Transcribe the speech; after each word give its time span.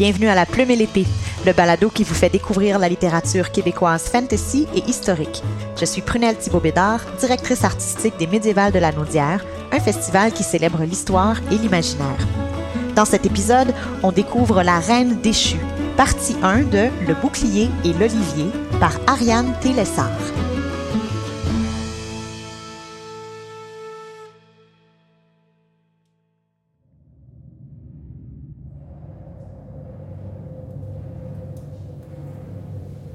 Bienvenue 0.00 0.28
à 0.28 0.34
La 0.34 0.46
Plume 0.46 0.70
et 0.70 0.76
l'Épée, 0.76 1.04
le 1.44 1.52
balado 1.52 1.90
qui 1.90 2.04
vous 2.04 2.14
fait 2.14 2.30
découvrir 2.30 2.78
la 2.78 2.88
littérature 2.88 3.52
québécoise 3.52 4.04
fantasy 4.04 4.66
et 4.74 4.82
historique. 4.88 5.42
Je 5.78 5.84
suis 5.84 6.00
Prunelle 6.00 6.38
Thibault-Bédard, 6.38 7.02
directrice 7.18 7.64
artistique 7.64 8.16
des 8.18 8.26
Médiévales 8.26 8.72
de 8.72 8.78
la 8.78 8.92
Naudière, 8.92 9.44
un 9.70 9.78
festival 9.78 10.32
qui 10.32 10.42
célèbre 10.42 10.84
l'histoire 10.84 11.36
et 11.52 11.58
l'imaginaire. 11.58 12.26
Dans 12.96 13.04
cet 13.04 13.26
épisode, 13.26 13.74
on 14.02 14.10
découvre 14.10 14.62
La 14.62 14.78
Reine 14.78 15.20
déchue, 15.20 15.60
partie 15.98 16.36
1 16.42 16.62
de 16.62 16.88
Le 17.06 17.12
bouclier 17.20 17.68
et 17.84 17.92
l'olivier 17.92 18.46
par 18.80 18.92
Ariane 19.06 19.52
Télessard. 19.60 20.08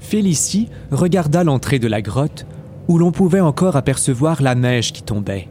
Félicie 0.05 0.69
regarda 0.91 1.43
l'entrée 1.43 1.79
de 1.79 1.87
la 1.87 2.01
grotte 2.01 2.45
où 2.87 2.99
l'on 2.99 3.11
pouvait 3.11 3.39
encore 3.39 3.75
apercevoir 3.75 4.43
la 4.43 4.53
neige 4.53 4.93
qui 4.93 5.01
tombait. 5.01 5.47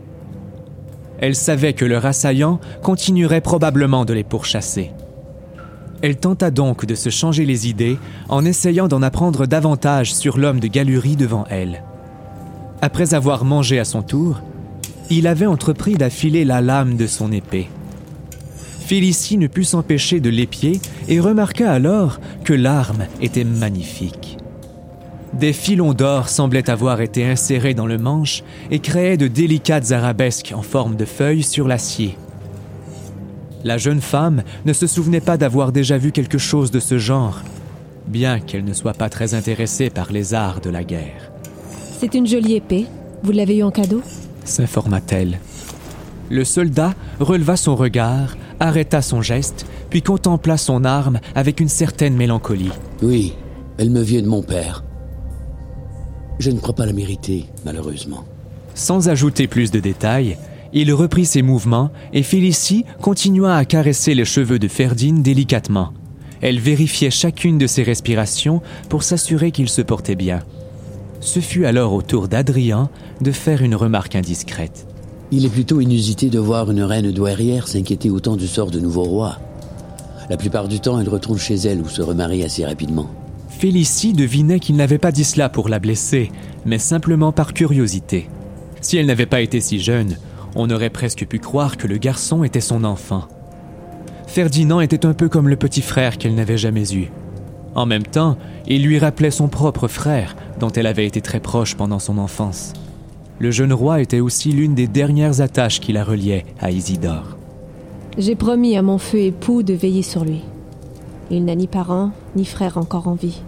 Elle 1.18 1.34
savait 1.34 1.72
que 1.72 1.84
leur 1.84 2.06
assaillant 2.06 2.60
continuerait 2.80 3.40
probablement 3.40 4.04
de 4.04 4.14
les 4.14 4.22
pourchasser. 4.22 4.92
Elle 6.02 6.16
tenta 6.16 6.52
donc 6.52 6.86
de 6.86 6.94
se 6.94 7.10
changer 7.10 7.44
les 7.44 7.68
idées 7.68 7.98
en 8.28 8.44
essayant 8.44 8.86
d'en 8.86 9.02
apprendre 9.02 9.46
davantage 9.46 10.14
sur 10.14 10.38
l'homme 10.38 10.60
de 10.60 10.68
Galurie 10.68 11.16
devant 11.16 11.46
elle. 11.50 11.82
Après 12.80 13.12
avoir 13.12 13.44
mangé 13.44 13.80
à 13.80 13.84
son 13.84 14.02
tour, 14.02 14.40
il 15.10 15.26
avait 15.26 15.46
entrepris 15.46 15.94
d'affiler 15.94 16.44
la 16.44 16.60
lame 16.60 16.96
de 16.96 17.08
son 17.08 17.32
épée. 17.32 17.68
Félicie 18.86 19.36
ne 19.36 19.48
put 19.48 19.64
s'empêcher 19.64 20.20
de 20.20 20.30
l'épier 20.30 20.80
et 21.08 21.18
remarqua 21.18 21.72
alors 21.72 22.20
que 22.44 22.52
l'arme 22.52 23.06
était 23.20 23.44
magnifique. 23.44 24.38
Des 25.38 25.52
filons 25.52 25.94
d'or 25.94 26.28
semblaient 26.28 26.70
avoir 26.70 27.00
été 27.00 27.24
insérés 27.24 27.74
dans 27.74 27.86
le 27.86 27.98
manche 27.98 28.44
et 28.70 28.78
créaient 28.78 29.16
de 29.16 29.26
délicates 29.26 29.90
arabesques 29.90 30.52
en 30.54 30.62
forme 30.62 30.94
de 30.94 31.04
feuilles 31.04 31.42
sur 31.42 31.66
l'acier. 31.66 32.16
La 33.64 33.76
jeune 33.76 34.00
femme 34.00 34.42
ne 34.64 34.72
se 34.72 34.86
souvenait 34.86 35.20
pas 35.20 35.36
d'avoir 35.36 35.72
déjà 35.72 35.98
vu 35.98 36.12
quelque 36.12 36.38
chose 36.38 36.70
de 36.70 36.78
ce 36.78 36.98
genre, 36.98 37.40
bien 38.06 38.38
qu'elle 38.38 38.64
ne 38.64 38.72
soit 38.72 38.92
pas 38.92 39.08
très 39.08 39.34
intéressée 39.34 39.90
par 39.90 40.12
les 40.12 40.34
arts 40.34 40.60
de 40.60 40.70
la 40.70 40.84
guerre. 40.84 41.32
C'est 41.98 42.14
une 42.14 42.26
jolie 42.26 42.54
épée. 42.54 42.86
Vous 43.22 43.32
l'avez 43.32 43.56
eue 43.56 43.62
en 43.64 43.70
cadeau? 43.70 44.02
S'informa-t-elle. 44.44 45.40
Le 46.30 46.44
soldat 46.44 46.94
releva 47.18 47.56
son 47.56 47.74
regard, 47.74 48.36
arrêta 48.60 49.02
son 49.02 49.20
geste, 49.20 49.66
puis 49.90 50.02
contempla 50.02 50.58
son 50.58 50.84
arme 50.84 51.18
avec 51.34 51.58
une 51.60 51.68
certaine 51.68 52.14
mélancolie. 52.14 52.72
Oui, 53.02 53.34
elle 53.78 53.90
me 53.90 54.02
vient 54.02 54.22
de 54.22 54.28
mon 54.28 54.42
père. 54.42 54.84
Je 56.38 56.50
ne 56.50 56.58
crois 56.58 56.74
pas 56.74 56.86
la 56.86 56.92
mériter, 56.92 57.46
malheureusement. 57.64 58.24
Sans 58.74 59.08
ajouter 59.08 59.46
plus 59.46 59.70
de 59.70 59.80
détails, 59.80 60.36
il 60.72 60.92
reprit 60.92 61.24
ses 61.24 61.42
mouvements 61.42 61.90
et 62.12 62.24
Félicie 62.24 62.84
continua 63.00 63.56
à 63.56 63.64
caresser 63.64 64.14
les 64.14 64.24
cheveux 64.24 64.58
de 64.58 64.66
Ferdine 64.66 65.22
délicatement. 65.22 65.92
Elle 66.40 66.58
vérifiait 66.58 67.10
chacune 67.10 67.58
de 67.58 67.68
ses 67.68 67.84
respirations 67.84 68.60
pour 68.88 69.04
s'assurer 69.04 69.52
qu'il 69.52 69.68
se 69.68 69.82
portait 69.82 70.16
bien. 70.16 70.40
Ce 71.20 71.38
fut 71.38 71.64
alors 71.64 71.92
au 71.92 72.02
tour 72.02 72.28
d'Adrien 72.28 72.90
de 73.20 73.30
faire 73.30 73.62
une 73.62 73.76
remarque 73.76 74.16
indiscrète. 74.16 74.86
Il 75.30 75.46
est 75.46 75.50
plutôt 75.50 75.80
inusité 75.80 76.28
de 76.28 76.38
voir 76.38 76.70
une 76.70 76.82
reine 76.82 77.12
douairière 77.12 77.68
s'inquiéter 77.68 78.10
autant 78.10 78.36
du 78.36 78.46
sort 78.46 78.70
de 78.70 78.80
nouveau 78.80 79.04
roi. 79.04 79.38
La 80.28 80.36
plupart 80.36 80.68
du 80.68 80.80
temps, 80.80 81.00
elle 81.00 81.08
retourne 81.08 81.38
chez 81.38 81.54
elle 81.54 81.80
ou 81.80 81.88
se 81.88 82.02
remarie 82.02 82.42
assez 82.42 82.64
rapidement. 82.64 83.08
Félicie 83.58 84.12
devinait 84.12 84.60
qu'il 84.60 84.76
n'avait 84.76 84.98
pas 84.98 85.12
dit 85.12 85.24
cela 85.24 85.48
pour 85.48 85.68
la 85.68 85.78
blesser, 85.78 86.30
mais 86.66 86.78
simplement 86.78 87.32
par 87.32 87.54
curiosité. 87.54 88.28
Si 88.80 88.98
elle 88.98 89.06
n'avait 89.06 89.26
pas 89.26 89.40
été 89.40 89.60
si 89.60 89.78
jeune, 89.78 90.18
on 90.54 90.68
aurait 90.70 90.90
presque 90.90 91.26
pu 91.26 91.38
croire 91.38 91.76
que 91.76 91.86
le 91.86 91.96
garçon 91.96 92.44
était 92.44 92.60
son 92.60 92.84
enfant. 92.84 93.26
Ferdinand 94.26 94.80
était 94.80 95.06
un 95.06 95.14
peu 95.14 95.28
comme 95.28 95.48
le 95.48 95.56
petit 95.56 95.80
frère 95.80 96.18
qu'elle 96.18 96.34
n'avait 96.34 96.58
jamais 96.58 96.92
eu. 96.92 97.10
En 97.74 97.86
même 97.86 98.02
temps, 98.02 98.36
il 98.66 98.84
lui 98.84 98.98
rappelait 98.98 99.30
son 99.30 99.48
propre 99.48 99.88
frère, 99.88 100.36
dont 100.60 100.70
elle 100.70 100.86
avait 100.86 101.06
été 101.06 101.20
très 101.20 101.40
proche 101.40 101.74
pendant 101.74 101.98
son 101.98 102.18
enfance. 102.18 102.72
Le 103.38 103.50
jeune 103.50 103.72
roi 103.72 104.00
était 104.00 104.20
aussi 104.20 104.52
l'une 104.52 104.74
des 104.74 104.88
dernières 104.88 105.40
attaches 105.40 105.80
qui 105.80 105.92
la 105.92 106.04
reliait 106.04 106.44
à 106.60 106.70
Isidore. 106.70 107.36
J'ai 108.18 108.34
promis 108.34 108.76
à 108.76 108.82
mon 108.82 108.98
feu 108.98 109.18
époux 109.18 109.62
de 109.62 109.74
veiller 109.74 110.02
sur 110.02 110.24
lui. 110.24 110.42
Il 111.30 111.44
n'a 111.46 111.54
ni 111.54 111.66
parents, 111.66 112.10
ni 112.36 112.44
frères 112.44 112.76
encore 112.76 113.08
en 113.08 113.14
vie. 113.14 113.40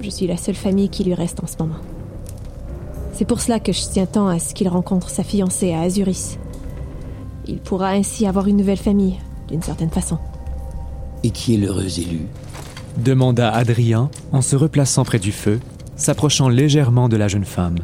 Je 0.00 0.10
suis 0.10 0.26
la 0.26 0.36
seule 0.36 0.54
famille 0.54 0.88
qui 0.88 1.04
lui 1.04 1.14
reste 1.14 1.42
en 1.42 1.46
ce 1.46 1.56
moment. 1.58 1.80
C'est 3.12 3.24
pour 3.24 3.40
cela 3.40 3.60
que 3.60 3.72
je 3.72 3.80
tiens 3.80 4.06
tant 4.06 4.28
à 4.28 4.38
ce 4.38 4.54
qu'il 4.54 4.68
rencontre 4.68 5.08
sa 5.08 5.22
fiancée 5.22 5.72
à 5.72 5.80
Azuris. 5.80 6.38
Il 7.46 7.58
pourra 7.58 7.90
ainsi 7.90 8.26
avoir 8.26 8.46
une 8.46 8.56
nouvelle 8.56 8.76
famille, 8.76 9.18
d'une 9.48 9.62
certaine 9.62 9.90
façon. 9.90 10.18
Et 11.22 11.30
qui 11.30 11.54
est 11.54 11.58
l'heureux 11.58 11.98
élu 11.98 12.26
demanda 12.98 13.50
Adrien 13.50 14.10
en 14.32 14.42
se 14.42 14.56
replaçant 14.56 15.04
près 15.04 15.18
du 15.18 15.32
feu, 15.32 15.60
s'approchant 15.96 16.48
légèrement 16.48 17.08
de 17.08 17.16
la 17.16 17.28
jeune 17.28 17.44
femme. 17.44 17.76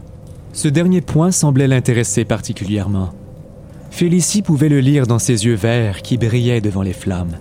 Ce 0.53 0.69
dernier 0.69 1.01
point 1.01 1.31
semblait 1.31 1.69
l'intéresser 1.69 2.25
particulièrement. 2.25 3.11
Félicie 3.91 4.43
pouvait 4.43 4.69
le 4.69 4.81
lire 4.81 5.07
dans 5.07 5.19
ses 5.19 5.45
yeux 5.45 5.55
verts 5.55 6.03
qui 6.03 6.17
brillaient 6.17 6.61
devant 6.61 6.83
les 6.83 6.93
flammes. 6.93 7.37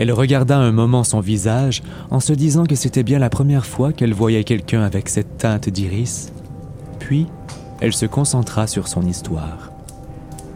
Elle 0.00 0.12
regarda 0.12 0.56
un 0.56 0.72
moment 0.72 1.04
son 1.04 1.20
visage 1.20 1.82
en 2.10 2.20
se 2.20 2.32
disant 2.32 2.64
que 2.64 2.74
c'était 2.74 3.02
bien 3.02 3.18
la 3.18 3.28
première 3.28 3.66
fois 3.66 3.92
qu'elle 3.92 4.14
voyait 4.14 4.44
quelqu'un 4.44 4.80
avec 4.80 5.10
cette 5.10 5.36
teinte 5.36 5.68
d'iris. 5.68 6.32
Puis, 6.98 7.26
elle 7.82 7.92
se 7.92 8.06
concentra 8.06 8.66
sur 8.66 8.88
son 8.88 9.02
histoire. 9.02 9.70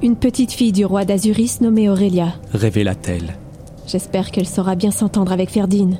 Une 0.02 0.16
petite 0.16 0.52
fille 0.52 0.72
du 0.72 0.86
roi 0.86 1.04
d'Azuris 1.04 1.58
nommée 1.60 1.90
Aurélia, 1.90 2.32
révéla-t-elle. 2.54 3.36
J'espère 3.86 4.30
qu'elle 4.30 4.48
saura 4.48 4.76
bien 4.76 4.90
s'entendre 4.90 5.30
avec 5.30 5.50
Ferdine. 5.50 5.98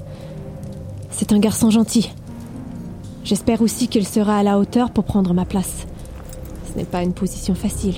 C'est 1.11 1.33
un 1.33 1.39
garçon 1.39 1.69
gentil. 1.69 2.15
J'espère 3.25 3.61
aussi 3.61 3.89
qu'elle 3.89 4.07
sera 4.07 4.39
à 4.39 4.43
la 4.43 4.59
hauteur 4.59 4.91
pour 4.91 5.05
prendre 5.05 5.35
ma 5.35 5.45
place. 5.45 5.87
Ce 6.73 6.79
n'est 6.79 6.87
pas 6.87 7.03
une 7.03 7.13
position 7.13 7.55
facile. 7.55 7.97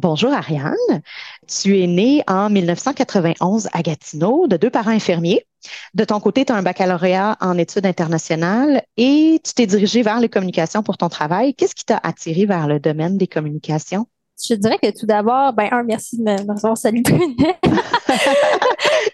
Bonjour 0.00 0.32
Ariane. 0.32 1.02
Tu 1.48 1.80
es 1.80 1.88
née 1.88 2.22
en 2.28 2.50
1991 2.50 3.68
à 3.72 3.82
Gatineau 3.82 4.46
de 4.46 4.56
deux 4.56 4.70
parents 4.70 4.92
infirmiers. 4.92 5.44
De 5.92 6.04
ton 6.04 6.20
côté, 6.20 6.44
tu 6.44 6.52
as 6.52 6.54
un 6.54 6.62
baccalauréat 6.62 7.36
en 7.40 7.58
études 7.58 7.84
internationales 7.84 8.84
et 8.96 9.40
tu 9.44 9.54
t'es 9.54 9.66
dirigée 9.66 10.02
vers 10.02 10.20
les 10.20 10.28
communications 10.28 10.84
pour 10.84 10.98
ton 10.98 11.08
travail. 11.08 11.52
Qu'est-ce 11.52 11.74
qui 11.74 11.84
t'a 11.84 11.98
attiré 12.00 12.46
vers 12.46 12.68
le 12.68 12.78
domaine 12.78 13.18
des 13.18 13.26
communications? 13.26 14.06
Je 14.46 14.54
dirais 14.54 14.78
que 14.80 14.96
tout 14.96 15.06
d'abord, 15.06 15.52
ben 15.52 15.68
un, 15.72 15.82
merci 15.82 16.16
de 16.16 16.22
me 16.22 16.52
recevoir. 16.52 16.76
Salut 16.76 17.02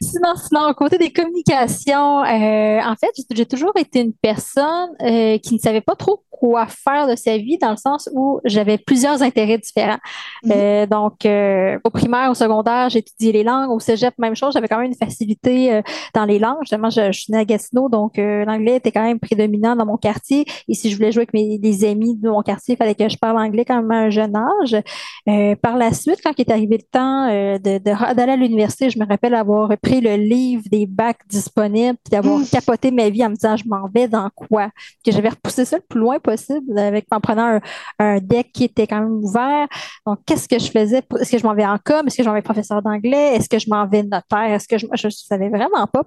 sinon, 0.03 0.35
sinon, 0.37 0.75
côté 0.75 0.99
des 0.99 1.13
communications, 1.13 2.23
euh, 2.23 2.81
en 2.81 2.95
fait, 2.97 3.11
j'ai 3.33 3.47
toujours 3.47 3.73
été 3.77 4.01
une 4.01 4.13
personne 4.13 4.91
euh, 5.03 5.39
qui 5.39 5.55
ne 5.55 5.59
savait 5.59 5.81
pas 5.81 5.97
trop 5.97 6.23
quoi 6.31 6.67
faire 6.67 7.09
de 7.09 7.17
sa 7.17 7.39
vie 7.39 7.59
dans 7.59 7.71
le 7.71 7.77
sens 7.77 8.09
où 8.13 8.41
j'avais 8.45 8.77
plusieurs 8.77 9.23
intérêts 9.23 9.59
différents. 9.59 9.99
Mhm. 10.43 10.53
Euh, 10.55 10.87
donc, 10.87 11.25
euh, 11.25 11.79
au 11.85 11.91
primaire, 11.91 12.31
au 12.31 12.35
secondaire, 12.35 12.95
étudié 12.95 13.33
les 13.33 13.45
langues. 13.45 13.71
Au 13.71 13.81
cégep, 13.81 14.15
même 14.19 14.37
chose, 14.37 14.53
j'avais 14.53 14.69
quand 14.69 14.79
même 14.79 14.91
une 14.91 14.97
facilité 14.97 15.73
euh, 15.73 15.83
dans 16.15 16.25
les 16.25 16.39
langues. 16.39 16.59
Justement, 16.63 16.91
je, 16.91 17.13
je 17.13 17.21
suis 17.21 17.33
née 17.33 17.39
à 17.39 17.45
Gatineau, 17.45 17.89
donc 17.89 18.17
l'anglais 18.17 18.77
était 18.77 18.93
quand 18.93 19.03
même 19.03 19.21
prédominant 19.21 19.77
dans 19.77 19.87
mon 19.87 19.97
quartier. 19.97 20.45
Et 20.69 20.75
si 20.75 20.91
je 20.91 20.97
voulais 20.97 21.13
jouer 21.13 21.23
avec 21.23 21.35
mes 21.35 21.59
les 21.63 21.85
amis 21.85 22.17
de 22.17 22.29
mon 22.29 22.43
quartier, 22.43 22.75
il 22.75 22.77
fallait 22.77 22.95
que 22.95 23.09
je 23.09 23.17
parle 23.17 23.39
anglais 23.39 23.65
quand 23.65 23.77
même 23.77 23.91
à 23.91 23.95
un 23.95 24.11
jeune 24.11 24.37
âge. 24.37 24.77
Par 25.63 25.77
la 25.77 25.93
suite, 25.93 26.21
quand 26.23 26.33
il 26.37 26.43
est 26.43 26.51
arrivé 26.51 26.79
le 26.79 26.85
temps 26.91 27.29
de, 27.29 27.79
d'aller 28.15 28.33
à 28.33 28.37
l'université, 28.37 28.91
je 28.91 28.99
me 28.99 29.07
rappelle 29.07 29.35
avoir 29.35 29.71
pris 29.79 30.01
le 30.01 30.17
livre 30.17 30.63
des 30.71 30.87
bacs 30.87 31.21
disponibles, 31.29 31.99
puis 32.05 32.11
d'avoir 32.11 32.41
capoté 32.51 32.91
ma 32.91 33.09
vie 33.09 33.25
en 33.25 33.31
me 33.31 33.35
disant, 33.35 33.57
je 33.57 33.65
m'en 33.67 33.89
vais 33.89 34.09
dans 34.09 34.31
quoi? 34.35 34.71
Que 35.05 35.13
j'avais 35.13 35.31
repoussé 35.31 35.65
ça 35.65 35.77
le 35.77 35.83
plus 35.83 36.01
loin 36.01 36.19
possible 36.19 36.79
avec, 36.79 37.07
en 37.11 37.21
prenant 37.21 37.61
un, 37.99 38.19
deck 38.19 38.53
qui 38.53 38.65
était 38.65 38.87
quand 38.87 39.01
même 39.01 39.25
ouvert. 39.25 39.67
Donc, 40.07 40.21
qu'est-ce 40.27 40.49
que 40.49 40.59
je 40.59 40.71
faisais? 40.71 41.03
Est-ce 41.21 41.31
que 41.31 41.39
je 41.39 41.47
m'en 41.47 41.55
vais 41.55 41.67
en 41.67 41.79
com? 41.83 42.07
Est-ce 42.07 42.17
que 42.17 42.23
je 42.23 42.29
m'en 42.29 42.35
vais 42.35 42.43
professeur 42.43 42.83
d'anglais? 42.83 43.35
Est-ce 43.35 43.49
que 43.49 43.59
je 43.59 43.69
m'en 43.69 43.87
vais 43.87 44.03
notaire? 44.03 44.53
Est-ce 44.53 44.69
que 44.69 44.79
je 44.79 44.87
ne 44.87 45.11
savais 45.11 45.49
vraiment 45.49 45.87
pas? 45.87 46.03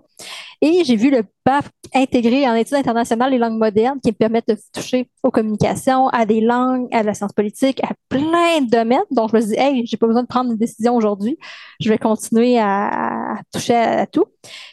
Et 0.61 0.83
j'ai 0.83 0.95
vu 0.95 1.11
le 1.11 1.23
BAF 1.45 1.69
intégré 1.93 2.47
en 2.47 2.55
études 2.55 2.77
internationales 2.77 3.33
et 3.33 3.37
langues 3.37 3.57
modernes 3.57 3.99
qui 4.03 4.09
me 4.09 4.15
permettent 4.15 4.47
de 4.47 4.57
toucher 4.73 5.09
aux 5.23 5.31
communications, 5.31 6.07
à 6.09 6.25
des 6.25 6.41
langues, 6.41 6.87
à 6.91 7.03
la 7.03 7.13
science 7.13 7.33
politique, 7.33 7.83
à 7.83 7.89
plein 8.09 8.61
de 8.61 8.69
domaines. 8.69 8.96
Donc, 9.11 9.31
je 9.31 9.35
me 9.35 9.41
suis 9.41 9.51
dit, 9.51 9.59
hey, 9.59 9.85
j'ai 9.85 9.97
pas 9.97 10.07
besoin 10.07 10.23
de 10.23 10.27
prendre 10.27 10.51
une 10.51 10.57
décision 10.57 10.95
aujourd'hui. 10.95 11.37
Je 11.79 11.89
vais 11.89 11.97
continuer 11.97 12.59
à, 12.59 13.39
toucher 13.51 13.75
à, 13.75 14.05
tout. 14.07 14.25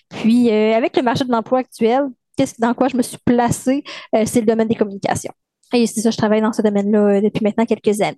Puis, 0.09 0.50
euh, 0.50 0.75
avec 0.75 0.97
le 0.97 1.03
marché 1.03 1.25
de 1.25 1.31
l'emploi 1.31 1.61
actuel, 1.61 2.05
qu'est-ce 2.37 2.61
dans 2.61 2.75
quoi 2.75 2.88
je 2.88 2.97
me 2.97 3.03
suis 3.03 3.19
placée, 3.25 3.85
c'est 4.25 4.41
le 4.41 4.47
domaine 4.47 4.69
des 4.69 4.75
communications. 4.75 5.32
Et 5.73 5.87
c'est 5.87 6.00
ça, 6.00 6.11
je 6.11 6.17
travaille 6.17 6.41
dans 6.41 6.53
ce 6.53 6.62
domaine-là 6.62 7.21
depuis 7.21 7.44
maintenant 7.44 7.65
quelques 7.65 8.00
années. 8.00 8.17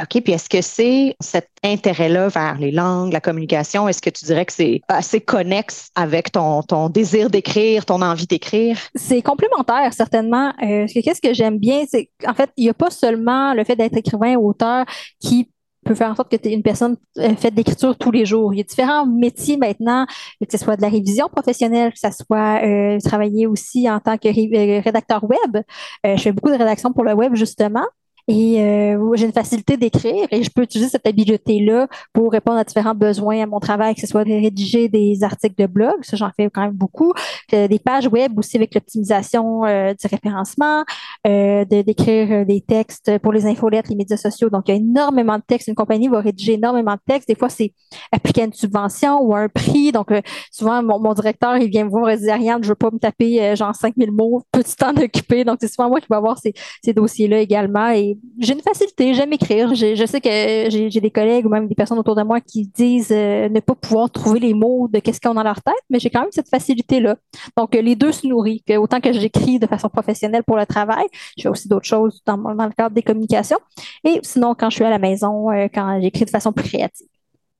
OK, 0.00 0.22
puis 0.22 0.32
est-ce 0.32 0.48
que 0.48 0.62
c'est 0.62 1.14
cet 1.20 1.48
intérêt-là 1.62 2.28
vers 2.28 2.56
les 2.58 2.70
langues, 2.70 3.12
la 3.12 3.20
communication, 3.20 3.88
est-ce 3.88 4.00
que 4.00 4.08
tu 4.08 4.24
dirais 4.24 4.46
que 4.46 4.52
c'est 4.52 4.80
assez 4.88 5.20
connexe 5.20 5.90
avec 5.94 6.32
ton, 6.32 6.62
ton 6.62 6.88
désir 6.88 7.28
d'écrire, 7.28 7.84
ton 7.84 8.00
envie 8.00 8.26
d'écrire? 8.26 8.78
C'est 8.94 9.20
complémentaire, 9.20 9.92
certainement. 9.92 10.54
Euh, 10.62 10.86
Qu'est-ce 10.86 11.20
que 11.20 11.34
j'aime 11.34 11.58
bien, 11.58 11.84
c'est 11.90 12.08
en 12.26 12.32
fait, 12.32 12.50
il 12.56 12.64
n'y 12.64 12.70
a 12.70 12.74
pas 12.74 12.90
seulement 12.90 13.52
le 13.52 13.64
fait 13.64 13.76
d'être 13.76 13.96
écrivain 13.96 14.36
ou 14.36 14.48
auteur 14.48 14.86
qui 15.20 15.50
peut 15.84 15.94
faire 15.94 16.10
en 16.10 16.14
sorte 16.14 16.30
que 16.30 16.36
tu 16.36 16.48
es 16.48 16.52
une 16.52 16.62
personne 16.62 16.96
euh, 17.18 17.34
faite 17.36 17.54
d'écriture 17.54 17.96
tous 17.96 18.10
les 18.10 18.24
jours. 18.24 18.54
Il 18.54 18.58
y 18.58 18.60
a 18.60 18.64
différents 18.64 19.06
métiers 19.06 19.56
maintenant, 19.56 20.06
que 20.40 20.46
ce 20.50 20.58
soit 20.58 20.76
de 20.76 20.82
la 20.82 20.88
révision 20.88 21.28
professionnelle, 21.28 21.92
que 21.92 21.98
ce 21.98 22.24
soit 22.24 22.64
euh, 22.64 22.98
travailler 23.00 23.46
aussi 23.46 23.90
en 23.90 24.00
tant 24.00 24.16
que 24.16 24.28
euh, 24.28 24.80
rédacteur 24.80 25.24
web. 25.24 25.62
Euh, 26.06 26.16
je 26.16 26.22
fais 26.22 26.32
beaucoup 26.32 26.50
de 26.50 26.58
rédaction 26.58 26.92
pour 26.92 27.04
le 27.04 27.14
web, 27.14 27.34
justement. 27.34 27.84
Et 28.28 28.62
euh, 28.62 29.14
j'ai 29.14 29.26
une 29.26 29.32
facilité 29.32 29.76
d'écrire 29.76 30.26
et 30.30 30.42
je 30.42 30.50
peux 30.50 30.62
utiliser 30.62 30.88
cette 30.88 31.06
habileté-là 31.06 31.88
pour 32.12 32.30
répondre 32.30 32.58
à 32.58 32.64
différents 32.64 32.94
besoins 32.94 33.42
à 33.42 33.46
mon 33.46 33.58
travail, 33.58 33.94
que 33.94 34.00
ce 34.00 34.06
soit 34.06 34.24
de 34.24 34.30
rédiger 34.30 34.88
des 34.88 35.24
articles 35.24 35.60
de 35.60 35.66
blog, 35.66 35.96
ça 36.02 36.16
j'en 36.16 36.30
fais 36.36 36.48
quand 36.48 36.62
même 36.62 36.72
beaucoup, 36.72 37.12
des 37.50 37.78
pages 37.78 38.06
web 38.06 38.38
aussi 38.38 38.56
avec 38.56 38.74
l'optimisation 38.74 39.64
euh, 39.64 39.94
du 39.94 40.06
référencement, 40.06 40.84
euh, 41.26 41.64
d'écrire 41.64 42.46
des 42.46 42.60
textes 42.60 43.18
pour 43.18 43.32
les 43.32 43.46
infolettes, 43.46 43.88
les 43.88 43.96
médias 43.96 44.16
sociaux. 44.16 44.50
Donc, 44.50 44.68
il 44.68 44.72
y 44.72 44.74
a 44.74 44.76
énormément 44.78 45.36
de 45.36 45.42
textes. 45.46 45.68
Une 45.68 45.74
compagnie 45.74 46.08
va 46.08 46.20
rédiger 46.20 46.54
énormément 46.54 46.94
de 46.94 47.00
textes. 47.06 47.28
Des 47.28 47.34
fois, 47.34 47.48
c'est 47.48 47.72
appliquer 48.12 48.44
une 48.44 48.52
subvention 48.52 49.20
ou 49.20 49.34
un 49.34 49.48
prix. 49.48 49.92
Donc, 49.92 50.08
souvent, 50.50 50.82
mon, 50.82 51.14
directeur, 51.14 51.56
il 51.56 51.68
vient 51.68 51.84
me 51.84 51.90
voir 51.90 52.10
et 52.10 52.16
dit 52.16 52.30
Ariane, 52.30 52.62
je 52.62 52.68
veux 52.68 52.74
pas 52.74 52.90
me 52.90 52.98
taper 52.98 53.54
genre 53.56 53.74
5000 53.74 54.10
mots, 54.12 54.42
petit 54.52 54.76
temps 54.76 54.92
d'occuper. 54.92 55.44
Donc, 55.44 55.58
c'est 55.60 55.72
souvent 55.72 55.88
moi 55.88 56.00
qui 56.00 56.06
vais 56.08 56.16
avoir 56.16 56.38
ces, 56.38 56.52
ces 56.84 56.92
dossiers-là 56.92 57.40
également. 57.40 57.90
Et 57.90 58.11
j'ai 58.38 58.54
une 58.54 58.60
facilité, 58.60 59.14
j'aime 59.14 59.32
écrire. 59.32 59.74
Je 59.74 60.06
sais 60.06 60.20
que 60.20 60.70
j'ai 60.70 61.00
des 61.00 61.10
collègues 61.10 61.46
ou 61.46 61.48
même 61.48 61.66
des 61.66 61.74
personnes 61.74 61.98
autour 61.98 62.14
de 62.14 62.22
moi 62.22 62.40
qui 62.40 62.66
disent 62.66 63.12
euh, 63.12 63.48
ne 63.48 63.60
pas 63.60 63.74
pouvoir 63.74 64.10
trouver 64.10 64.40
les 64.40 64.54
mots 64.54 64.88
de 64.92 64.98
qu'est-ce 64.98 65.20
qu'ils 65.20 65.30
ont 65.30 65.34
dans 65.34 65.42
leur 65.42 65.62
tête, 65.62 65.74
mais 65.90 65.98
j'ai 65.98 66.10
quand 66.10 66.20
même 66.20 66.32
cette 66.32 66.48
facilité-là. 66.48 67.16
Donc, 67.56 67.74
les 67.74 67.96
deux 67.96 68.12
se 68.12 68.26
nourrissent. 68.26 68.62
Autant 68.76 69.00
que 69.00 69.12
j'écris 69.12 69.58
de 69.58 69.66
façon 69.66 69.88
professionnelle 69.88 70.42
pour 70.44 70.56
le 70.56 70.66
travail, 70.66 71.04
je 71.36 71.42
fais 71.42 71.48
aussi 71.48 71.68
d'autres 71.68 71.86
choses 71.86 72.22
dans, 72.26 72.36
dans, 72.36 72.66
le 72.66 72.72
cadre 72.72 72.94
des 72.94 73.02
communications. 73.02 73.58
Et 74.04 74.20
sinon, 74.22 74.54
quand 74.58 74.70
je 74.70 74.76
suis 74.76 74.84
à 74.84 74.90
la 74.90 74.98
maison, 74.98 75.50
euh, 75.50 75.68
quand 75.72 76.00
j'écris 76.00 76.24
de 76.24 76.30
façon 76.30 76.52
plus 76.52 76.68
créative. 76.68 77.06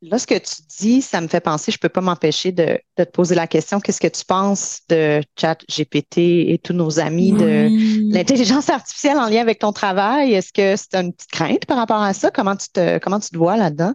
Là, 0.02 0.18
ce 0.18 0.26
que 0.26 0.34
tu 0.34 0.62
dis, 0.80 1.00
ça 1.00 1.20
me 1.20 1.28
fait 1.28 1.40
penser, 1.40 1.70
je 1.70 1.76
ne 1.76 1.80
peux 1.80 1.88
pas 1.88 2.00
m'empêcher 2.00 2.50
de, 2.50 2.80
te 2.96 3.04
poser 3.04 3.36
la 3.36 3.46
question, 3.46 3.78
qu'est-ce 3.78 4.00
que 4.00 4.08
tu 4.08 4.24
penses 4.24 4.80
de 4.88 5.22
chat 5.38 5.58
GPT 5.68 6.18
et 6.18 6.60
tous 6.62 6.72
nos 6.72 6.98
amis 6.98 7.30
de 7.30 7.70
l'intelligence 8.12 8.68
artificielle 8.68 9.16
en 9.16 9.28
lien 9.28 9.40
avec 9.40 9.60
ton 9.60 9.72
travail? 9.72 10.34
Est-ce 10.34 10.52
que 10.52 10.74
c'est 10.76 10.96
une 10.96 11.12
petite 11.12 11.30
crainte 11.30 11.66
par 11.66 11.76
rapport 11.76 12.02
à 12.02 12.12
ça? 12.14 12.32
Comment 12.32 12.56
tu 12.56 12.68
te, 12.68 12.98
comment 12.98 13.20
tu 13.20 13.30
te 13.30 13.38
vois 13.38 13.56
là-dedans? 13.56 13.94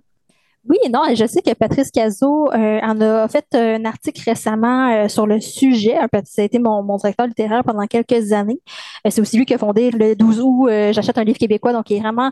Oui, 0.69 0.78
non, 0.92 1.04
je 1.16 1.25
sais 1.25 1.42
que 1.42 1.54
Patrice 1.54 1.92
Cazot 1.92 2.52
euh, 2.52 2.80
en 2.81 3.00
a 3.00 3.28
fait 3.30 3.46
un 3.54 3.86
article 3.86 4.22
récemment 4.25 4.90
euh, 4.90 5.08
sur 5.08 5.25
le 5.25 5.40
sujet. 5.40 5.96
Ça 6.25 6.42
a 6.42 6.46
été 6.46 6.60
mon, 6.60 6.84
mon 6.84 6.98
directeur 6.98 7.25
littéraire 7.25 7.64
pendant 7.64 7.86
quelques 7.88 8.34
années. 8.34 8.60
Euh, 9.06 9.10
c'est 9.10 9.22
aussi 9.22 9.38
lui 9.38 9.46
qui 9.46 9.54
a 9.54 9.58
fondé 9.58 9.92
le 9.92 10.16
12 10.16 10.42
août, 10.42 10.69
j'achète 10.92 11.18
un 11.18 11.24
livre 11.24 11.38
québécois, 11.38 11.72
donc 11.72 11.90
il 11.90 11.98
est 11.98 12.00
vraiment 12.02 12.31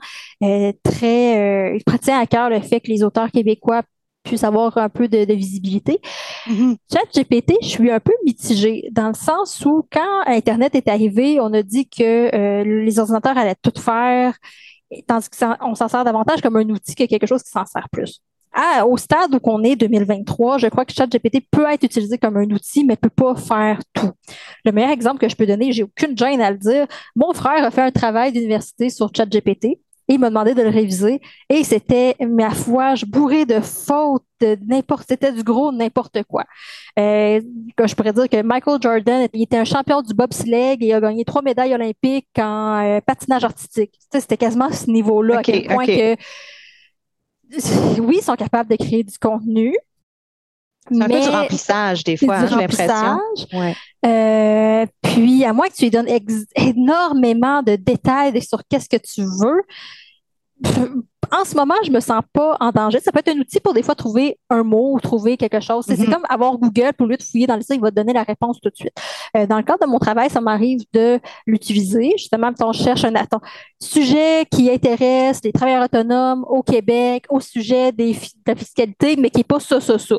très, 0.84 1.76
il 1.76 2.00
tient 2.00 2.20
à 2.20 2.26
cœur 2.26 2.50
le 2.50 2.60
fait 2.60 2.82
que 2.82 2.88
les 2.88 3.04
auteurs 3.04 3.32
québécois 3.32 3.84
puissent 4.24 4.44
avoir 4.44 4.78
un 4.78 4.90
peu 4.90 5.08
de, 5.08 5.34
visibilité. 5.34 6.00
Mm-hmm. 6.48 6.76
Chat 6.92 7.22
GPT, 7.22 7.54
je 7.62 7.68
suis 7.68 7.92
un 7.92 8.00
peu 8.00 8.14
mitigée 8.26 8.90
dans 8.92 9.10
le 9.10 9.14
sens 9.14 9.64
où 9.66 9.88
quand 9.92 10.24
Internet 10.26 10.76
est 10.76 10.88
arrivé, 10.90 11.40
on 11.40 11.54
a 11.54 11.62
dit 11.62 11.88
que 11.88 12.64
les 12.64 13.00
ordinateurs 13.00 13.38
allaient 13.38 13.56
tout 13.62 13.80
faire 13.80 14.34
tandis 15.08 15.28
qu'on 15.30 15.76
s'en 15.76 15.88
sert 15.88 16.04
davantage 16.04 16.42
comme 16.42 16.56
un 16.58 16.70
outil 16.70 16.96
que 16.96 17.06
quelque 17.06 17.28
chose 17.28 17.44
qui 17.44 17.52
s'en 17.52 17.66
sert 17.66 17.90
plus. 17.90 18.22
au 18.86 18.98
stade 18.98 19.34
où 19.34 19.40
on 19.44 19.64
est 19.64 19.76
2023, 19.76 20.58
je 20.58 20.68
crois 20.68 20.86
que 20.86 20.94
ChatGPT 20.94 21.46
peut 21.52 21.66
être 21.70 21.84
utilisé 21.84 22.18
comme 22.18 22.38
un 22.38 22.50
outil, 22.52 22.86
mais 22.86 22.96
peut 22.96 23.10
pas 23.10 23.36
faire 23.36 23.80
tout. 23.94 24.12
Le 24.64 24.72
meilleur 24.72 24.92
exemple 24.92 25.20
que 25.20 25.30
je 25.30 25.36
peux 25.36 25.46
donner, 25.46 25.72
j'ai 25.72 25.84
aucune 25.84 26.18
gêne 26.18 26.42
à 26.42 26.52
le 26.52 26.58
dire. 26.58 26.88
Mon 27.16 27.34
frère 27.34 27.64
a 27.64 27.72
fait 27.72 27.82
un 27.82 27.92
travail 27.92 28.32
d'université 28.32 28.90
sur 28.90 29.12
ChatGPT 29.16 29.80
et 30.08 30.14
il 30.14 30.20
m'a 30.20 30.30
demandé 30.30 30.54
de 30.54 30.62
le 30.62 30.70
réviser. 30.70 31.20
Et 31.50 31.64
c'était, 31.64 32.16
ma 32.20 32.52
foi, 32.52 32.96
je 32.96 33.06
bourré 33.06 33.46
de 33.46 33.60
fautes, 33.60 34.24
de 34.40 34.58
n'importe, 34.68 35.06
c'était 35.10 35.32
du 35.32 35.44
gros 35.44 35.72
n'importe 35.72 36.24
quoi. 36.24 36.44
Euh, 37.00 37.42
je 37.84 37.96
pourrais 37.96 38.14
dire 38.14 38.30
que 38.30 38.42
Michael 38.42 38.80
Jordan, 38.82 39.28
il 39.34 39.44
était 39.44 39.58
un 39.58 39.66
champion 39.66 40.02
du 40.02 40.14
bobsleigh 40.14 40.74
et 40.74 40.86
il 40.88 40.94
a 40.94 41.02
gagné 41.02 41.26
trois 41.26 41.42
médailles 41.42 41.74
olympiques 41.74 42.28
en 42.38 42.84
euh, 42.84 43.00
patinage 43.02 43.44
artistique. 43.44 43.94
C'était 44.12 44.38
quasiment 44.38 44.66
à 44.66 44.74
ce 44.74 44.90
niveau-là, 44.92 45.40
à 45.40 45.42
quel 45.42 45.66
point 45.66 45.86
que 45.86 46.16
oui, 48.00 48.18
ils 48.20 48.24
sont 48.24 48.36
capables 48.36 48.70
de 48.70 48.76
créer 48.76 49.04
du 49.04 49.18
contenu, 49.18 49.76
c'est 50.92 51.02
un 51.02 51.08
peu 51.08 51.20
du 51.20 51.30
remplissage, 51.30 52.04
des 52.04 52.18
fois, 52.18 52.46
j'ai 52.46 52.56
l'impression. 52.56 53.20
Euh, 54.06 54.86
puis, 55.02 55.44
à 55.46 55.54
moins 55.54 55.68
que 55.68 55.74
tu 55.74 55.84
lui 55.84 55.90
donnes 55.90 56.10
énormément 56.56 57.64
de 57.64 57.76
détails 57.76 58.40
sur 58.42 58.62
qu'est-ce 58.70 58.90
que 58.90 58.98
tu 58.98 59.24
veux, 59.24 59.64
en 61.32 61.44
ce 61.44 61.56
moment, 61.56 61.76
je 61.84 61.92
me 61.92 62.00
sens 62.00 62.22
pas 62.32 62.56
en 62.60 62.72
danger. 62.72 63.00
Ça 63.00 63.12
peut 63.12 63.20
être 63.20 63.36
un 63.36 63.40
outil 63.40 63.60
pour 63.60 63.74
des 63.74 63.84
fois 63.84 63.96
trouver 63.96 64.38
un 64.50 64.64
mot 64.64 64.94
ou 64.94 65.00
trouver 65.00 65.38
quelque 65.38 65.60
chose. 65.60 65.86
C'est 65.88 65.96
mm-hmm. 65.96 66.12
comme 66.12 66.26
avoir 66.30 66.58
Google, 66.58 66.92
pour 66.98 67.08
lui 67.08 67.18
de 67.18 67.24
fouiller 67.24 67.48
dans 67.48 67.56
le 67.56 67.62
site, 67.62 67.76
il 67.76 67.82
va 67.82 67.90
te 67.90 67.96
donner 67.96 68.14
la 68.14 68.24
réponse 68.24 68.60
tout 68.62 68.70
de 68.70 68.76
suite. 68.76 68.94
Euh, 69.36 69.46
dans 69.48 69.58
le 69.58 69.64
cadre 69.64 69.86
de 69.86 69.92
mon 69.92 70.00
travail, 70.00 70.30
ça 70.30 70.42
m'arrive 70.42 70.82
de 70.94 71.20
l'utiliser. 71.46 72.12
Justement, 72.18 72.52
quand 72.54 72.70
on 72.70 72.74
cherche 72.74 73.04
un 73.04 73.14
sujet 73.82 74.46
qui 74.52 74.70
intéresse 74.70 75.42
les 75.44 75.52
travailleurs 75.52 75.86
autonomes 75.86 76.46
au 76.48 76.62
Québec, 76.64 77.26
au 77.30 77.40
sujet 77.40 77.92
des, 77.92 78.14
de 78.14 78.20
la 78.48 78.56
fiscalité, 78.56 79.16
mais 79.18 79.30
qui 79.30 79.40
n'est 79.40 79.44
pas 79.44 79.60
ça, 79.60 79.82
ça, 79.82 79.98
ça. 79.98 80.16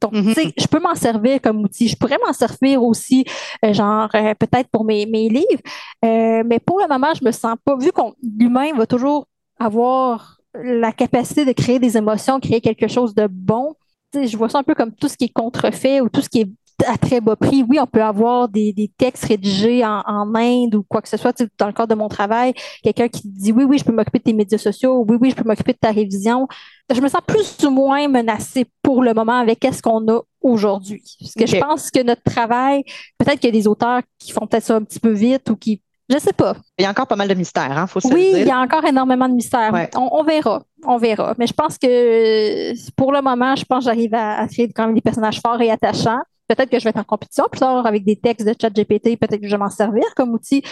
Donc, 0.00 0.12
mm-hmm. 0.12 0.34
tu 0.34 0.34
sais, 0.34 0.52
je 0.56 0.66
peux 0.66 0.80
m'en 0.80 0.94
servir 0.94 1.40
comme 1.40 1.58
outil. 1.62 1.88
Je 1.88 1.96
pourrais 1.96 2.18
m'en 2.24 2.32
servir 2.32 2.82
aussi, 2.82 3.24
euh, 3.64 3.72
genre, 3.72 4.08
euh, 4.14 4.34
peut-être 4.34 4.68
pour 4.70 4.84
mes, 4.84 5.06
mes 5.06 5.28
livres. 5.28 5.62
Euh, 6.04 6.42
mais 6.46 6.60
pour 6.60 6.78
le 6.78 6.86
moment, 6.86 7.12
je 7.18 7.24
me 7.24 7.32
sens 7.32 7.56
pas, 7.64 7.76
vu 7.76 7.90
qu'on 7.92 8.14
l'humain 8.22 8.72
va 8.74 8.86
toujours 8.86 9.26
avoir 9.58 10.38
la 10.54 10.92
capacité 10.92 11.44
de 11.44 11.52
créer 11.52 11.78
des 11.78 11.96
émotions, 11.96 12.40
créer 12.40 12.60
quelque 12.60 12.88
chose 12.88 13.14
de 13.14 13.26
bon. 13.28 13.74
Tu 14.12 14.20
sais, 14.20 14.26
je 14.28 14.36
vois 14.36 14.48
ça 14.48 14.58
un 14.58 14.62
peu 14.62 14.74
comme 14.74 14.92
tout 14.92 15.08
ce 15.08 15.16
qui 15.16 15.24
est 15.24 15.32
contrefait 15.32 16.00
ou 16.00 16.08
tout 16.08 16.22
ce 16.22 16.28
qui 16.28 16.40
est 16.42 16.50
à 16.86 16.96
très 16.98 17.20
bas 17.20 17.36
prix. 17.36 17.64
Oui, 17.68 17.78
on 17.80 17.86
peut 17.86 18.02
avoir 18.02 18.48
des, 18.48 18.72
des 18.72 18.88
textes 18.96 19.24
rédigés 19.24 19.84
en, 19.84 20.02
en, 20.06 20.34
Inde 20.34 20.74
ou 20.74 20.82
quoi 20.82 21.02
que 21.02 21.08
ce 21.08 21.16
soit. 21.16 21.36
dans 21.58 21.66
le 21.66 21.72
cadre 21.72 21.88
de 21.88 21.94
mon 21.94 22.08
travail, 22.08 22.54
quelqu'un 22.82 23.08
qui 23.08 23.22
dit 23.24 23.52
oui, 23.52 23.64
oui, 23.64 23.78
je 23.78 23.84
peux 23.84 23.92
m'occuper 23.92 24.18
de 24.18 24.24
tes 24.24 24.32
médias 24.32 24.58
sociaux, 24.58 25.04
oui, 25.08 25.16
oui, 25.20 25.30
je 25.30 25.36
peux 25.36 25.44
m'occuper 25.48 25.72
de 25.72 25.78
ta 25.78 25.90
révision. 25.90 26.46
Je 26.94 27.00
me 27.00 27.08
sens 27.08 27.20
plus 27.26 27.56
ou 27.64 27.70
moins 27.70 28.08
menacée 28.08 28.66
pour 28.82 29.02
le 29.02 29.12
moment 29.14 29.38
avec 29.38 29.66
ce 29.70 29.82
qu'on 29.82 30.06
a 30.08 30.20
aujourd'hui. 30.40 31.02
Parce 31.20 31.34
que 31.34 31.46
je 31.46 31.56
pense 31.58 31.90
que 31.90 32.02
notre 32.02 32.22
travail, 32.22 32.84
peut-être 33.18 33.40
qu'il 33.40 33.54
y 33.54 33.56
a 33.56 33.60
des 33.60 33.66
auteurs 33.66 34.00
qui 34.18 34.32
font 34.32 34.46
peut-être 34.46 34.64
ça 34.64 34.76
un 34.76 34.82
petit 34.82 35.00
peu 35.00 35.10
vite 35.12 35.50
ou 35.50 35.56
qui 35.56 35.82
je 36.10 36.18
sais 36.18 36.32
pas. 36.32 36.56
Il 36.78 36.84
y 36.84 36.86
a 36.86 36.90
encore 36.90 37.06
pas 37.06 37.16
mal 37.16 37.28
de 37.28 37.34
mystères, 37.34 37.76
hein, 37.76 37.86
faut 37.86 38.00
se 38.00 38.08
Oui, 38.08 38.30
il 38.34 38.46
y 38.46 38.50
a 38.50 38.58
encore 38.58 38.84
énormément 38.86 39.28
de 39.28 39.34
mystères. 39.34 39.72
On, 39.94 40.08
on, 40.12 40.24
verra, 40.24 40.62
on 40.86 40.96
verra. 40.96 41.34
Mais 41.38 41.46
je 41.46 41.52
pense 41.52 41.76
que 41.76 42.90
pour 42.92 43.12
le 43.12 43.20
moment, 43.20 43.54
je 43.56 43.64
pense 43.66 43.84
que 43.84 43.90
j'arrive 43.90 44.14
à, 44.14 44.38
à 44.38 44.48
créer 44.48 44.72
quand 44.72 44.86
même 44.86 44.94
des 44.94 45.02
personnages 45.02 45.40
forts 45.40 45.60
et 45.60 45.70
attachants. 45.70 46.20
Peut-être 46.48 46.70
que 46.70 46.78
je 46.78 46.84
vais 46.84 46.90
être 46.90 46.98
en 46.98 47.04
compétition 47.04 47.44
plus 47.50 47.60
tard 47.60 47.86
avec 47.86 48.04
des 48.04 48.16
textes 48.16 48.46
de 48.46 48.54
chat 48.60 48.70
GPT, 48.70 49.18
peut-être 49.18 49.40
que 49.40 49.46
je 49.46 49.52
vais 49.52 49.58
m'en 49.58 49.68
servir 49.68 50.04
comme 50.16 50.32
outil. 50.32 50.62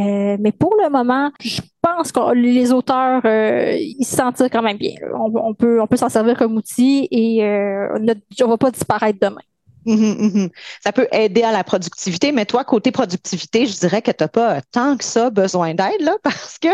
Euh, 0.00 0.36
mais 0.40 0.52
pour 0.52 0.74
le 0.82 0.88
moment, 0.90 1.30
je 1.40 1.60
pense 1.82 2.12
que 2.12 2.34
les 2.34 2.72
auteurs, 2.72 3.20
euh, 3.24 3.76
ils 3.78 4.04
se 4.04 4.16
sentent 4.16 4.42
quand 4.50 4.62
même 4.62 4.78
bien. 4.78 4.94
On, 5.14 5.54
peut, 5.54 5.80
on 5.80 5.86
peut 5.86 5.96
s'en 5.96 6.08
servir 6.08 6.36
comme 6.36 6.56
outil 6.56 7.08
et 7.10 7.44
euh, 7.44 7.96
on 7.96 8.00
ne 8.00 8.48
va 8.48 8.56
pas 8.56 8.70
disparaître 8.70 9.18
demain. 9.20 9.40
Mhm, 9.86 10.16
mhm. 10.18 10.50
Ça 10.82 10.92
peut 10.92 11.08
aider 11.12 11.42
à 11.42 11.52
la 11.52 11.64
productivité, 11.64 12.32
mais 12.32 12.46
toi, 12.46 12.64
côté 12.64 12.90
productivité, 12.90 13.66
je 13.66 13.78
dirais 13.78 14.02
que 14.02 14.10
tu 14.10 14.22
n'as 14.24 14.28
pas 14.28 14.60
tant 14.72 14.96
que 14.96 15.04
ça 15.04 15.30
besoin 15.30 15.74
d'aide, 15.74 16.00
là, 16.00 16.16
parce 16.22 16.58
que 16.58 16.68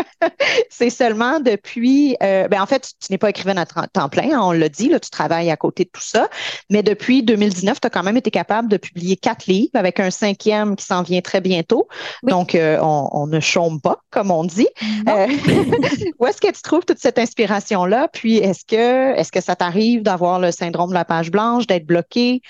c'est 0.69 0.89
seulement 0.89 1.39
depuis, 1.39 2.15
euh, 2.23 2.47
ben 2.47 2.61
en 2.61 2.65
fait, 2.65 2.93
tu, 2.99 3.11
n'es 3.11 3.17
pas 3.17 3.29
écrivaine 3.29 3.57
à 3.57 3.65
temps 3.65 4.09
plein, 4.09 4.33
hein, 4.33 4.39
on 4.41 4.51
l'a 4.51 4.69
dit, 4.69 4.89
là, 4.89 4.99
tu 4.99 5.09
travailles 5.09 5.51
à 5.51 5.57
côté 5.57 5.83
de 5.85 5.89
tout 5.89 6.01
ça, 6.01 6.29
mais 6.69 6.83
depuis 6.83 7.23
2019, 7.23 7.81
tu 7.81 7.87
as 7.87 7.89
quand 7.89 8.03
même 8.03 8.17
été 8.17 8.31
capable 8.31 8.69
de 8.69 8.77
publier 8.77 9.17
quatre 9.17 9.45
livres 9.45 9.71
avec 9.73 9.99
un 9.99 10.11
cinquième 10.11 10.75
qui 10.75 10.85
s'en 10.85 11.03
vient 11.03 11.21
très 11.21 11.41
bientôt. 11.41 11.87
Donc, 12.23 12.55
euh, 12.55 12.77
on, 12.81 13.27
ne 13.27 13.39
chôme 13.39 13.79
pas, 13.79 13.97
comme 14.09 14.31
on 14.31 14.43
dit. 14.43 14.67
Euh, 15.07 15.27
où 16.19 16.25
est-ce 16.25 16.41
que 16.41 16.51
tu 16.51 16.61
trouves 16.61 16.85
toute 16.85 16.99
cette 16.99 17.19
inspiration-là? 17.19 18.07
Puis, 18.11 18.37
est-ce 18.37 18.65
que, 18.65 19.17
est-ce 19.17 19.31
que 19.31 19.41
ça 19.41 19.55
t'arrive 19.55 20.01
d'avoir 20.01 20.39
le 20.39 20.51
syndrome 20.51 20.89
de 20.89 20.95
la 20.95 21.05
page 21.05 21.31
blanche, 21.31 21.67
d'être 21.67 21.85
bloqué? 21.85 22.41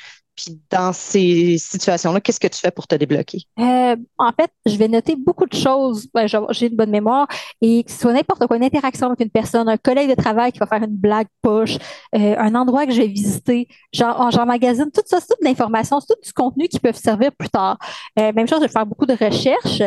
Puis 0.41 0.59
dans 0.71 0.91
ces 0.91 1.57
situations-là, 1.59 2.19
qu'est-ce 2.19 2.39
que 2.39 2.47
tu 2.47 2.59
fais 2.59 2.71
pour 2.71 2.87
te 2.87 2.95
débloquer? 2.95 3.43
Euh, 3.59 3.95
en 4.17 4.31
fait, 4.31 4.51
je 4.65 4.75
vais 4.75 4.87
noter 4.87 5.15
beaucoup 5.15 5.45
de 5.45 5.55
choses. 5.55 6.07
Ben, 6.13 6.25
j'ai 6.49 6.67
une 6.67 6.75
bonne 6.75 6.89
mémoire. 6.89 7.27
Et 7.61 7.83
que 7.83 7.91
ce 7.91 7.99
soit 7.99 8.13
n'importe 8.13 8.47
quoi, 8.47 8.57
une 8.57 8.63
interaction 8.63 9.07
avec 9.07 9.19
une 9.19 9.29
personne, 9.29 9.69
un 9.69 9.77
collègue 9.77 10.09
de 10.09 10.15
travail 10.15 10.51
qui 10.51 10.57
va 10.57 10.65
faire 10.65 10.81
une 10.81 10.95
blague 10.95 11.27
poche, 11.43 11.77
euh, 12.15 12.35
un 12.39 12.55
endroit 12.55 12.87
que 12.87 12.91
je 12.91 13.01
vais 13.01 13.07
visiter, 13.07 13.67
j'emmagasine 13.93 14.89
tout 14.91 15.01
ça, 15.05 15.19
c'est 15.19 15.27
toute 15.27 15.43
l'information, 15.43 15.99
c'est 15.99 16.07
tout 16.07 16.19
du 16.23 16.33
contenu 16.33 16.67
qui 16.67 16.79
peut 16.79 16.91
servir 16.93 17.31
plus 17.33 17.49
tard. 17.49 17.77
Euh, 18.19 18.31
même 18.33 18.47
chose, 18.47 18.59
je 18.59 18.65
vais 18.65 18.71
faire 18.71 18.85
beaucoup 18.85 19.05
de 19.05 19.13
recherches. 19.13 19.83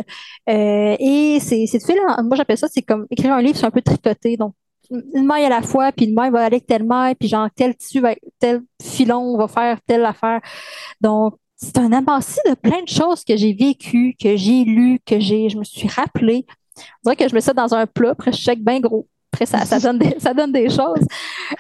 et 0.47 1.39
c'est 1.41 1.67
fait 1.67 1.95
là, 1.95 2.23
moi 2.23 2.37
j'appelle 2.37 2.59
ça, 2.59 2.69
c'est 2.73 2.83
comme 2.83 3.07
écrire 3.11 3.33
un 3.33 3.43
livre, 3.43 3.57
c'est 3.59 3.67
un 3.67 3.71
peu 3.71 3.83
tricoté. 3.83 4.37
Donc, 4.37 4.55
une 4.91 5.25
maille 5.25 5.45
à 5.45 5.49
la 5.49 5.63
fois, 5.63 5.93
puis 5.93 6.07
une 6.07 6.15
maille 6.15 6.31
va 6.31 6.39
aller 6.41 6.57
avec 6.57 6.67
telle 6.67 6.85
maille, 6.85 7.15
puis 7.15 7.29
genre 7.29 7.49
tel 7.55 7.75
tissu, 7.77 8.03
tel 8.39 8.63
filon 8.83 9.37
va 9.37 9.49
faire 9.49 9.79
telle 9.87 10.05
affaire. 10.05 10.41
Donc, 11.01 11.35
c'est 11.57 11.79
un 11.79 11.93
amassis 11.93 12.41
de 12.49 12.55
plein 12.55 12.83
de 12.83 12.89
choses 12.89 13.25
que 13.25 13.37
j'ai 13.37 13.55
vécues, 13.55 14.15
que 14.21 14.37
j'ai 14.37 14.65
lues, 14.65 15.01
que 15.07 15.21
j'ai, 15.21 15.49
je 15.49 15.57
me 15.57 15.65
suis 15.65 15.89
rappelé. 15.89 16.47
On 16.77 16.83
dirait 17.11 17.17
que 17.17 17.29
je 17.29 17.35
me 17.35 17.41
mets 17.41 17.55
dans 17.55 17.75
un 17.75 17.87
plat, 17.87 18.11
après 18.11 18.33
je 18.33 18.39
check 18.39 18.63
bien 18.63 18.81
gros. 18.81 19.07
Après, 19.33 19.47
ça, 19.47 19.65
ça, 19.65 19.81
donne, 19.81 19.99
des, 19.99 20.15
ça 20.19 20.33
donne 20.33 20.53
des 20.53 20.69
choses. 20.69 21.05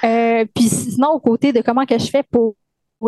Euh, 0.04 0.44
puis 0.54 0.64
sinon, 0.64 1.10
au 1.10 1.20
côté 1.20 1.52
de 1.52 1.60
comment 1.60 1.84
que 1.86 1.98
je 1.98 2.06
fais 2.06 2.22
pour, 2.22 2.54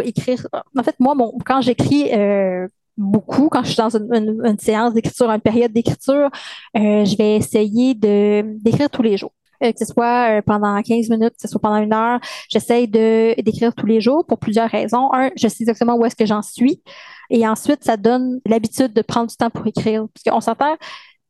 écrire. 0.03 0.47
En 0.77 0.83
fait, 0.83 0.95
moi, 0.99 1.15
mon, 1.15 1.33
quand 1.47 1.63
j'écris 1.63 2.13
euh, 2.13 2.69
beaucoup, 2.99 3.49
quand 3.49 3.63
je 3.63 3.69
suis 3.69 3.77
dans 3.77 3.97
une, 3.97 4.59
séance 4.59 4.93
d'écriture, 4.93 5.31
une 5.31 5.41
période 5.41 5.73
d'écriture, 5.73 6.29
euh, 6.77 7.05
je 7.05 7.17
vais 7.17 7.37
essayer 7.37 7.95
d'écrire 7.95 8.91
tous 8.91 9.03
les 9.03 9.17
jours. 9.17 9.33
Euh, 9.63 9.73
que 9.73 9.79
ce 9.79 9.85
soit 9.85 10.39
euh, 10.39 10.43
pendant 10.43 10.81
15 10.83 11.09
minutes, 11.09 11.31
que 11.31 11.41
ce 11.41 11.49
soit 11.49 11.61
pendant 11.61 11.77
une 11.77 11.93
heure. 11.93 12.21
J'essaye 12.49 12.89
de 12.89 13.41
d'écrire 13.41 13.75
tous 13.75 13.87
les 13.87 14.01
jours 14.01 14.25
pour 14.27 14.39
plusieurs 14.39 14.71
raisons. 14.71 15.11
Un, 15.13 15.31
je 15.37 15.49
sais 15.49 15.63
exactement 15.63 15.97
où 15.97 16.05
est-ce 16.05 16.17
que 16.17 16.27
j'en 16.27 16.43
suis. 16.43 16.83
Et 17.31 17.47
ensuite, 17.47 17.85
ça 17.85 17.97
donne 17.97 18.41
l'habitude 18.47 18.93
de 18.93 19.03
prendre 19.03 19.29
du 19.29 19.37
temps 19.37 19.51
pour 19.51 19.67
écrire. 19.67 20.07
Parce 20.15 20.23
qu'on 20.25 20.41
s'entend, 20.41 20.77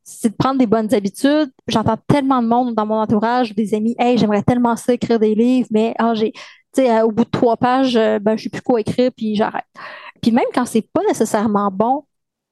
c'est 0.05 0.31
de 0.31 0.37
prendre 0.37 0.59
des 0.59 0.67
bonnes 0.67 0.93
habitudes. 0.95 1.51
J'entends 1.69 1.97
tellement 2.09 2.43
de 2.43 2.49
monde 2.49 2.75
dans 2.75 2.87
mon 2.87 2.97
entourage, 2.97 3.55
des 3.55 3.75
amis, 3.75 3.95
hey, 3.99 4.19
j'aimerais 4.19 4.43
tellement 4.43 4.77
ça 4.77 4.93
écrire 4.93 5.19
des 5.19 5.35
livres, 5.35 5.69
mais 5.71 5.95
ah, 5.99 6.15
j'ai, 6.15 6.33
sais, 6.75 7.03
au 7.03 7.11
bout 7.11 7.25
de 7.25 7.31
trois 7.31 7.57
pages, 7.57 7.95
ben, 7.95 8.37
je 8.37 8.45
sais 8.45 8.51
plus 8.51 8.63
quoi 8.63 8.81
écrire, 8.81 9.11
puis 9.17 9.35
j'arrête. 9.35 9.65
Puis 10.23 10.33
même 10.33 10.45
quand 10.55 10.65
c'est 10.65 10.83
pas 10.83 11.03
nécessairement 11.09 11.71
bon, 11.73 12.05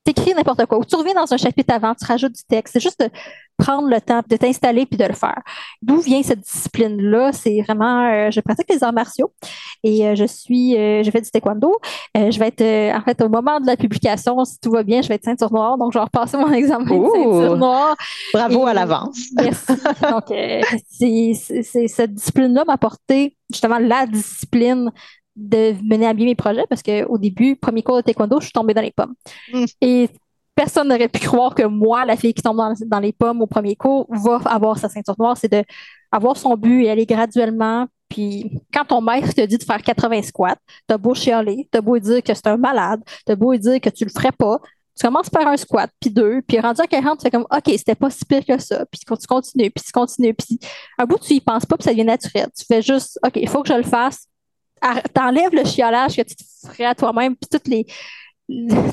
t'écris 0.04 0.34
n'importe 0.34 0.66
quoi, 0.66 0.78
ou 0.78 0.84
tu 0.84 0.96
reviens 0.96 1.14
dans 1.14 1.32
un 1.32 1.37
chapitre 1.37 1.75
avant, 1.75 1.94
tu 1.94 2.04
rajoutes 2.04 2.32
du 2.32 2.44
texte. 2.49 2.75
C'est 2.75 2.80
juste 2.80 3.00
de 3.00 3.08
prendre 3.56 3.88
le 3.88 4.00
temps 4.00 4.20
de 4.28 4.37
t'installer 4.37 4.84
puis 4.84 4.99
de 4.99 5.04
le 5.04 5.14
faire. 5.14 5.40
D'où 5.80 6.00
vient 6.00 6.23
cette 6.23 6.40
discipline-là? 6.40 7.32
C'est 7.32 7.62
vraiment, 7.62 8.04
euh, 8.04 8.30
je 8.30 8.40
pratique 8.40 8.68
les 8.68 8.82
arts 8.82 8.92
martiaux 8.92 9.32
et 9.82 10.06
euh, 10.06 10.14
je 10.14 10.25
suis, 10.25 10.76
euh, 10.76 11.02
je 11.02 11.11
fais 11.11 11.20
du 11.20 11.30
taekwondo. 11.30 11.73
je 12.14 12.38
vais 12.38 12.49
être, 12.49 12.96
en 12.96 13.00
fait, 13.02 13.23
au 13.23 13.28
moment 13.28 13.61
de 13.61 13.66
la 13.66 13.76
publication, 13.76 14.44
si 14.44 14.58
tout 14.61 14.70
va 14.70 14.82
bien, 14.82 15.02
je 15.02 15.08
vais 15.08 15.14
être 15.14 15.25
ceinture 15.25 15.52
noire, 15.52 15.78
donc 15.78 15.92
je 15.92 15.99
vais 15.99 16.04
repasser 16.04 16.37
mon 16.37 16.52
examen 16.52 16.84
de 16.84 17.06
ceinture 17.06 17.56
noire. 17.56 17.96
Bravo 18.32 18.66
à 18.66 18.75
l'avance. 18.75 19.18
Merci. 19.37 19.73
donc, 20.02 20.25
c'est, 20.90 21.87
cette 21.88 22.14
discipline-là 22.14 22.64
m'a 22.66 22.75
apporté 22.75 23.37
justement 23.50 23.78
la 23.78 24.06
discipline 24.06 24.90
de 25.36 25.74
mener 25.82 26.06
à 26.06 26.14
bien 26.14 26.26
mes 26.26 26.34
projets 26.34 26.64
parce 26.68 26.82
qu'au 26.82 27.18
début, 27.18 27.56
premier 27.56 27.82
cours 27.82 27.96
de 27.96 28.02
taekwondo, 28.02 28.40
je 28.40 28.46
suis 28.46 28.52
tombée 28.52 28.74
dans 28.74 28.82
les 28.82 28.92
pommes. 28.92 29.14
Mm. 29.52 29.64
Et 29.80 30.08
personne 30.54 30.88
n'aurait 30.88 31.08
pu 31.08 31.20
croire 31.20 31.54
que 31.54 31.64
moi, 31.64 32.04
la 32.04 32.16
fille 32.16 32.34
qui 32.34 32.42
tombe 32.42 32.56
dans, 32.56 33.00
les 33.00 33.12
pommes 33.12 33.42
au 33.42 33.46
premier 33.46 33.76
cours, 33.76 34.06
va 34.10 34.40
avoir 34.46 34.78
sa 34.78 34.88
ceinture 34.88 35.16
noire. 35.18 35.36
C'est 35.36 35.50
de 35.50 35.64
avoir 36.12 36.36
son 36.36 36.56
but 36.56 36.84
et 36.84 36.90
aller 36.90 37.06
graduellement. 37.06 37.86
Puis 38.08 38.60
quand 38.72 38.84
ton 38.84 39.00
maître 39.00 39.34
te 39.34 39.40
dit 39.40 39.58
de 39.58 39.64
faire 39.64 39.82
80 39.82 40.22
squats, 40.22 40.56
t'as 40.86 40.98
beau 40.98 41.14
chialer, 41.14 41.68
t'as 41.70 41.80
beau 41.80 41.98
dire 41.98 42.22
que 42.22 42.32
c'est 42.32 42.46
un 42.46 42.56
malade, 42.56 43.00
t'as 43.26 43.34
beau 43.34 43.56
dire 43.56 43.80
que 43.80 43.90
tu 43.90 44.04
le 44.04 44.10
ferais 44.10 44.30
pas, 44.30 44.60
tu 44.96 45.04
commences 45.04 45.30
par 45.30 45.46
un 45.48 45.56
squat, 45.56 45.90
puis 46.00 46.10
deux, 46.10 46.40
puis 46.42 46.60
rendu 46.60 46.80
à 46.80 46.86
40, 46.86 47.18
tu 47.18 47.22
fais 47.24 47.30
comme 47.30 47.46
OK, 47.50 47.74
c'était 47.76 47.96
pas 47.96 48.10
si 48.10 48.24
pire 48.24 48.44
que 48.46 48.58
ça, 48.58 48.84
puis 48.86 49.00
tu 49.00 49.26
continues, 49.26 49.70
puis 49.70 49.84
tu 49.84 49.90
continues, 49.90 50.34
puis 50.34 50.60
un 50.98 51.04
bout, 51.04 51.18
tu 51.18 51.34
y 51.34 51.40
penses 51.40 51.66
pas, 51.66 51.76
puis 51.76 51.84
ça 51.84 51.90
devient 51.90 52.04
naturel. 52.04 52.46
Tu 52.56 52.64
fais 52.64 52.80
juste 52.80 53.18
OK, 53.26 53.32
il 53.34 53.48
faut 53.48 53.62
que 53.62 53.68
je 53.68 53.74
le 53.74 53.82
fasse, 53.82 54.28
t'enlèves 55.12 55.54
le 55.54 55.64
chiolage 55.64 56.16
que 56.16 56.22
tu 56.22 56.34
te 56.34 56.42
ferais 56.66 56.84
à 56.84 56.94
toi-même, 56.94 57.36
puis 57.36 57.48
toutes 57.50 57.68
les, 57.68 57.86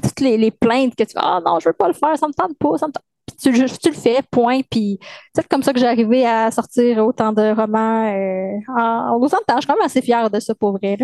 toutes 0.02 0.20
les, 0.20 0.52
plaintes 0.52 0.96
que 0.96 1.04
tu 1.04 1.14
fais, 1.14 1.20
ah 1.22 1.40
non, 1.46 1.60
je 1.60 1.70
veux 1.70 1.74
pas 1.74 1.88
le 1.88 1.94
faire, 1.94 2.18
ça 2.18 2.28
me 2.28 2.34
tente 2.34 2.58
pas, 2.58 2.78
ça 2.78 2.88
me 2.88 2.92
tente. 2.92 3.04
Puis 3.26 3.54
tu, 3.54 3.90
le 3.90 3.96
fais, 3.96 4.22
point. 4.30 4.62
Puis 4.70 5.00
c'est 5.36 5.48
comme 5.48 5.64
ça 5.64 5.74
que 5.74 5.80
j'ai 5.80 5.88
arrivé 5.88 6.26
à 6.26 6.52
sortir 6.52 7.06
autant 7.06 7.32
de 7.32 7.54
romans 7.54 8.12
euh, 8.12 8.60
en, 8.78 9.16
autant 9.22 9.38
de 9.38 9.46
temps. 9.46 9.56
Je 9.56 9.62
suis 9.62 9.68
quand 9.68 9.76
même 9.76 9.86
assez 9.86 10.02
fière 10.02 10.30
de 10.30 10.40
ça 10.40 10.56
pour 10.56 10.78
vrai. 10.78 10.98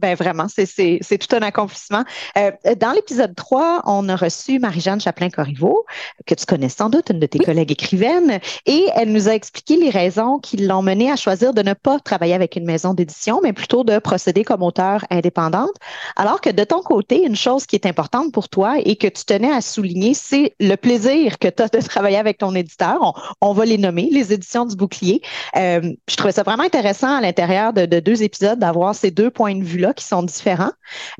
Ben 0.00 0.14
vraiment, 0.14 0.46
c'est 0.48 1.18
tout 1.18 1.36
un 1.36 1.42
accomplissement. 1.42 2.04
Euh, 2.38 2.52
dans 2.78 2.92
l'épisode 2.92 3.34
3, 3.34 3.82
on 3.84 4.08
a 4.08 4.16
reçu 4.16 4.58
Marie-Jeanne 4.58 5.00
Chaplin-Corriveau, 5.00 5.84
que 6.26 6.34
tu 6.34 6.46
connais 6.46 6.70
sans 6.70 6.88
doute, 6.88 7.10
une 7.10 7.18
de 7.18 7.26
tes 7.26 7.38
collègues 7.38 7.72
écrivaines, 7.72 8.40
et 8.64 8.86
elle 8.94 9.12
nous 9.12 9.28
a 9.28 9.32
expliqué 9.34 9.76
les 9.76 9.90
raisons 9.90 10.38
qui 10.38 10.56
l'ont 10.56 10.80
menée 10.80 11.10
à 11.10 11.16
choisir 11.16 11.52
de 11.52 11.60
ne 11.60 11.74
pas 11.74 11.98
travailler 11.98 12.32
avec 12.32 12.56
une 12.56 12.64
maison 12.64 12.94
d'édition, 12.94 13.40
mais 13.42 13.52
plutôt 13.52 13.84
de 13.84 13.98
procéder 13.98 14.42
comme 14.42 14.62
auteur 14.62 15.04
indépendante. 15.10 15.74
Alors 16.16 16.40
que 16.40 16.48
de 16.48 16.64
ton 16.64 16.80
côté, 16.80 17.26
une 17.26 17.36
chose 17.36 17.66
qui 17.66 17.76
est 17.76 17.84
importante 17.84 18.32
pour 18.32 18.48
toi 18.48 18.76
et 18.82 18.96
que 18.96 19.06
tu 19.06 19.24
tenais 19.26 19.52
à 19.52 19.60
souligner, 19.60 20.14
c'est 20.14 20.54
le 20.60 20.76
plaisir 20.76 21.38
que 21.38 21.48
tu 21.48 21.62
as 21.62 21.68
de 21.68 21.80
travailler 21.80 22.16
avec 22.16 22.38
ton 22.38 22.54
éditeur. 22.54 23.36
On, 23.42 23.52
va 23.52 23.66
les 23.66 23.76
nommer, 23.76 24.08
les 24.10 24.32
éditions 24.32 24.64
du 24.64 24.76
bouclier. 24.76 25.20
Euh, 25.56 25.92
je 26.08 26.16
trouvais 26.16 26.32
ça 26.32 26.42
vraiment 26.42 26.62
intéressant 26.62 27.14
à 27.14 27.20
l'intérieur 27.20 27.74
de, 27.74 27.84
de 27.84 28.00
deux 28.00 28.22
épisodes 28.22 28.58
d'avoir 28.58 28.94
ces 28.94 29.10
deux 29.10 29.30
points 29.30 29.54
de 29.54 29.64
vue-là 29.64 29.89
qui 29.92 30.04
sont 30.04 30.22
différents. 30.22 30.72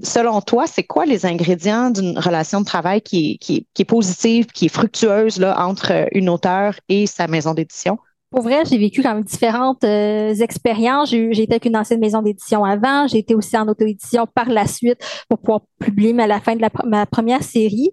Selon 0.03 0.41
toi, 0.41 0.67
c'est 0.67 0.85
quoi 0.85 1.07
les 1.07 1.27
ingrédients 1.27 1.91
d'une 1.91 2.19
relation 2.19 2.61
de 2.61 2.67
travail 2.67 3.00
qui 3.00 3.39
est, 3.79 3.85
positive, 3.85 4.47
qui 4.47 4.67
est 4.67 4.69
fructueuse 4.69 5.39
là, 5.39 5.67
entre 5.67 6.09
une 6.12 6.29
auteure 6.29 6.75
et 6.89 7.07
sa 7.07 7.27
maison 7.27 7.55
d'édition? 7.55 7.99
Pour 8.31 8.43
vrai, 8.43 8.62
j'ai 8.65 8.79
vécu 8.79 9.03
quand 9.03 9.15
même 9.15 9.25
différentes 9.25 9.83
euh, 9.83 10.33
expériences. 10.35 11.11
J'ai, 11.11 11.31
été 11.31 11.53
avec 11.53 11.65
une 11.65 11.77
ancienne 11.77 11.99
maison 11.99 12.23
d'édition 12.23 12.65
avant. 12.65 13.09
J'ai 13.09 13.19
été 13.19 13.35
aussi 13.35 13.57
en 13.57 13.67
auto-édition 13.67 14.27
par 14.33 14.49
la 14.49 14.69
suite 14.69 14.99
pour 15.29 15.39
pouvoir 15.39 15.61
publier 15.81 16.19
à 16.21 16.29
la 16.29 16.41
fin 16.41 16.55
de 16.55 16.65
ma 16.87 17.07
première 17.07 17.43
série. 17.43 17.91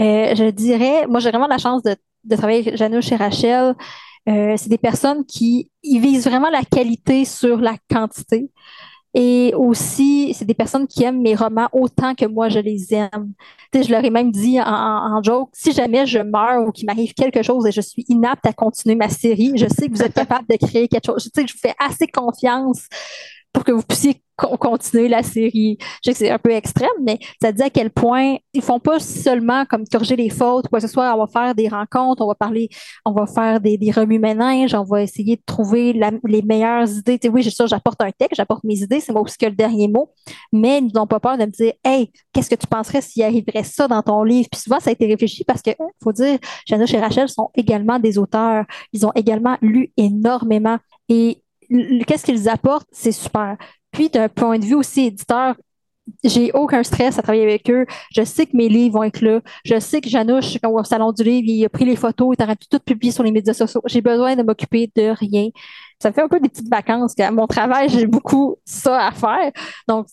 Euh, 0.00 0.34
je 0.34 0.50
dirais, 0.50 1.06
moi, 1.06 1.20
j'ai 1.20 1.30
vraiment 1.30 1.46
la 1.46 1.58
chance 1.58 1.82
de, 1.82 1.96
travailler 2.36 2.66
avec 2.66 2.76
Janouche 2.76 3.12
et 3.12 3.16
Rachel. 3.16 3.74
Euh, 4.28 4.54
c'est 4.56 4.68
des 4.68 4.78
personnes 4.78 5.24
qui 5.24 5.70
visent 5.84 6.26
vraiment 6.26 6.50
la 6.50 6.62
qualité 6.64 7.24
sur 7.24 7.58
la 7.58 7.76
quantité. 7.88 8.50
Et 9.18 9.54
aussi, 9.56 10.34
c'est 10.34 10.44
des 10.44 10.52
personnes 10.52 10.86
qui 10.86 11.02
aiment 11.02 11.22
mes 11.22 11.34
romans 11.34 11.70
autant 11.72 12.14
que 12.14 12.26
moi 12.26 12.50
je 12.50 12.58
les 12.58 12.92
aime. 12.92 13.32
je 13.72 13.90
leur 13.90 14.04
ai 14.04 14.10
même 14.10 14.30
dit 14.30 14.60
en, 14.60 15.22
joke, 15.22 15.48
si 15.54 15.72
jamais 15.72 16.04
je 16.04 16.18
meurs 16.18 16.68
ou 16.68 16.70
qu'il 16.70 16.84
m'arrive 16.84 17.14
quelque 17.14 17.42
chose 17.42 17.66
et 17.66 17.72
je 17.72 17.80
suis 17.80 18.04
inapte 18.08 18.44
à 18.44 18.52
continuer 18.52 18.94
ma 18.94 19.08
série, 19.08 19.52
je 19.56 19.68
sais 19.68 19.88
que 19.88 19.92
vous 19.92 20.02
êtes 20.02 20.12
capable 20.12 20.46
de 20.50 20.56
créer 20.56 20.86
quelque 20.86 21.06
chose. 21.06 21.30
je 21.34 21.40
vous 21.40 21.58
fais 21.58 21.74
assez 21.78 22.06
confiance 22.06 22.88
que 23.66 23.72
vous 23.72 23.82
puissiez 23.82 24.22
continuer 24.36 25.08
la 25.08 25.22
série. 25.22 25.78
Je 26.04 26.10
sais 26.10 26.12
que 26.12 26.18
c'est 26.18 26.30
un 26.30 26.38
peu 26.38 26.50
extrême, 26.50 26.88
mais 27.02 27.18
ça 27.40 27.52
dit 27.52 27.62
à 27.62 27.70
quel 27.70 27.90
point 27.90 28.36
ils 28.52 28.62
font 28.62 28.78
pas 28.78 29.00
seulement 29.00 29.64
comme 29.64 29.84
corriger 29.90 30.16
les 30.16 30.28
fautes, 30.28 30.68
quoi 30.68 30.78
que 30.78 30.86
ce 30.86 30.92
soit, 30.92 31.14
on 31.14 31.18
va 31.18 31.26
faire 31.26 31.54
des 31.54 31.68
rencontres, 31.68 32.22
on 32.22 32.28
va 32.28 32.34
parler, 32.34 32.68
on 33.04 33.12
va 33.12 33.26
faire 33.26 33.60
des, 33.60 33.78
des 33.78 33.90
remue-ménages, 33.90 34.74
on 34.74 34.84
va 34.84 35.02
essayer 35.02 35.36
de 35.36 35.42
trouver 35.46 35.94
les 36.24 36.42
meilleures 36.42 36.88
idées. 36.88 37.18
Oui, 37.30 37.42
je 37.42 37.50
sûr, 37.50 37.66
j'apporte 37.66 38.00
un 38.02 38.10
texte, 38.10 38.36
j'apporte 38.36 38.62
mes 38.64 38.78
idées, 38.82 39.00
c'est 39.00 39.12
moi 39.12 39.22
aussi 39.22 39.38
que 39.38 39.46
le 39.46 39.52
dernier 39.52 39.88
mot, 39.88 40.12
mais 40.52 40.78
ils 40.78 40.92
n'ont 40.94 41.06
pas 41.06 41.20
peur 41.20 41.38
de 41.38 41.44
me 41.46 41.50
dire, 41.50 41.72
hey, 41.84 42.10
qu'est-ce 42.32 42.50
que 42.50 42.56
tu 42.56 42.66
penserais 42.66 43.00
s'il 43.00 43.22
arriverait 43.22 43.64
ça 43.64 43.88
dans 43.88 44.02
ton 44.02 44.22
livre? 44.22 44.48
Puis 44.52 44.60
souvent, 44.60 44.80
ça 44.80 44.90
a 44.90 44.92
été 44.92 45.06
réfléchi 45.06 45.44
parce 45.44 45.62
que, 45.62 45.70
faut 46.02 46.12
dire, 46.12 46.38
Jana 46.66 46.84
et 46.84 46.98
Rachel 46.98 47.28
sont 47.28 47.50
également 47.54 47.98
des 47.98 48.18
auteurs. 48.18 48.64
Ils 48.92 49.06
ont 49.06 49.12
également 49.14 49.56
lu 49.62 49.92
énormément. 49.96 50.76
Et 51.08 51.40
qu'est-ce 52.06 52.24
qu'ils 52.24 52.48
apportent, 52.48 52.88
c'est 52.92 53.12
super. 53.12 53.56
Puis, 53.92 54.08
d'un 54.10 54.28
point 54.28 54.58
de 54.58 54.64
vue 54.64 54.74
aussi 54.74 55.06
éditeur, 55.06 55.54
j'ai 56.22 56.52
aucun 56.52 56.82
stress 56.82 57.18
à 57.18 57.22
travailler 57.22 57.44
avec 57.44 57.68
eux. 57.70 57.84
Je 58.14 58.22
sais 58.22 58.46
que 58.46 58.56
mes 58.56 58.68
livres 58.68 58.94
vont 58.94 59.02
être 59.02 59.20
là. 59.20 59.40
Je 59.64 59.78
sais 59.80 60.00
que 60.00 60.08
Janouche, 60.08 60.58
quand 60.62 60.70
on 60.70 60.74
va 60.74 60.82
au 60.82 60.84
salon 60.84 61.12
du 61.12 61.22
livre, 61.22 61.48
il 61.48 61.64
a 61.64 61.68
pris 61.68 61.84
les 61.84 61.96
photos, 61.96 62.36
il 62.38 62.42
aura 62.42 62.54
tout 62.56 62.78
publié 62.78 63.12
sur 63.12 63.24
les 63.24 63.32
médias 63.32 63.54
sociaux. 63.54 63.82
J'ai 63.86 64.00
besoin 64.00 64.36
de 64.36 64.42
m'occuper 64.42 64.90
de 64.94 65.08
rien. 65.08 65.48
Ça 66.00 66.10
me 66.10 66.14
fait 66.14 66.22
un 66.22 66.28
peu 66.28 66.38
des 66.40 66.48
petites 66.48 66.68
vacances. 66.68 67.18
À 67.18 67.30
mon 67.30 67.46
travail, 67.46 67.88
j'ai 67.88 68.06
beaucoup 68.06 68.56
ça 68.64 69.06
à 69.06 69.12
faire. 69.12 69.50
Donc, 69.88 70.06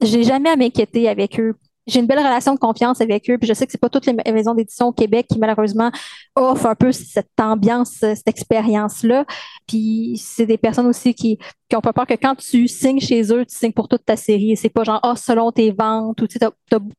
j'ai 0.00 0.24
jamais 0.24 0.50
à 0.50 0.56
m'inquiéter 0.56 1.08
avec 1.08 1.38
eux 1.38 1.54
j'ai 1.88 2.00
une 2.00 2.06
belle 2.06 2.18
relation 2.18 2.54
de 2.54 2.58
confiance 2.58 3.00
avec 3.00 3.28
eux. 3.30 3.38
Puis 3.38 3.48
je 3.48 3.54
sais 3.54 3.66
que 3.66 3.72
c'est 3.72 3.80
pas 3.80 3.88
toutes 3.88 4.06
les 4.06 4.14
maisons 4.32 4.54
d'édition 4.54 4.88
au 4.88 4.92
Québec 4.92 5.26
qui 5.30 5.38
malheureusement 5.38 5.90
offrent 6.36 6.66
un 6.66 6.74
peu 6.74 6.92
cette 6.92 7.28
ambiance, 7.40 7.92
cette 7.98 8.28
expérience-là. 8.28 9.24
Puis 9.66 10.20
c'est 10.22 10.46
des 10.46 10.58
personnes 10.58 10.86
aussi 10.86 11.14
qui 11.14 11.38
qui 11.68 11.76
ont 11.76 11.80
pas 11.80 11.92
peur 11.92 12.06
que 12.06 12.14
quand 12.14 12.34
tu 12.34 12.68
signes 12.68 13.00
chez 13.00 13.32
eux, 13.32 13.44
tu 13.44 13.54
signes 13.54 13.72
pour 13.72 13.88
toute 13.88 14.04
ta 14.04 14.16
série. 14.16 14.56
C'est 14.56 14.68
pas 14.68 14.84
genre 14.84 15.00
ah 15.02 15.16
selon 15.16 15.50
tes 15.50 15.70
ventes 15.70 16.20
ou 16.20 16.26
tu 16.26 16.38
as, 16.42 16.50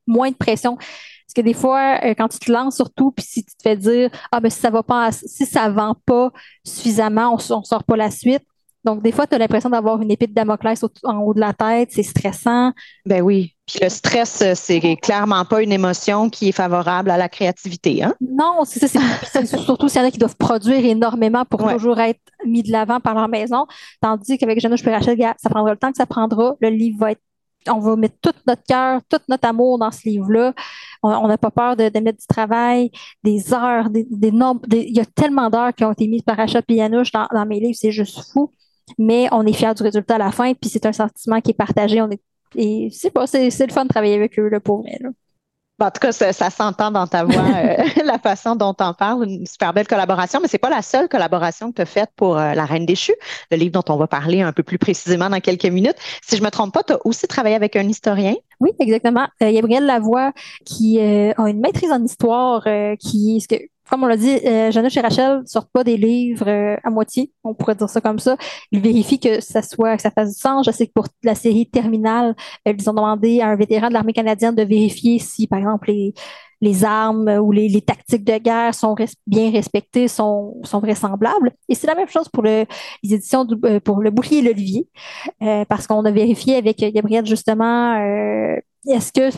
moins 0.08 0.30
de 0.30 0.36
pression. 0.36 0.76
Parce 0.76 1.34
que 1.36 1.42
des 1.42 1.54
fois, 1.54 2.00
euh, 2.04 2.14
quand 2.18 2.28
tu 2.28 2.40
te 2.40 2.52
lances 2.52 2.76
surtout, 2.76 3.12
puis 3.12 3.26
si 3.26 3.46
tu 3.46 3.56
te 3.56 3.62
fais 3.62 3.78
dire 3.78 4.10
ah 4.32 4.40
ben 4.40 4.50
si 4.50 4.60
ça 4.60 4.70
va 4.72 4.84
pas, 4.84 5.12
si 5.12 5.46
ça 5.46 5.70
vend 5.70 5.96
pas 6.06 6.32
suffisamment, 6.66 7.36
on, 7.36 7.54
on 7.54 7.64
sort 7.64 7.84
pas 7.84 7.96
la 7.96 8.12
suite 8.12 8.44
Donc, 8.86 9.04
des 9.04 9.12
fois, 9.12 9.28
tu 9.28 9.36
as 9.36 9.38
l'impression 9.38 9.70
d'avoir 9.70 10.02
une 10.02 10.12
épée 10.12 10.28
de 10.28 10.34
Damoclès 10.34 10.84
en 11.04 11.18
haut 11.18 11.34
de 11.34 11.40
la 11.40 11.54
tête, 11.54 11.90
c'est 11.92 12.04
stressant. 12.04 12.72
Ben 13.06 13.22
oui. 13.22 13.56
Puis 13.68 13.80
le 13.82 13.90
stress, 13.90 14.44
c'est 14.56 14.96
clairement 14.96 15.46
pas 15.46 15.62
une 15.62 15.72
émotion 15.72 16.30
qui 16.30 16.50
est 16.50 16.54
favorable 16.54 17.12
à 17.12 17.18
la 17.18 17.30
créativité. 17.30 18.02
Hein? 18.02 18.16
Non, 18.20 18.62
c'est 18.64 18.88
ça. 18.88 19.00
C'est 19.32 19.46
surtout 19.58 19.90
s'il 19.90 20.02
y 20.02 20.04
en 20.04 20.08
a 20.08 20.12
qui 20.12 20.18
doivent 20.18 20.38
produire 20.38 20.84
énormément 20.86 21.46
pour 21.46 21.68
toujours 21.70 22.00
être 22.00 22.22
mis 22.46 22.64
de 22.64 22.72
l'avant 22.72 23.00
par 23.00 23.14
leur 23.14 23.28
maison. 23.28 23.68
Tandis 24.02 24.38
qu'avec 24.38 24.60
Janusz 24.60 24.84
Rachel, 24.84 25.18
ça 25.38 25.50
prendra 25.50 25.72
le 25.72 25.78
temps 25.78 25.92
que 25.92 25.98
ça 25.98 26.06
prendra. 26.06 26.56
Le 26.62 26.70
livre 26.70 27.00
va 27.00 27.12
être 27.12 27.22
on 27.68 27.80
va 27.80 27.96
mettre 27.98 28.16
tout 28.22 28.32
notre 28.48 28.64
cœur, 28.64 29.02
tout 29.10 29.20
notre 29.28 29.48
amour 29.48 29.78
dans 29.78 29.92
ce 29.92 30.08
livre-là. 30.08 30.54
On 31.04 31.28
n'a 31.28 31.38
pas 31.38 31.52
peur 31.52 31.76
de, 31.76 31.84
mettre 32.00 32.20
du 32.20 32.28
travail, 32.28 32.90
des 33.24 33.54
heures, 33.54 33.90
des, 33.90 34.08
des 34.10 34.32
nombres. 34.32 34.62
il 34.72 34.96
y 34.96 35.02
a 35.02 35.06
tellement 35.06 35.50
d'heures 35.50 35.74
qui 35.74 35.84
ont 35.84 35.92
été 35.92 36.08
mises 36.08 36.22
par 36.22 36.38
Rachel 36.38 36.64
Pianouche 36.64 37.12
dans, 37.12 37.28
dans 37.32 37.46
mes 37.46 37.60
livres, 37.60 37.78
c'est 37.78 37.92
juste 37.92 38.32
fou. 38.32 38.54
Mais 38.98 39.28
on 39.32 39.46
est 39.46 39.54
fiers 39.54 39.74
du 39.74 39.84
résultat 39.84 40.16
à 40.16 40.20
la 40.20 40.32
fin, 40.32 40.54
puis 40.54 40.70
c'est 40.70 40.86
un 40.86 40.94
sentiment 40.94 41.42
qui 41.42 41.52
est 41.52 41.56
partagé. 41.56 42.02
On 42.02 42.10
est, 42.10 42.22
et 42.56 42.90
c'est 42.92 43.12
pas, 43.12 43.28
c'est, 43.28 43.50
le 43.50 43.74
fun 43.74 43.84
de 43.84 43.90
travailler 43.90 44.16
avec 44.16 44.38
eux, 44.40 44.50
le 44.50 44.60
pour 44.60 44.82
vrai. 44.82 44.98
En 45.82 45.92
tout 45.92 46.00
cas, 46.02 46.12
ça, 46.12 46.50
s'entend 46.50 46.92
dans 46.92 47.08
ta 47.08 47.24
voix, 47.24 47.42
euh, 47.56 47.78
la 48.04 48.20
façon 48.20 48.56
dont 48.56 48.74
tu 48.74 48.84
en 48.84 48.94
parles. 48.94 49.26
Une 49.30 49.46
super 49.46 49.74
belle 49.74 49.88
collaboration, 49.88 50.40
mais 50.42 50.50
c'est 50.50 50.58
pas 50.58 50.70
la 50.70 50.82
seule 50.82 51.08
collaboration 51.08 51.72
que 51.72 51.78
tu 51.78 51.82
as 51.82 51.86
faite 51.86 52.10
pour 52.18 52.38
euh, 52.38 52.54
La 52.54 52.66
Reine 52.66 52.86
déchue, 52.86 53.16
le 53.50 53.58
livre 53.58 53.72
dont 53.72 53.94
on 53.94 53.98
va 53.98 54.08
parler 54.08 54.42
un 54.42 54.52
peu 54.52 54.64
plus 54.64 54.78
précisément 54.78 55.30
dans 55.30 55.40
quelques 55.40 55.66
minutes. 55.66 55.96
Si 56.22 56.36
je 56.36 56.44
me 56.44 56.50
trompe 56.50 56.74
pas, 56.74 56.84
tu 56.84 56.94
as 56.94 57.06
aussi 57.06 57.28
travaillé 57.28 57.56
avec 57.56 57.78
un 57.78 57.88
historien. 57.88 58.36
Oui, 58.60 58.72
exactement. 58.80 59.28
Euh, 59.42 59.54
Gabriel 59.54 59.86
Lavoie, 59.86 60.34
qui 60.66 61.00
euh, 61.00 61.32
a 61.38 61.50
une 61.50 61.62
maîtrise 61.62 61.92
en 61.92 62.04
histoire, 62.04 62.68
qui, 63.00 63.40
ce 63.40 63.48
que, 63.48 63.56
comme 63.90 64.04
on 64.04 64.08
l'a 64.08 64.18
dit, 64.18 64.38
euh, 64.46 64.72
Janusz 64.72 64.96
et 64.98 65.02
Rachel 65.02 65.40
ne 65.42 65.46
sortent 65.46 65.72
pas 65.72 65.84
des 65.84 65.98
livres 65.98 66.48
euh, 66.48 66.78
à 66.84 66.90
moitié, 66.90 67.32
on 67.44 67.54
pourrait 67.54 67.76
dire 67.76 67.90
ça 67.90 68.02
comme 68.02 68.20
ça. 68.20 68.38
Ils 68.72 68.80
vérifient 68.82 69.20
que 69.20 69.42
ça 69.42 69.62
soit, 69.62 69.96
que 69.96 70.02
ça 70.02 70.12
fasse 70.12 70.36
du 70.36 70.40
sens. 70.40 70.66
Je 70.66 70.72
sais 70.72 70.88
que 70.88 70.94
pour 70.94 71.08
la 71.24 71.36
série 71.36 71.70
Terminale, 71.70 72.36
euh, 72.68 72.74
ils 72.78 72.90
ont 72.90 72.94
demandé 72.94 73.42
à 73.42 73.48
un 73.48 73.56
vétéran 73.56 73.90
de 73.90 73.94
l'armée 73.94 74.14
canadienne 74.14 74.56
de 74.56 74.64
vérifier 74.64 75.20
si, 75.20 75.48
par 75.48 75.60
exemple, 75.60 75.90
les, 75.90 76.14
les 76.62 76.84
armes 76.84 77.30
ou 77.42 77.52
les, 77.52 77.70
les 77.70 77.82
tactiques 77.82 78.24
de 78.24 78.38
guerre 78.38 78.76
sont 78.76 78.96
bien 79.26 79.52
respectées, 79.52 80.08
sont, 80.08 80.58
sont 80.64 80.80
vraisemblables. 80.80 81.52
Et 81.68 81.76
c'est 81.76 81.88
la 81.88 81.96
même 81.96 82.10
chose 82.10 82.30
pour 82.30 82.44
le, 82.44 82.66
les 83.04 83.14
éditions 83.14 83.46
du, 83.46 83.56
euh, 83.66 83.80
pour 83.80 84.02
le 84.02 84.12
bouclier 84.12 84.40
et 84.40 84.42
l'olivier, 84.42 84.88
parce 85.68 85.88
qu'on 85.88 86.06
a 86.06 86.12
vérifié 86.12 86.58
avec 86.58 86.78
Gabriel 86.78 87.26
justement, 87.26 87.96
est-ce 88.88 89.12
que 89.12 89.30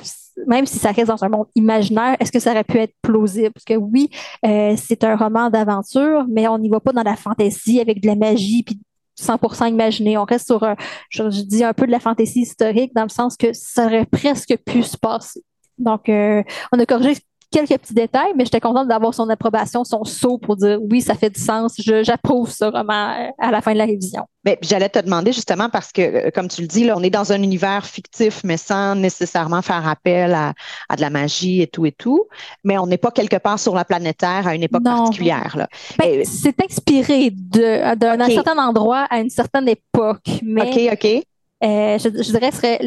même 0.47 0.65
si 0.65 0.79
ça 0.79 0.91
reste 0.91 1.07
dans 1.07 1.23
un 1.23 1.29
monde 1.29 1.47
imaginaire, 1.55 2.15
est-ce 2.19 2.31
que 2.31 2.39
ça 2.39 2.51
aurait 2.51 2.63
pu 2.63 2.77
être 2.77 2.93
plausible? 3.01 3.51
Parce 3.51 3.65
que 3.65 3.75
oui, 3.75 4.09
euh, 4.45 4.75
c'est 4.77 5.03
un 5.03 5.15
roman 5.15 5.49
d'aventure, 5.49 6.25
mais 6.29 6.47
on 6.47 6.57
n'y 6.57 6.69
va 6.69 6.79
pas 6.79 6.93
dans 6.93 7.03
la 7.03 7.15
fantaisie 7.15 7.79
avec 7.79 8.01
de 8.01 8.07
la 8.07 8.15
magie 8.15 8.63
puis 8.63 8.79
100% 9.19 9.69
imaginé. 9.69 10.17
On 10.17 10.25
reste 10.25 10.47
sur, 10.47 10.65
je, 11.09 11.23
dis 11.43 11.63
un 11.63 11.73
peu 11.73 11.85
de 11.85 11.91
la 11.91 11.99
fantaisie 11.99 12.41
historique 12.41 12.93
dans 12.95 13.03
le 13.03 13.09
sens 13.09 13.37
que 13.37 13.53
ça 13.53 13.85
aurait 13.85 14.05
presque 14.05 14.55
pu 14.65 14.83
se 14.83 14.97
passer. 14.97 15.43
Donc, 15.77 16.09
euh, 16.09 16.43
on 16.71 16.79
a 16.79 16.85
corrigé 16.85 17.21
quelques 17.51 17.77
petits 17.77 17.93
détails, 17.93 18.31
mais 18.35 18.45
j'étais 18.45 18.59
contente 18.59 18.87
d'avoir 18.87 19.13
son 19.13 19.29
approbation, 19.29 19.83
son 19.83 20.03
saut 20.03 20.37
pour 20.37 20.55
dire 20.55 20.79
oui, 20.89 21.01
ça 21.01 21.15
fait 21.15 21.29
du 21.29 21.39
sens, 21.39 21.73
j'approuve 21.77 22.49
ce 22.49 22.65
roman 22.65 23.11
euh, 23.11 23.27
à 23.37 23.51
la 23.51 23.61
fin 23.61 23.73
de 23.73 23.77
la 23.77 23.85
révision. 23.85 24.23
J'allais 24.61 24.89
te 24.89 24.97
demander 24.97 25.33
justement 25.33 25.69
parce 25.69 25.91
que, 25.91 26.01
euh, 26.01 26.29
comme 26.33 26.47
tu 26.47 26.61
le 26.61 26.67
dis, 26.67 26.85
là, 26.85 26.95
on 26.97 27.03
est 27.03 27.11
dans 27.11 27.31
un 27.31 27.43
univers 27.43 27.85
fictif, 27.85 28.41
mais 28.43 28.57
sans 28.57 28.95
nécessairement 28.95 29.61
faire 29.61 29.87
appel 29.87 30.33
à, 30.33 30.53
de 30.95 31.01
la 31.01 31.09
magie 31.09 31.61
et 31.61 31.67
tout 31.67 31.85
et 31.85 31.91
tout. 31.91 32.25
Mais 32.63 32.77
on 32.77 32.87
n'est 32.87 32.97
pas 32.97 33.11
quelque 33.11 33.37
part 33.37 33.59
sur 33.59 33.75
la 33.75 33.85
planète 33.85 34.17
Terre 34.17 34.47
à 34.47 34.55
une 34.55 34.63
époque 34.63 34.83
particulière. 34.83 35.67
Ben, 35.99 36.23
c'est 36.25 36.55
inspiré 36.63 37.31
d'un 37.31 38.29
certain 38.29 38.57
endroit 38.57 39.05
à 39.09 39.19
une 39.19 39.29
certaine 39.29 39.67
époque. 39.67 40.39
Mais 40.41 40.61
OK, 40.63 40.93
OK. 40.93 41.23
Euh, 41.63 41.99
je, 41.99 42.09
dirais 42.09 42.51
serait 42.51 42.79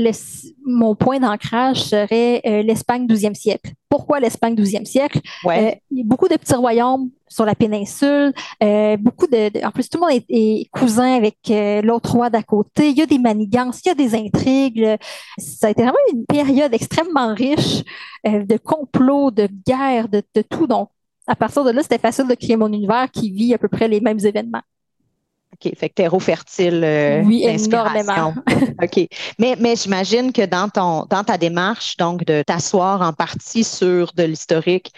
mon 0.65 0.97
point 0.97 1.21
d'ancrage 1.21 1.85
serait 1.85 2.41
euh, 2.45 2.63
l'Espagne 2.63 3.07
12e 3.07 3.35
siècle. 3.35 3.73
Pourquoi 3.89 4.19
l'Espagne 4.19 4.55
12e 4.55 4.85
siècle? 4.85 5.21
Euh, 5.47 5.71
il 5.93 5.99
y 5.99 6.01
a 6.01 6.05
beaucoup 6.05 6.27
de 6.27 6.37
petits 6.37 6.55
royaumes 6.55 7.11
sur 7.29 7.45
la 7.45 7.55
péninsule, 7.55 8.33
beaucoup 8.99 9.27
de, 9.27 9.65
En 9.65 9.71
plus, 9.71 9.89
tout 9.89 9.99
le 9.99 10.13
monde 10.13 10.23
est, 10.29 10.69
cousin 10.73 11.15
avec 11.15 11.37
l'autre 11.85 12.13
roi 12.13 12.31
d'à 12.31 12.43
côté. 12.43 12.91
Il 12.91 12.99
y 12.99 13.03
a 13.03 13.07
des 13.07 13.19
manigances, 13.19 13.81
il 13.85 13.89
y 13.89 13.91
a 13.93 13.95
des 13.95 14.15
intrigues. 14.15 14.97
Ça 15.39 15.69
a 15.69 15.71
été 15.71 15.83
vraiment 15.83 15.99
une 16.13 16.27
période 16.27 16.75
extrêmement 16.75 17.35
riche 17.35 17.83
de 18.25 18.57
complots, 18.57 19.31
de 19.31 19.49
guerres, 19.67 20.09
de, 20.09 20.23
de 20.35 20.43
tout. 20.43 20.67
Donc, 20.67 20.91
à 21.27 21.35
partir 21.35 21.65
de 21.65 21.71
là, 21.71 21.83
c'était 21.83 21.99
facile 21.99 22.29
de 22.29 22.35
créer 22.35 22.57
mon 22.57 22.73
univers 22.73 23.11
qui 23.11 23.31
vit 23.31 23.55
à 23.55 23.59
peu 23.59 23.69
près 23.69 23.89
les 23.89 24.01
mêmes 24.01 24.21
événements. 24.21 24.63
OK, 25.55 25.73
fait 25.77 25.89
que 25.89 25.95
terreau 25.95 26.19
fertile 26.19 26.83
euh, 26.85 27.23
oui, 27.25 27.45
énormément. 27.47 28.35
OK. 28.83 29.09
Mais, 29.39 29.57
mais 29.59 29.77
j'imagine 29.77 30.33
que 30.33 30.45
dans 30.45 30.69
ton 30.69 31.07
dans 31.09 31.25
ta 31.25 31.39
démarche, 31.39 31.97
donc 31.97 32.25
de 32.25 32.43
t'asseoir 32.43 33.03
en 33.03 33.13
partie 33.13 33.65
sur 33.65 34.13
de 34.15 34.25
l'historique, 34.25 34.93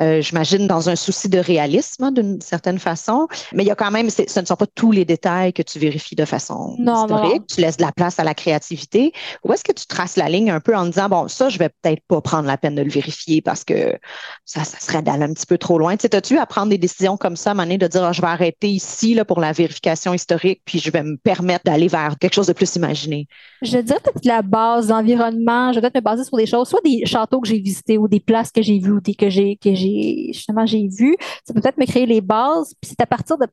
euh, 0.00 0.20
j'imagine 0.20 0.66
dans 0.66 0.88
un 0.88 0.96
souci 0.96 1.28
de 1.28 1.38
réalisme 1.38 2.04
hein, 2.04 2.12
d'une 2.12 2.40
certaine 2.40 2.78
façon. 2.78 3.28
Mais 3.52 3.62
il 3.62 3.66
y 3.66 3.70
a 3.70 3.74
quand 3.74 3.90
même, 3.90 4.10
ce 4.10 4.40
ne 4.40 4.44
sont 4.44 4.56
pas 4.56 4.66
tous 4.66 4.92
les 4.92 5.04
détails 5.04 5.52
que 5.52 5.62
tu 5.62 5.78
vérifies 5.78 6.16
de 6.16 6.24
façon 6.24 6.76
historique. 6.78 7.46
Tu 7.48 7.60
laisses 7.60 7.76
de 7.76 7.82
la 7.82 7.92
place 7.92 8.18
à 8.18 8.24
la 8.24 8.34
créativité. 8.34 9.12
Ou 9.44 9.52
est-ce 9.52 9.64
que 9.64 9.72
tu 9.72 9.86
traces 9.86 10.16
la 10.16 10.28
ligne 10.28 10.50
un 10.50 10.60
peu 10.60 10.76
en 10.76 10.86
disant, 10.86 11.08
bon, 11.08 11.28
ça, 11.28 11.48
je 11.48 11.58
vais 11.58 11.68
peut-être 11.68 12.02
pas 12.08 12.20
prendre 12.20 12.46
la 12.46 12.58
peine 12.58 12.74
de 12.74 12.82
le 12.82 12.90
vérifier 12.90 13.40
parce 13.40 13.64
que 13.64 13.98
ça, 14.44 14.64
ça 14.64 14.78
serait 14.80 15.02
d'aller 15.02 15.24
un 15.24 15.32
petit 15.32 15.46
peu 15.46 15.58
trop 15.58 15.78
loin. 15.78 15.96
Tu 15.96 16.02
sais, 16.02 16.14
as-tu 16.14 16.38
à 16.38 16.46
prendre 16.46 16.68
des 16.68 16.78
décisions 16.78 17.16
comme 17.16 17.36
ça 17.36 17.50
à 17.50 17.52
un 17.52 17.54
moment 17.54 17.66
donné, 17.66 17.78
de 17.78 17.86
dire, 17.86 18.04
ah, 18.04 18.12
je 18.12 18.20
vais 18.20 18.26
arrêter 18.28 18.68
ici 18.68 19.14
là, 19.14 19.24
pour 19.24 19.40
la 19.40 19.52
vérification 19.52 20.12
historique, 20.12 20.62
puis 20.64 20.78
je 20.78 20.90
vais 20.90 21.02
me 21.02 21.16
permettre 21.16 21.64
d'aller 21.64 21.88
vers 21.88 22.16
quelque 22.18 22.34
chose 22.34 22.46
de 22.46 22.52
plus 22.52 22.76
imaginé? 22.76 23.28
Je 23.62 23.78
dirais 23.78 24.00
peut-être 24.02 24.24
la 24.24 24.42
base, 24.42 24.88
l'environnement. 24.88 25.72
Je 25.72 25.80
vais 25.80 25.82
peut-être 25.82 25.96
me 25.96 26.00
baser 26.00 26.24
sur 26.24 26.36
des 26.36 26.46
choses, 26.46 26.68
soit 26.68 26.80
des 26.84 27.04
châteaux 27.06 27.40
que 27.40 27.48
j'ai 27.48 27.58
visités 27.58 27.98
ou 27.98 28.08
des 28.08 28.20
places 28.20 28.50
que 28.50 28.62
j'ai 28.62 28.78
vues 28.78 28.92
ou 28.92 29.00
des 29.00 29.14
que 29.14 29.30
j'ai 29.30 29.56
que 29.56 29.74
j'ai 29.74 29.85
justement 30.32 30.66
j'ai 30.66 30.88
vu. 30.88 31.16
Ça 31.44 31.54
peut 31.54 31.60
peut-être 31.60 31.78
me 31.78 31.86
créer 31.86 32.06
les 32.06 32.20
bases. 32.20 32.74
Puis 32.80 32.90
c'est 32.90 33.00
à 33.00 33.06
partir 33.06 33.38
de 33.38 33.46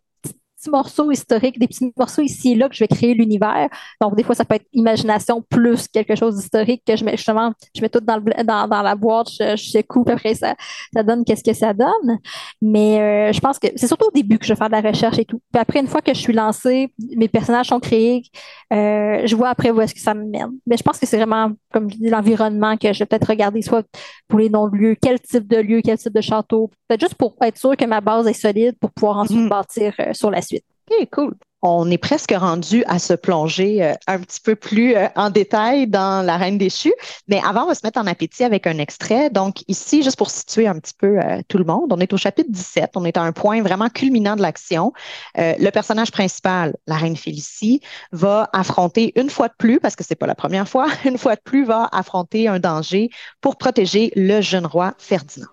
morceaux 0.70 1.12
historiques, 1.12 1.60
des 1.60 1.68
petits 1.68 1.92
morceaux 1.98 2.22
ici 2.22 2.54
et 2.54 2.56
là 2.56 2.70
que 2.70 2.76
je 2.76 2.84
vais 2.84 2.88
créer 2.88 3.14
l'univers. 3.14 3.70
Donc, 4.02 4.16
des 4.16 4.24
fois, 4.24 4.36
ça 4.36 4.46
peut 4.46 4.56
être 4.56 4.68
imagination 4.74 5.42
plus 5.42 5.88
quelque 5.88 6.16
chose 6.16 6.38
d'historique 6.38 6.84
que 6.86 6.96
je 6.96 7.04
mets 7.04 7.18
justement, 7.18 7.54
je 7.76 7.82
mets 7.82 7.90
tout 7.90 8.00
dans, 8.00 8.18
le, 8.18 8.44
dans, 8.44 8.68
dans 8.68 8.82
la 8.82 8.96
boîte, 8.96 9.30
je, 9.30 9.56
je 9.56 9.82
coupe, 9.82 10.10
après 10.10 10.36
ça, 10.36 10.56
ça 10.94 11.04
donne 11.04 11.24
qu'est-ce 11.26 11.44
que 11.44 11.54
ça 11.54 11.74
donne. 11.74 12.20
Mais 12.62 13.00
euh, 13.00 13.34
je 13.34 13.40
pense 13.40 13.60
que 13.60 13.68
c'est 13.76 13.88
surtout 13.88 14.08
au 14.08 14.12
début 14.12 14.38
que 14.38 14.46
je 14.46 14.54
vais 14.54 14.58
faire 14.58 14.70
de 14.70 14.74
la 14.74 14.82
recherche 14.82 15.20
et 15.20 15.26
tout. 15.26 15.42
Puis 15.52 15.62
après, 15.62 15.80
une 15.80 15.88
fois 15.88 16.02
que 16.02 16.14
je 16.14 16.20
suis 16.20 16.34
lancée, 16.34 16.94
mes 17.16 17.28
personnages 17.28 17.68
sont 17.68 17.80
créés, 17.80 18.24
euh, 18.72 19.22
je 19.26 19.36
vois 19.36 19.50
après 19.50 19.72
où 19.72 19.82
est-ce 19.82 19.94
que 19.94 20.00
ça 20.00 20.14
me 20.14 20.26
mène. 20.26 20.52
Mais 20.66 20.78
je 20.78 20.84
pense 20.84 21.00
que 21.00 21.06
c'est 21.06 21.18
vraiment, 21.18 21.52
comme 21.72 21.90
je 21.90 21.98
dis, 21.98 22.10
l'environnement 22.10 22.78
que 22.78 22.94
je 22.94 23.00
vais 23.00 23.06
peut-être 23.06 23.28
regarder, 23.28 23.62
soit 23.62 23.86
pour 24.28 24.40
les 24.40 24.50
noms 24.50 24.68
de 24.68 24.76
lieux, 24.76 24.96
quel 25.02 25.20
type 25.20 25.48
de 25.48 25.58
lieu, 25.58 25.82
quel 25.84 25.98
type 25.98 26.14
de 26.14 26.22
château, 26.22 26.70
peut-être 26.88 27.02
juste 27.02 27.16
pour 27.16 27.36
être 27.42 27.58
sûr 27.58 27.76
que 27.76 27.86
ma 27.86 28.02
base 28.02 28.28
est 28.28 28.34
solide 28.34 28.76
pour 28.80 28.92
pouvoir 28.92 29.18
ensuite 29.18 29.40
mm-hmm. 29.40 29.50
bâtir 29.50 29.94
euh, 30.00 30.14
sur 30.14 30.32
la 30.32 30.42
suite. 30.42 30.53
OK, 30.92 31.10
cool. 31.12 31.36
On 31.66 31.90
est 31.90 31.98
presque 31.98 32.34
rendu 32.36 32.84
à 32.88 33.00
se 33.00 33.14
plonger 33.14 33.82
euh, 33.82 33.94
un 34.08 34.20
petit 34.20 34.42
peu 34.42 34.54
plus 34.54 34.98
euh, 34.98 35.08
en 35.16 35.30
détail 35.30 35.88
dans 35.88 36.26
La 36.26 36.36
Reine 36.36 36.58
déchue. 36.58 36.94
Mais 37.30 37.40
avant, 37.42 37.64
on 37.64 37.68
va 37.68 37.76
se 37.76 37.86
mettre 37.86 38.02
en 38.02 38.06
appétit 38.06 38.44
avec 38.44 38.68
un 38.68 38.78
extrait. 38.80 39.30
Donc, 39.30 39.64
ici, 39.70 40.04
juste 40.04 40.18
pour 40.18 40.30
situer 40.30 40.68
un 40.68 40.78
petit 40.78 40.94
peu 40.94 41.20
euh, 41.20 41.42
tout 41.48 41.58
le 41.58 41.64
monde, 41.64 41.94
on 41.94 42.00
est 42.02 42.12
au 42.12 42.18
chapitre 42.18 42.50
17. 42.52 42.92
On 42.96 43.06
est 43.06 43.16
à 43.16 43.22
un 43.22 43.32
point 43.32 43.62
vraiment 43.62 43.88
culminant 43.88 44.36
de 44.36 44.42
l'action. 44.42 44.92
le 45.38 45.70
personnage 45.70 46.12
principal, 46.12 46.76
la 46.86 46.98
Reine 46.98 47.16
Félicie, 47.16 47.80
va 48.12 48.50
affronter 48.52 49.14
une 49.16 49.30
fois 49.30 49.48
de 49.48 49.56
plus, 49.58 49.80
parce 49.80 49.96
que 49.96 50.04
c'est 50.04 50.16
pas 50.16 50.28
la 50.28 50.36
première 50.36 50.68
fois, 50.68 50.88
une 51.06 51.18
fois 51.18 51.36
de 51.36 51.42
plus, 51.42 51.64
va 51.64 51.88
affronter 51.94 52.50
un 52.50 52.60
danger 52.60 53.10
pour 53.40 53.56
protéger 53.56 54.12
le 54.18 54.42
jeune 54.42 54.66
roi 54.66 54.96
Ferdinand. 54.98 55.53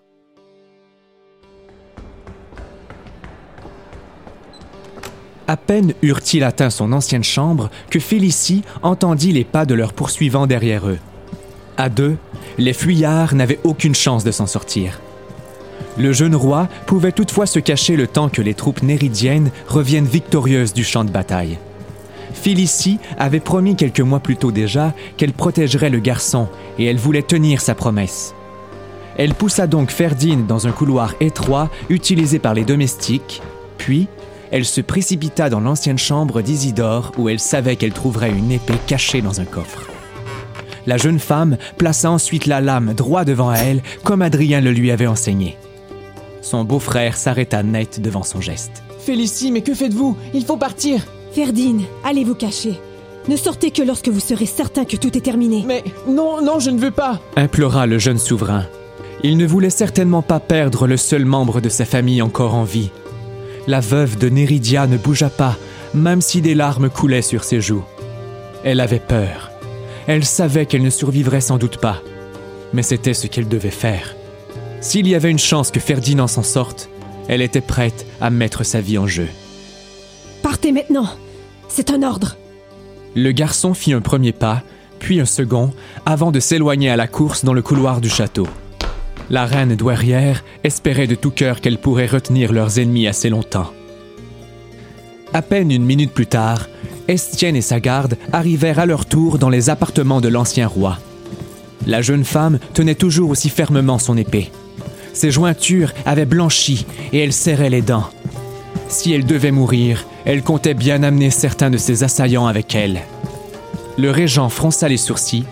À 5.51 5.57
peine 5.57 5.93
eurent-ils 6.01 6.45
atteint 6.45 6.69
son 6.69 6.93
ancienne 6.93 7.25
chambre 7.25 7.69
que 7.89 7.99
Félicie 7.99 8.61
entendit 8.83 9.33
les 9.33 9.43
pas 9.43 9.65
de 9.65 9.73
leurs 9.73 9.91
poursuivants 9.91 10.47
derrière 10.47 10.87
eux. 10.87 10.97
À 11.75 11.89
deux, 11.89 12.15
les 12.57 12.71
fuyards 12.71 13.35
n'avaient 13.35 13.59
aucune 13.65 13.93
chance 13.93 14.23
de 14.23 14.31
s'en 14.31 14.47
sortir. 14.47 15.01
Le 15.97 16.13
jeune 16.13 16.35
roi 16.35 16.69
pouvait 16.85 17.11
toutefois 17.11 17.47
se 17.47 17.59
cacher 17.59 17.97
le 17.97 18.07
temps 18.07 18.29
que 18.29 18.41
les 18.41 18.53
troupes 18.53 18.81
néridiennes 18.81 19.51
reviennent 19.67 20.05
victorieuses 20.05 20.71
du 20.71 20.85
champ 20.85 21.03
de 21.03 21.11
bataille. 21.11 21.59
Félicie 22.33 22.99
avait 23.19 23.41
promis 23.41 23.75
quelques 23.75 23.99
mois 23.99 24.21
plus 24.21 24.37
tôt 24.37 24.53
déjà 24.53 24.93
qu'elle 25.17 25.33
protégerait 25.33 25.89
le 25.89 25.99
garçon 25.99 26.47
et 26.79 26.85
elle 26.85 26.95
voulait 26.95 27.23
tenir 27.23 27.59
sa 27.59 27.75
promesse. 27.75 28.33
Elle 29.17 29.33
poussa 29.33 29.67
donc 29.67 29.91
Ferdine 29.91 30.45
dans 30.45 30.65
un 30.65 30.71
couloir 30.71 31.13
étroit 31.19 31.69
utilisé 31.89 32.39
par 32.39 32.53
les 32.53 32.63
domestiques, 32.63 33.41
puis 33.77 34.07
elle 34.51 34.65
se 34.65 34.81
précipita 34.81 35.49
dans 35.49 35.61
l'ancienne 35.61 35.97
chambre 35.97 36.41
d'Isidore 36.41 37.11
où 37.17 37.29
elle 37.29 37.39
savait 37.39 37.77
qu'elle 37.77 37.93
trouverait 37.93 38.31
une 38.31 38.51
épée 38.51 38.77
cachée 38.85 39.21
dans 39.21 39.39
un 39.39 39.45
coffre. 39.45 39.87
La 40.85 40.97
jeune 40.97 41.19
femme 41.19 41.57
plaça 41.77 42.11
ensuite 42.11 42.45
la 42.45 42.59
lame 42.59 42.93
droit 42.93 43.23
devant 43.23 43.53
elle, 43.53 43.81
comme 44.03 44.21
Adrien 44.21 44.61
le 44.61 44.71
lui 44.71 44.91
avait 44.91 45.07
enseigné. 45.07 45.57
Son 46.41 46.63
beau-frère 46.63 47.17
s'arrêta 47.17 47.63
net 47.63 48.01
devant 48.01 48.23
son 48.23 48.41
geste. 48.41 48.83
Félicie, 48.99 49.51
mais 49.51 49.61
que 49.61 49.73
faites-vous? 49.73 50.17
Il 50.33 50.43
faut 50.43 50.57
partir 50.57 51.05
Ferdine, 51.33 51.83
allez 52.03 52.23
vous 52.25 52.35
cacher. 52.35 52.79
Ne 53.29 53.37
sortez 53.37 53.71
que 53.71 53.83
lorsque 53.83 54.09
vous 54.09 54.19
serez 54.19 54.47
certain 54.47 54.83
que 54.83 54.97
tout 54.97 55.15
est 55.15 55.21
terminé. 55.21 55.63
Mais 55.65 55.83
non, 56.07 56.41
non, 56.41 56.59
je 56.59 56.71
ne 56.71 56.79
veux 56.79 56.91
pas. 56.91 57.19
implora 57.37 57.85
le 57.85 57.99
jeune 57.99 58.17
souverain. 58.17 58.65
Il 59.23 59.37
ne 59.37 59.45
voulait 59.45 59.69
certainement 59.69 60.23
pas 60.23 60.39
perdre 60.39 60.87
le 60.87 60.97
seul 60.97 61.25
membre 61.25 61.61
de 61.61 61.69
sa 61.69 61.85
famille 61.85 62.23
encore 62.23 62.55
en 62.55 62.63
vie. 62.63 62.89
La 63.67 63.79
veuve 63.79 64.17
de 64.17 64.27
Néridia 64.29 64.87
ne 64.87 64.97
bougea 64.97 65.29
pas, 65.29 65.55
même 65.93 66.21
si 66.21 66.41
des 66.41 66.55
larmes 66.55 66.89
coulaient 66.89 67.21
sur 67.21 67.43
ses 67.43 67.61
joues. 67.61 67.83
Elle 68.63 68.79
avait 68.79 68.99
peur. 68.99 69.51
Elle 70.07 70.25
savait 70.25 70.65
qu'elle 70.65 70.81
ne 70.81 70.89
survivrait 70.89 71.41
sans 71.41 71.57
doute 71.57 71.77
pas. 71.77 72.01
Mais 72.73 72.83
c'était 72.83 73.13
ce 73.13 73.27
qu'elle 73.27 73.47
devait 73.47 73.69
faire. 73.69 74.15
S'il 74.79 75.07
y 75.07 75.15
avait 75.15 75.29
une 75.29 75.39
chance 75.39 75.69
que 75.69 75.79
Ferdinand 75.79 76.27
s'en 76.27 76.43
sorte, 76.43 76.89
elle 77.27 77.41
était 77.41 77.61
prête 77.61 78.05
à 78.19 78.29
mettre 78.29 78.63
sa 78.63 78.81
vie 78.81 78.97
en 78.97 79.07
jeu. 79.07 79.27
Partez 80.41 80.71
maintenant. 80.71 81.09
C'est 81.67 81.91
un 81.91 82.01
ordre. 82.01 82.37
Le 83.15 83.31
garçon 83.31 83.73
fit 83.73 83.93
un 83.93 84.01
premier 84.01 84.31
pas, 84.31 84.63
puis 84.99 85.19
un 85.19 85.25
second, 85.25 85.71
avant 86.05 86.31
de 86.31 86.39
s'éloigner 86.39 86.89
à 86.89 86.95
la 86.95 87.07
course 87.07 87.45
dans 87.45 87.53
le 87.53 87.61
couloir 87.61 88.01
du 88.01 88.09
château. 88.09 88.47
La 89.31 89.45
reine 89.45 89.77
douairière 89.77 90.43
espérait 90.65 91.07
de 91.07 91.15
tout 91.15 91.31
cœur 91.31 91.61
qu'elle 91.61 91.77
pourrait 91.77 92.05
retenir 92.05 92.51
leurs 92.51 92.79
ennemis 92.79 93.07
assez 93.07 93.29
longtemps. 93.29 93.71
À 95.31 95.41
peine 95.41 95.71
une 95.71 95.85
minute 95.85 96.11
plus 96.11 96.27
tard, 96.27 96.67
Estienne 97.07 97.55
et 97.55 97.61
sa 97.61 97.79
garde 97.79 98.17
arrivèrent 98.33 98.79
à 98.79 98.85
leur 98.85 99.05
tour 99.05 99.39
dans 99.39 99.47
les 99.47 99.69
appartements 99.69 100.19
de 100.19 100.27
l'ancien 100.27 100.67
roi. 100.67 100.97
La 101.87 102.01
jeune 102.01 102.25
femme 102.25 102.59
tenait 102.73 102.95
toujours 102.95 103.29
aussi 103.29 103.47
fermement 103.47 103.99
son 103.99 104.17
épée. 104.17 104.51
Ses 105.13 105.31
jointures 105.31 105.93
avaient 106.05 106.25
blanchi 106.25 106.85
et 107.13 107.19
elle 107.19 107.31
serrait 107.31 107.69
les 107.69 107.81
dents. 107.81 108.09
Si 108.89 109.13
elle 109.13 109.25
devait 109.25 109.51
mourir, 109.51 110.05
elle 110.25 110.43
comptait 110.43 110.73
bien 110.73 111.03
amener 111.03 111.29
certains 111.29 111.69
de 111.69 111.77
ses 111.77 112.03
assaillants 112.03 112.47
avec 112.47 112.75
elle. 112.75 113.03
Le 113.97 114.11
régent 114.11 114.49
fronça 114.49 114.89
les 114.89 114.97
sourcils, 114.97 115.45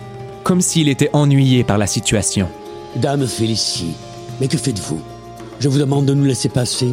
comme 0.44 0.60
s'il 0.60 0.90
était 0.90 1.08
ennuyé 1.14 1.64
par 1.64 1.78
la 1.78 1.86
situation. 1.86 2.50
Dame 2.96 3.26
Félicie, 3.26 3.92
mais 4.40 4.48
que 4.48 4.58
faites-vous? 4.58 5.00
Je 5.60 5.68
vous 5.68 5.78
demande 5.78 6.06
de 6.06 6.14
nous 6.14 6.24
laisser 6.24 6.48
passer 6.48 6.92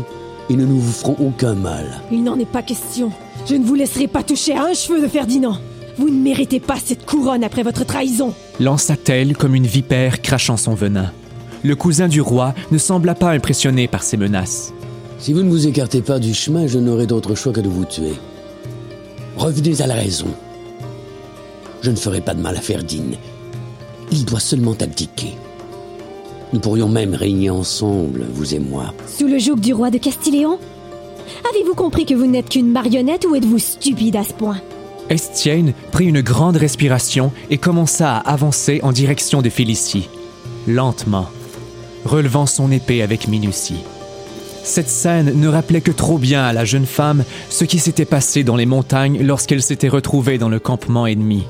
et 0.50 0.54
nous 0.54 0.68
ne 0.68 0.80
vous 0.80 0.92
ferons 0.92 1.16
aucun 1.20 1.56
mal. 1.56 2.02
Il 2.12 2.24
n'en 2.24 2.38
est 2.38 2.46
pas 2.46 2.62
question. 2.62 3.12
Je 3.48 3.56
ne 3.56 3.66
vous 3.66 3.76
laisserai 3.76 4.08
pas 4.08 4.24
toucher 4.24 4.54
à 4.56 4.66
un 4.66 4.74
cheveu 4.74 5.02
de 5.02 5.08
Ferdinand. 5.08 5.58
Vous 5.98 6.10
ne 6.10 6.22
méritez 6.22 6.60
pas 6.60 6.78
cette 6.84 7.06
couronne 7.06 7.44
après 7.44 7.64
votre 7.64 7.84
trahison. 7.84 8.34
Lança-t-elle 8.60 9.36
comme 9.36 9.56
une 9.56 9.66
vipère 9.66 10.22
crachant 10.22 10.58
son 10.58 10.76
venin. 10.76 11.12
Le 11.64 11.76
cousin 11.76 12.08
du 12.08 12.22
roi 12.22 12.54
ne 12.72 12.78
sembla 12.78 13.16
pas 13.16 13.32
impressionné 13.32 13.88
par 13.88 14.04
ces 14.04 14.18
menaces. 14.18 14.74
Si 15.18 15.34
vous 15.34 15.42
ne 15.42 15.50
vous 15.50 15.66
écartez 15.66 16.04
pas 16.04 16.20
du 16.20 16.36
chemin, 16.36 16.68
je 16.68 16.78
n'aurai 16.78 17.08
d'autre 17.08 17.34
choix 17.34 17.52
que 17.54 17.62
de 17.62 17.70
vous 17.70 17.86
tuer. 17.86 18.14
Revenez 19.36 19.82
à 19.82 19.88
la 19.88 19.96
raison. 19.96 20.28
Je 21.82 21.90
ne 21.90 21.96
ferai 21.96 22.22
pas 22.22 22.36
de 22.36 22.42
mal 22.42 22.56
à 22.56 22.62
Ferdinand. 22.62 23.18
Il 24.12 24.26
doit 24.26 24.40
seulement 24.40 24.76
abdiquer. 24.80 25.34
Nous 26.54 26.60
pourrions 26.60 26.88
même 26.88 27.14
régner 27.14 27.50
ensemble, 27.50 28.26
vous 28.32 28.56
et 28.56 28.60
moi. 28.60 28.94
Sous 29.08 29.28
le 29.28 29.38
joug 29.38 29.58
du 29.58 29.74
roi 29.74 29.90
de 29.90 29.98
Castiléon? 29.98 30.60
Avez-vous 31.50 31.76
compris 31.76 32.06
que 32.06 32.14
vous 32.14 32.26
n'êtes 32.26 32.50
qu'une 32.50 32.72
marionnette 32.72 33.26
ou 33.30 33.36
êtes-vous 33.36 33.60
stupide 33.60 34.16
à 34.16 34.24
ce 34.24 34.34
point? 34.34 34.62
Estienne 35.10 35.74
prit 35.92 36.06
une 36.06 36.22
grande 36.22 36.58
respiration 36.58 37.32
et 37.50 37.58
commença 37.58 38.16
à 38.16 38.32
avancer 38.32 38.80
en 38.84 38.92
direction 38.92 39.42
de 39.42 39.50
Félicie, 39.50 40.10
lentement, 40.68 41.28
relevant 42.06 42.46
son 42.46 42.72
épée 42.72 43.02
avec 43.02 43.28
minutie. 43.28 43.84
Cette 44.64 44.90
scène 44.90 45.40
ne 45.40 45.48
rappelait 45.48 45.82
que 45.82 45.92
trop 45.92 46.18
bien 46.18 46.44
à 46.44 46.52
la 46.52 46.66
jeune 46.66 46.86
femme 46.86 47.24
ce 47.50 47.64
qui 47.64 47.80
s'était 47.80 48.06
passé 48.06 48.44
dans 48.44 48.58
les 48.58 48.66
montagnes 48.66 49.22
lorsqu'elle 49.22 49.62
s'était 49.62 49.88
retrouvée 49.88 50.38
dans 50.38 50.50
le 50.50 50.60
campement 50.60 51.08
ennemi. 51.08 51.46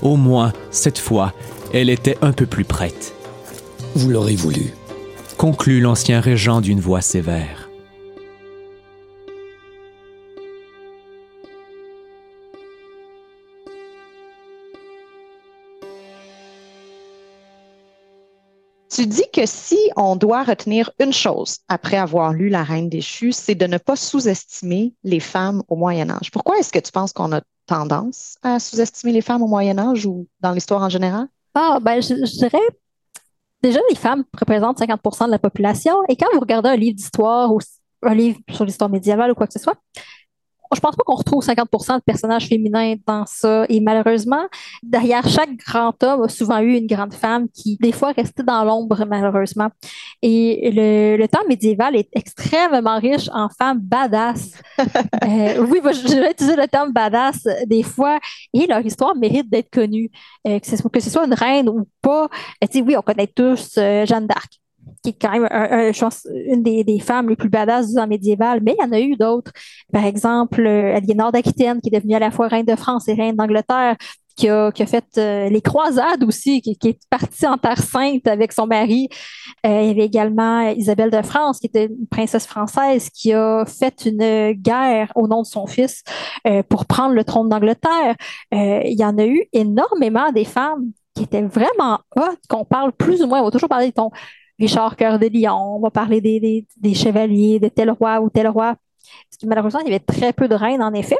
Au 0.00 0.16
moins, 0.16 0.52
cette 0.70 0.98
fois, 0.98 1.34
elle 1.74 1.90
était 1.90 2.16
un 2.22 2.32
peu 2.32 2.46
plus 2.46 2.64
prête. 2.64 3.14
Vous 3.94 4.08
l'aurez 4.08 4.36
voulu. 4.36 4.72
Conclut 5.36 5.80
l'ancien 5.80 6.20
régent 6.20 6.62
d'une 6.62 6.80
voix 6.80 7.02
sévère. 7.02 7.68
Tu 18.88 19.06
dis 19.06 19.24
que 19.30 19.44
si 19.44 19.76
on 19.96 20.16
doit 20.16 20.44
retenir 20.44 20.90
une 20.98 21.12
chose 21.12 21.58
après 21.68 21.98
avoir 21.98 22.32
lu 22.32 22.48
La 22.48 22.62
Reine 22.62 22.88
déchue, 22.88 23.32
c'est 23.32 23.54
de 23.54 23.66
ne 23.66 23.76
pas 23.76 23.96
sous-estimer 23.96 24.94
les 25.04 25.20
femmes 25.20 25.62
au 25.68 25.76
Moyen 25.76 26.08
Âge. 26.08 26.30
Pourquoi 26.30 26.58
est-ce 26.58 26.72
que 26.72 26.78
tu 26.78 26.92
penses 26.92 27.12
qu'on 27.12 27.32
a 27.32 27.42
tendance 27.66 28.36
à 28.42 28.58
sous-estimer 28.58 29.12
les 29.12 29.20
femmes 29.20 29.42
au 29.42 29.48
Moyen 29.48 29.78
Âge 29.78 30.06
ou 30.06 30.26
dans 30.40 30.52
l'histoire 30.52 30.80
en 30.80 30.88
général? 30.88 31.26
Ah, 31.54 31.78
ben, 31.82 32.00
je, 32.00 32.14
je 32.14 32.38
dirais, 32.38 32.58
déjà, 33.62 33.80
les 33.90 33.96
femmes 33.96 34.24
représentent 34.38 34.78
50 34.78 35.26
de 35.26 35.30
la 35.30 35.38
population. 35.38 35.94
Et 36.08 36.16
quand 36.16 36.26
vous 36.32 36.40
regardez 36.40 36.68
un 36.68 36.76
livre 36.76 36.96
d'histoire 36.96 37.52
ou 37.52 37.60
un 38.02 38.14
livre 38.14 38.38
sur 38.50 38.64
l'histoire 38.64 38.90
médiévale 38.90 39.30
ou 39.30 39.34
quoi 39.34 39.46
que 39.46 39.52
ce 39.52 39.58
soit, 39.58 39.76
je 40.74 40.80
pense 40.80 40.96
pas 40.96 41.02
qu'on 41.04 41.14
retrouve 41.14 41.44
50% 41.44 41.96
de 41.96 42.02
personnages 42.04 42.46
féminins 42.46 42.94
dans 43.06 43.24
ça. 43.26 43.64
Et 43.68 43.80
malheureusement, 43.80 44.46
derrière 44.82 45.26
chaque 45.28 45.56
grand 45.56 46.02
homme 46.02 46.22
a 46.22 46.28
souvent 46.28 46.60
eu 46.60 46.76
une 46.76 46.86
grande 46.86 47.14
femme 47.14 47.48
qui, 47.48 47.76
des 47.80 47.92
fois, 47.92 48.12
restait 48.12 48.42
dans 48.42 48.64
l'ombre, 48.64 49.04
malheureusement. 49.08 49.68
Et 50.22 50.70
le, 50.72 51.16
le, 51.16 51.28
temps 51.28 51.44
médiéval 51.48 51.96
est 51.96 52.08
extrêmement 52.12 52.98
riche 52.98 53.28
en 53.32 53.48
femmes 53.48 53.80
badass. 53.80 54.52
euh, 54.78 55.66
oui, 55.68 55.80
je 55.84 56.20
vais 56.20 56.30
utiliser 56.30 56.56
le 56.56 56.68
terme 56.68 56.92
badass 56.92 57.46
des 57.66 57.82
fois. 57.82 58.18
Et 58.52 58.66
leur 58.66 58.84
histoire 58.84 59.16
mérite 59.16 59.50
d'être 59.50 59.70
connue. 59.70 60.10
Euh, 60.46 60.58
que, 60.58 60.66
ce, 60.66 60.82
que, 60.82 61.00
ce, 61.00 61.10
soit 61.10 61.24
une 61.24 61.34
reine 61.34 61.68
ou 61.68 61.88
pas. 62.00 62.28
Euh, 62.64 62.80
oui, 62.84 62.96
on 62.96 63.02
connaît 63.02 63.28
tous 63.28 63.74
euh, 63.78 64.04
Jeanne 64.06 64.26
d'Arc 64.26 64.61
qui 65.02 65.10
est 65.10 65.16
quand 65.20 65.32
même 65.32 65.92
pense, 65.98 66.26
une 66.46 66.62
des, 66.62 66.98
femmes 67.00 67.28
les 67.28 67.36
plus 67.36 67.48
badass 67.48 67.88
du 67.88 67.94
temps 67.94 68.06
médiéval, 68.06 68.60
mais 68.62 68.76
il 68.78 68.82
y 68.82 68.86
en 68.86 68.92
a 68.92 69.00
eu 69.00 69.16
d'autres. 69.16 69.52
Par 69.92 70.04
exemple, 70.04 70.66
Aliénor 70.66 71.32
d'Aquitaine, 71.32 71.80
qui 71.80 71.88
est 71.88 71.98
devenue 71.98 72.14
à 72.14 72.20
la 72.20 72.30
fois 72.30 72.48
reine 72.48 72.66
de 72.66 72.76
France 72.76 73.08
et 73.08 73.14
reine 73.14 73.36
d'Angleterre, 73.36 73.96
qui 74.36 74.48
a, 74.48 74.72
fait 74.86 75.04
euh, 75.18 75.48
les 75.48 75.60
croisades 75.60 76.24
aussi, 76.24 76.60
qui, 76.60 76.76
est 76.84 76.98
partie 77.10 77.46
en 77.46 77.58
Terre 77.58 77.78
Sainte 77.78 78.26
avec 78.26 78.52
son 78.52 78.66
mari. 78.66 79.08
Euh, 79.66 79.82
il 79.82 79.88
y 79.88 79.90
avait 79.90 80.06
également 80.06 80.68
Isabelle 80.70 81.10
de 81.10 81.22
France, 81.22 81.60
qui 81.60 81.66
était 81.66 81.86
une 81.86 82.06
princesse 82.06 82.46
française, 82.46 83.10
qui 83.10 83.32
a 83.32 83.64
fait 83.66 84.06
une 84.06 84.52
guerre 84.52 85.12
au 85.14 85.28
nom 85.28 85.42
de 85.42 85.46
son 85.46 85.66
fils 85.66 86.02
euh, 86.46 86.62
pour 86.62 86.86
prendre 86.86 87.14
le 87.14 87.24
trône 87.24 87.48
d'Angleterre. 87.48 88.16
il 88.52 88.98
y 88.98 89.04
en 89.04 89.18
a 89.18 89.26
eu 89.26 89.44
énormément 89.52 90.32
des 90.32 90.44
femmes 90.44 90.90
qui 91.14 91.24
étaient 91.24 91.42
vraiment 91.42 92.00
hautes, 92.16 92.40
qu'on 92.48 92.64
parle 92.64 92.92
plus 92.92 93.22
ou 93.22 93.26
moins, 93.26 93.40
on 93.40 93.44
va 93.44 93.50
toujours 93.50 93.68
parler 93.68 93.88
de 93.88 93.92
ton 93.92 94.10
Richard 94.62 94.94
Cœur 94.94 95.18
de 95.18 95.26
Lion, 95.26 95.76
on 95.76 95.80
va 95.80 95.90
parler 95.90 96.20
des, 96.20 96.38
des, 96.38 96.64
des, 96.76 96.94
chevaliers, 96.94 97.58
de 97.58 97.66
tel 97.66 97.90
roi 97.90 98.20
ou 98.20 98.30
tel 98.30 98.46
roi. 98.46 98.76
Parce 99.28 99.38
que 99.40 99.46
malheureusement, 99.46 99.80
il 99.80 99.86
y 99.86 99.90
avait 99.90 99.98
très 99.98 100.32
peu 100.32 100.46
de 100.46 100.54
reines, 100.54 100.82
en 100.82 100.92
effet. 100.94 101.18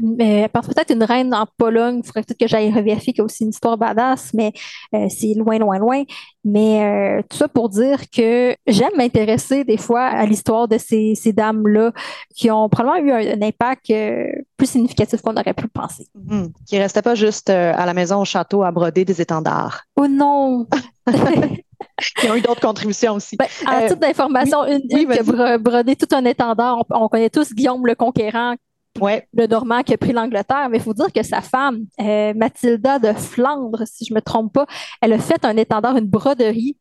Mais 0.00 0.48
peut-être 0.48 0.92
une 0.92 1.02
reine 1.02 1.34
en 1.34 1.46
Pologne, 1.56 2.00
il 2.02 2.06
faudrait 2.06 2.22
peut-être 2.22 2.38
que 2.38 2.48
j'aille 2.48 2.72
revérifier 2.72 3.12
qu'il 3.12 3.20
y 3.20 3.22
a 3.22 3.24
aussi 3.24 3.44
une 3.44 3.50
histoire 3.50 3.76
badass, 3.76 4.32
mais 4.34 4.52
euh, 4.94 5.06
c'est 5.08 5.34
loin, 5.34 5.58
loin, 5.58 5.78
loin. 5.78 6.02
Mais 6.44 6.84
euh, 6.84 7.22
tout 7.28 7.36
ça 7.36 7.48
pour 7.48 7.68
dire 7.68 8.10
que 8.10 8.56
j'aime 8.66 8.96
m'intéresser 8.96 9.64
des 9.64 9.76
fois 9.76 10.02
à 10.02 10.26
l'histoire 10.26 10.68
de 10.68 10.78
ces, 10.78 11.14
ces 11.14 11.32
dames-là 11.32 11.92
qui 12.34 12.50
ont 12.50 12.68
probablement 12.68 13.04
eu 13.04 13.12
un, 13.12 13.38
un 13.38 13.42
impact 13.42 13.90
euh, 13.90 14.26
plus 14.56 14.70
significatif 14.70 15.20
qu'on 15.20 15.36
aurait 15.36 15.54
pu 15.54 15.64
le 15.64 15.68
penser. 15.68 16.06
Mmh. 16.14 16.46
Qui 16.66 16.76
ne 16.76 16.80
restaient 16.80 17.02
pas 17.02 17.14
juste 17.14 17.50
à 17.50 17.86
la 17.86 17.94
maison 17.94 18.20
au 18.20 18.24
château 18.24 18.62
à 18.62 18.72
broder 18.72 19.04
des 19.04 19.20
étendards. 19.20 19.82
Oh 19.96 20.08
non! 20.08 20.66
qui 22.16 22.28
ont 22.28 22.34
eu 22.34 22.40
d'autres 22.40 22.60
contributions 22.60 23.14
aussi. 23.14 23.36
Ben, 23.36 23.46
en 23.66 23.82
euh, 23.82 23.88
titre 23.88 24.00
d'information, 24.00 24.62
oui, 24.62 24.80
une, 24.90 24.98
une 25.00 25.12
qui 25.12 25.18
a 25.18 25.58
brodé 25.58 25.96
tout 25.96 26.08
un 26.14 26.24
étendard. 26.24 26.84
On, 26.90 27.04
on, 27.04 27.08
connaît 27.08 27.30
tous 27.30 27.52
Guillaume 27.52 27.86
le 27.86 27.94
Conquérant, 27.94 28.56
ouais. 29.00 29.28
le 29.32 29.46
Normand 29.46 29.82
qui 29.82 29.94
a 29.94 29.98
pris 29.98 30.12
l'Angleterre, 30.12 30.68
mais 30.70 30.78
il 30.78 30.82
faut 30.82 30.94
dire 30.94 31.12
que 31.12 31.22
sa 31.22 31.40
femme, 31.40 31.84
euh, 32.00 32.34
Mathilda 32.34 32.98
de 32.98 33.12
Flandre, 33.12 33.82
si 33.86 34.04
je 34.04 34.12
ne 34.12 34.16
me 34.16 34.22
trompe 34.22 34.52
pas, 34.52 34.66
elle 35.00 35.12
a 35.12 35.18
fait 35.18 35.44
un 35.44 35.56
étendard, 35.56 35.96
une 35.96 36.08
broderie 36.08 36.76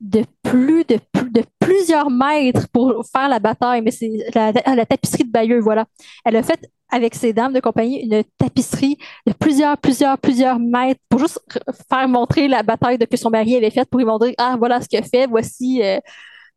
de 0.00 0.24
plus 0.42 0.84
de, 0.84 0.98
de 1.30 1.42
plusieurs 1.58 2.10
mètres 2.10 2.68
pour 2.72 3.04
faire 3.10 3.28
la 3.28 3.38
bataille, 3.38 3.82
mais 3.82 3.90
c'est 3.90 4.10
la, 4.34 4.52
la, 4.52 4.86
tapisserie 4.86 5.24
de 5.24 5.30
Bayeux, 5.30 5.60
voilà. 5.60 5.86
Elle 6.24 6.36
a 6.36 6.42
fait 6.42 6.70
avec 6.90 7.14
ses 7.14 7.32
dames 7.32 7.52
de 7.52 7.60
compagnie 7.60 8.02
une 8.02 8.22
tapisserie 8.38 8.96
de 9.26 9.32
plusieurs, 9.32 9.76
plusieurs, 9.76 10.16
plusieurs 10.18 10.58
mètres 10.58 11.00
pour 11.08 11.20
juste 11.20 11.40
faire 11.90 12.08
montrer 12.08 12.48
la 12.48 12.62
bataille 12.62 12.98
que 12.98 13.16
son 13.16 13.30
mari 13.30 13.56
avait 13.56 13.70
faite 13.70 13.90
pour 13.90 13.98
lui 13.98 14.06
montrer 14.06 14.34
ah 14.38 14.56
voilà 14.58 14.80
ce 14.80 14.88
qu'il 14.88 14.98
a 14.98 15.02
fait, 15.02 15.26
voici 15.26 15.82
euh, 15.82 15.98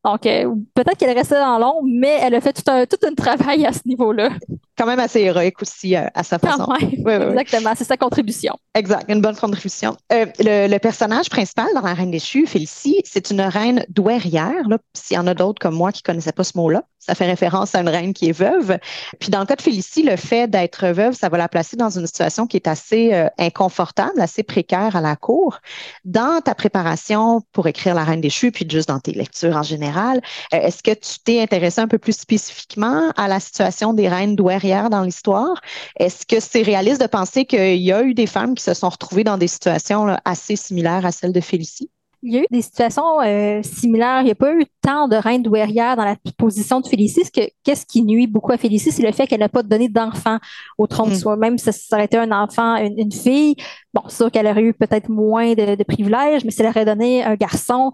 Donc, 0.03 0.25
euh, 0.25 0.55
peut-être 0.73 0.97
qu'elle 0.97 1.11
est 1.11 1.19
restée 1.19 1.35
dans 1.35 1.59
l'ombre, 1.59 1.83
mais 1.85 2.17
elle 2.21 2.33
a 2.33 2.41
fait 2.41 2.53
tout 2.53 2.69
un, 2.71 2.85
tout 2.85 2.97
un 3.05 3.13
travail 3.13 3.65
à 3.67 3.71
ce 3.71 3.81
niveau-là. 3.85 4.29
Quand 4.75 4.87
même 4.87 4.99
assez 4.99 5.19
héroïque 5.19 5.61
aussi 5.61 5.95
euh, 5.95 6.07
à 6.15 6.23
sa 6.23 6.39
façon. 6.39 6.73
Oui, 6.81 7.03
oui, 7.05 7.13
Exactement, 7.13 7.73
c'est 7.77 7.83
sa 7.83 7.97
contribution. 7.97 8.55
Exact, 8.73 9.05
une 9.09 9.21
bonne 9.21 9.35
contribution. 9.35 9.95
Euh, 10.11 10.25
le, 10.39 10.77
personnage 10.79 11.29
principal 11.29 11.67
dans 11.75 11.81
La 11.81 11.93
Reine 11.93 12.09
déchue, 12.09 12.47
Félicie, 12.47 13.01
c'est 13.05 13.29
une 13.29 13.41
reine 13.41 13.85
douairière. 13.89 14.63
S'il 14.95 15.17
y 15.17 15.19
en 15.19 15.27
a 15.27 15.35
d'autres 15.35 15.61
comme 15.61 15.75
moi 15.75 15.91
qui 15.91 16.01
ne 16.03 16.11
connaissaient 16.11 16.31
pas 16.31 16.43
ce 16.43 16.57
mot-là, 16.57 16.83
ça 16.97 17.13
fait 17.13 17.27
référence 17.27 17.75
à 17.75 17.81
une 17.81 17.89
reine 17.89 18.13
qui 18.13 18.29
est 18.29 18.31
veuve. 18.31 18.77
Puis 19.19 19.29
dans 19.29 19.39
le 19.39 19.45
cas 19.45 19.55
de 19.55 19.61
Félicie, 19.61 20.01
le 20.01 20.15
fait 20.15 20.47
d'être 20.47 20.87
veuve, 20.87 21.13
ça 21.13 21.29
va 21.29 21.37
la 21.37 21.47
placer 21.47 21.75
dans 21.75 21.89
une 21.89 22.07
situation 22.07 22.47
qui 22.47 22.57
est 22.57 22.67
assez 22.67 23.27
inconfortable, 23.37 24.19
assez 24.19 24.43
précaire 24.43 24.95
à 24.95 25.01
la 25.01 25.15
cour. 25.15 25.59
Dans 26.05 26.41
ta 26.41 26.55
préparation 26.55 27.41
pour 27.51 27.67
écrire 27.67 27.95
La 27.95 28.03
Reine 28.03 28.21
déchue, 28.21 28.51
puis 28.51 28.67
juste 28.69 28.87
dans 28.89 28.99
tes 28.99 29.13
lectures 29.13 29.55
en 29.55 29.63
général, 29.63 29.90
euh, 29.97 30.19
est-ce 30.51 30.83
que 30.83 30.91
tu 30.91 31.19
t'es 31.23 31.41
intéressé 31.41 31.81
un 31.81 31.87
peu 31.87 31.97
plus 31.97 32.17
spécifiquement 32.17 33.11
à 33.15 33.27
la 33.27 33.39
situation 33.39 33.93
des 33.93 34.09
reines 34.09 34.35
douairières 34.35 34.89
dans 34.89 35.03
l'histoire? 35.03 35.61
Est-ce 35.97 36.25
que 36.25 36.39
c'est 36.39 36.61
réaliste 36.61 37.01
de 37.01 37.07
penser 37.07 37.45
qu'il 37.45 37.81
y 37.81 37.91
a 37.91 38.03
eu 38.03 38.13
des 38.13 38.27
femmes 38.27 38.55
qui 38.55 38.63
se 38.63 38.73
sont 38.73 38.89
retrouvées 38.89 39.23
dans 39.23 39.37
des 39.37 39.47
situations 39.47 40.15
assez 40.25 40.55
similaires 40.55 41.05
à 41.05 41.11
celles 41.11 41.33
de 41.33 41.41
Félicie? 41.41 41.89
il 42.23 42.33
y 42.33 42.37
a 42.37 42.41
eu 42.41 42.47
des 42.51 42.61
situations 42.61 43.21
euh, 43.21 43.61
similaires. 43.63 44.21
Il 44.21 44.25
n'y 44.25 44.31
a 44.31 44.35
pas 44.35 44.53
eu 44.53 44.65
tant 44.81 45.07
de 45.07 45.15
reines 45.15 45.41
douairières 45.41 45.95
dans 45.95 46.05
la 46.05 46.15
position 46.37 46.79
de 46.79 46.87
Félicie. 46.87 47.23
Qu'est-ce 47.63 47.85
qui 47.85 48.03
nuit 48.03 48.27
beaucoup 48.27 48.51
à 48.51 48.57
Félicie, 48.57 48.91
c'est 48.91 49.03
le 49.03 49.11
fait 49.11 49.25
qu'elle 49.27 49.39
n'a 49.39 49.49
pas 49.49 49.63
donné 49.63 49.89
d'enfant 49.89 50.37
au 50.77 50.87
trône 50.87 51.09
de 51.09 51.15
mm. 51.15 51.19
soi. 51.19 51.35
Même 51.35 51.57
si 51.57 51.71
ça 51.73 51.95
aurait 51.95 52.05
été 52.05 52.17
un 52.17 52.31
enfant, 52.31 52.75
une, 52.75 53.11
fille, 53.11 53.55
bon, 53.93 54.03
c'est 54.07 54.17
sûr 54.17 54.31
qu'elle 54.31 54.47
aurait 54.47 54.61
eu 54.61 54.73
peut-être 54.73 55.09
moins 55.09 55.53
de, 55.53 55.75
de, 55.75 55.83
privilèges, 55.83 56.45
mais 56.45 56.51
si 56.51 56.61
elle 56.61 56.67
aurait 56.67 56.85
donné 56.85 57.23
un 57.23 57.35
garçon, 57.35 57.91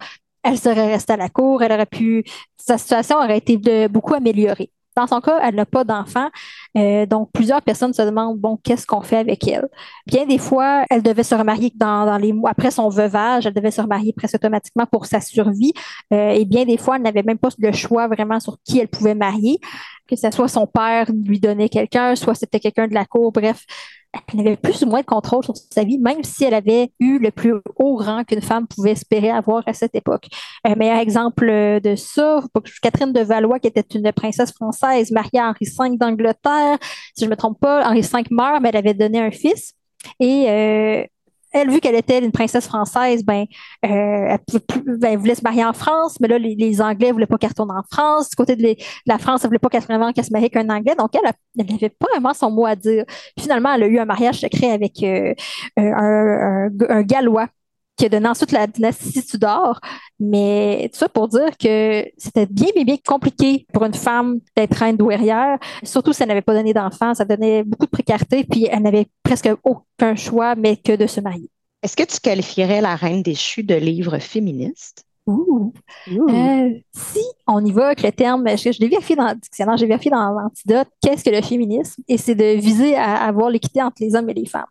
elle 0.48 0.58
serait 0.58 0.88
restée 0.88 1.14
à 1.14 1.18
la 1.18 1.30
cour, 1.30 1.62
elle 1.62 1.72
aurait 1.72 1.86
pu, 1.86 2.24
sa 2.58 2.78
situation 2.78 3.18
aurait 3.18 3.38
été 3.38 3.88
beaucoup 3.88 4.14
améliorée. 4.14 4.72
Dans 4.96 5.06
son 5.06 5.22
cas, 5.22 5.40
elle 5.44 5.54
n'a 5.54 5.66
pas 5.68 5.84
d'enfant, 5.84 6.28
euh, 6.76 7.06
donc 7.06 7.30
plusieurs 7.32 7.62
personnes 7.62 7.94
se 7.94 8.02
demandent 8.02 8.40
bon, 8.40 8.58
qu'est-ce 8.64 8.88
qu'on 8.88 9.02
fait 9.02 9.18
avec 9.18 9.48
elle? 9.48 9.68
Bien 10.08 10.26
des 10.26 10.40
fois, 10.40 10.86
elle 10.90 11.04
devait 11.04 11.22
se 11.22 11.36
remarier 11.36 11.72
dans, 11.76 12.18
les 12.18 12.34
mois 12.34 12.50
après 12.50 12.72
son 12.72 12.90
veuvage, 12.90 13.46
elle 13.46 13.54
devait 13.54 13.70
se 13.70 13.80
remarier 13.80 14.12
presque 14.12 14.34
automatiquement 14.34 14.88
pour 14.88 15.06
sa 15.06 15.22
survie. 15.22 15.74
Euh, 16.12 16.30
et 16.30 16.46
bien 16.46 16.66
des 16.66 16.78
fois, 16.78 16.96
elle 16.96 17.04
n'avait 17.04 17.22
même 17.22 17.38
pas 17.38 17.50
le 17.60 17.72
choix 17.74 18.08
vraiment 18.08 18.40
sur 18.40 18.58
qui 18.64 18.80
elle 18.80 18.88
pouvait 18.88 19.14
marier, 19.14 19.60
que 20.08 20.16
ce 20.16 20.32
soit 20.32 20.48
son 20.48 20.66
père 20.66 21.06
lui 21.12 21.40
donnait 21.40 21.70
quelqu'un, 21.70 22.16
soit 22.16 22.34
c'était 22.34 22.60
quelqu'un 22.60 22.88
de 22.88 22.96
la 22.96 23.06
cour. 23.06 23.32
Bref, 23.32 23.66
elle 24.34 24.40
avait 24.40 24.58
plus 24.58 24.84
ou 24.84 24.88
moins 24.88 25.02
de 25.02 25.06
contrôle 25.06 25.44
sur 25.44 25.56
sa 25.56 25.84
vie, 25.84 25.98
même 25.98 26.24
si 26.24 26.44
elle 26.44 26.54
avait 26.54 26.92
eu 27.00 27.20
le 27.20 27.32
plus 27.32 27.54
haut 27.76 27.98
rang 27.98 28.24
qu'une 28.24 28.42
femme 28.42 28.68
pouvait 28.68 28.92
espérer 28.92 29.30
avoir 29.30 29.64
à 29.66 29.74
cette 29.74 29.96
époque. 29.96 30.28
Un 30.64 30.76
meilleur 30.76 31.00
exemple 31.00 31.46
de 31.48 31.96
ça, 31.96 32.42
Catherine 32.82 33.14
de 33.14 33.22
Valois, 33.22 33.60
qui 33.60 33.68
était 33.68 33.86
une 33.98 34.12
princesse 34.12 34.52
française 34.52 35.12
mariée 35.12 35.40
à 35.40 35.50
Henri 35.50 35.66
V 35.66 35.98
d'Angleterre. 35.98 36.78
Si 37.16 37.24
je 37.24 37.26
ne 37.26 37.32
me 37.32 37.36
trompe 37.36 37.60
pas, 37.60 37.88
Henri 37.88 38.02
V 38.02 38.24
meurt, 38.32 38.62
mais 38.62 38.70
elle 38.70 38.78
avait 38.78 38.94
donné 38.94 39.20
un 39.20 39.32
fils. 39.32 39.74
Et 40.20 40.46
euh, 40.50 41.04
elle, 41.58 41.70
vu 41.70 41.80
qu'elle 41.80 41.96
était 41.96 42.20
une 42.20 42.32
princesse 42.32 42.68
française, 42.68 43.24
ben, 43.24 43.46
euh, 43.86 44.38
ben, 44.86 45.04
elle, 45.04 45.18
voulait 45.18 45.36
se 45.36 45.44
marier 45.44 45.66
en 45.66 45.74
France, 45.74 46.18
mais 46.20 46.28
là, 46.28 46.38
les, 46.38 46.82
Anglais 46.82 47.08
ne 47.08 47.14
voulaient 47.14 47.26
pas 47.26 47.38
qu'elle 47.38 47.50
retourne 47.50 47.72
en 47.72 47.84
France. 47.92 48.30
Du 48.30 48.36
côté 48.36 48.56
de, 48.56 48.76
la 49.06 49.18
France, 49.18 49.42
elle 49.42 49.48
ne 49.48 49.50
voulait 49.50 49.60
pas 49.60 49.70
qu'elle 49.70 49.82
se, 49.82 50.32
marie 50.32 50.46
avec 50.46 50.56
un 50.56 50.70
Anglais. 50.70 50.96
Donc, 50.98 51.12
elle 51.16 51.66
n'avait 51.66 51.90
pas 51.90 52.08
vraiment 52.12 52.34
son 52.34 52.52
mot 52.52 52.66
à 52.66 52.76
dire. 52.76 53.06
finalement, 53.40 53.74
elle 53.74 53.84
a 53.84 53.88
eu 53.88 54.00
un 54.00 54.06
mariage 54.06 54.40
secret 54.40 54.72
avec 54.72 55.02
euh, 55.04 55.34
un, 55.78 56.70
un, 56.90 57.02
Gallois 57.04 57.48
qui 57.98 58.06
a 58.06 58.10
donné 58.10 58.28
ensuite 58.30 58.52
la 58.52 58.68
dynastie 58.68 59.26
Tudor. 59.26 59.80
Mais 60.20 60.90
tout 60.94 61.00
ça 61.00 61.10
pour 61.10 61.28
dire 61.28 61.58
que 61.58 62.06
c'était 62.18 62.46
bien, 62.46 62.70
bien, 62.74 62.84
bien 62.84 62.98
compliqué 63.06 63.66
pour 63.74 63.84
une 63.86 63.94
femme 63.94 64.40
d'être 64.56 64.76
reine 64.76 64.98
douairière, 64.98 65.58
surtout 65.84 66.14
si 66.14 66.24
elle 66.24 66.30
n'avait 66.30 66.42
pas 66.42 66.54
donné 66.54 66.74
d'enfant. 66.74 67.14
Ça 67.14 67.26
donnait 67.26 67.64
beaucoup 67.64 67.86
de 67.86 67.92
précarité, 67.92 68.44
puis 68.44 68.68
elle 68.72 68.84
n'avait 68.84 69.08
presque 69.24 69.50
aucun 69.64 70.16
choix, 70.16 70.56
mais 70.56 70.78
que 70.78 70.96
de 70.96 71.08
se 71.08 71.20
marier. 71.20 71.50
Est-ce 71.84 71.96
que 71.96 72.04
tu 72.04 72.20
qualifierais 72.20 72.82
La 72.82 72.96
Reine 72.96 73.22
déchue 73.22 73.64
de 73.64 73.76
livre 73.76 74.18
féministe? 74.20 75.04
Ouh. 75.28 75.74
Euh, 76.10 76.70
si 76.96 77.20
on 77.48 77.64
y 77.66 77.72
va 77.74 77.88
avec 77.88 78.02
le 78.02 78.12
terme, 78.14 78.48
je, 78.48 78.72
je 78.72 78.80
l'ai 78.80 78.88
vérifié 78.88 79.16
dans 79.16 79.28
le 79.28 79.36
dictionnaire, 79.36 79.76
j'ai 79.76 79.86
vérifié 79.86 80.10
dans 80.10 80.32
l'antidote, 80.32 80.88
qu'est-ce 81.02 81.24
que 81.24 81.30
le 81.30 81.42
féminisme? 81.42 82.02
Et 82.08 82.18
c'est 82.18 82.34
de 82.34 82.58
viser 82.58 82.96
à 82.96 83.26
avoir 83.26 83.50
l'équité 83.50 83.82
entre 83.84 83.98
les 84.00 84.16
hommes 84.16 84.30
et 84.30 84.34
les 84.34 84.46
femmes. 84.46 84.64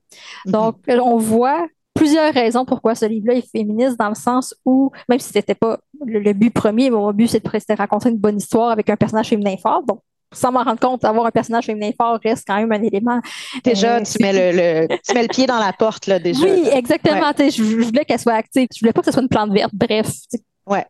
Mm-hmm. 0.47 0.51
Donc, 0.51 0.77
on 0.89 1.19
voit 1.19 1.67
plusieurs 1.97 2.33
raisons 2.33 2.65
pourquoi 2.65 2.95
ce 2.95 3.07
livre-là 3.07 3.35
est 3.35 3.51
féministe, 3.51 3.99
dans 3.99 4.11
le 4.11 4.15
sens 4.15 4.55
où, 4.65 4.93
même 5.09 5.19
si 5.19 5.33
c'était 5.33 5.55
pas 5.55 5.79
le, 6.05 6.33
but 6.33 6.51
premier, 6.51 6.91
mon 6.91 7.13
but, 7.13 7.27
c'est 7.27 7.45
de, 7.45 7.77
raconter 7.77 8.11
une 8.11 8.19
bonne 8.19 8.37
histoire 8.37 8.71
avec 8.71 8.89
un 8.89 8.97
personnage 8.97 9.29
féminin 9.29 9.57
fort. 9.61 9.83
Donc, 9.83 10.01
sans 10.33 10.53
m'en 10.53 10.63
rendre 10.63 10.81
compte, 10.81 11.05
avoir 11.05 11.27
un 11.27 11.31
personnage 11.31 11.67
féminin 11.67 11.91
fort 11.97 12.19
reste 12.23 12.45
quand 12.47 12.57
même 12.57 12.71
un 12.71 12.83
élément. 12.83 13.21
Déjà, 13.65 13.97
euh, 13.97 14.03
tu, 14.05 14.23
mets 14.23 14.33
le, 14.33 14.89
tu 15.05 15.15
mets 15.15 15.23
le 15.23 15.29
pied 15.29 15.47
dans 15.47 15.59
la 15.59 15.73
porte, 15.73 16.07
là, 16.07 16.19
déjà. 16.19 16.45
Oui, 16.45 16.69
exactement. 16.71 17.33
Je, 17.39 17.63
voulais 17.63 18.05
qu'elle 18.05 18.21
soit 18.21 18.35
active. 18.35 18.69
Je 18.75 18.81
voulais 18.81 18.93
pas 18.93 19.01
que 19.01 19.07
ce 19.07 19.13
soit 19.13 19.23
une 19.23 19.29
plante 19.29 19.53
verte. 19.53 19.73
Bref. 19.75 20.09
Ouais. 20.67 20.85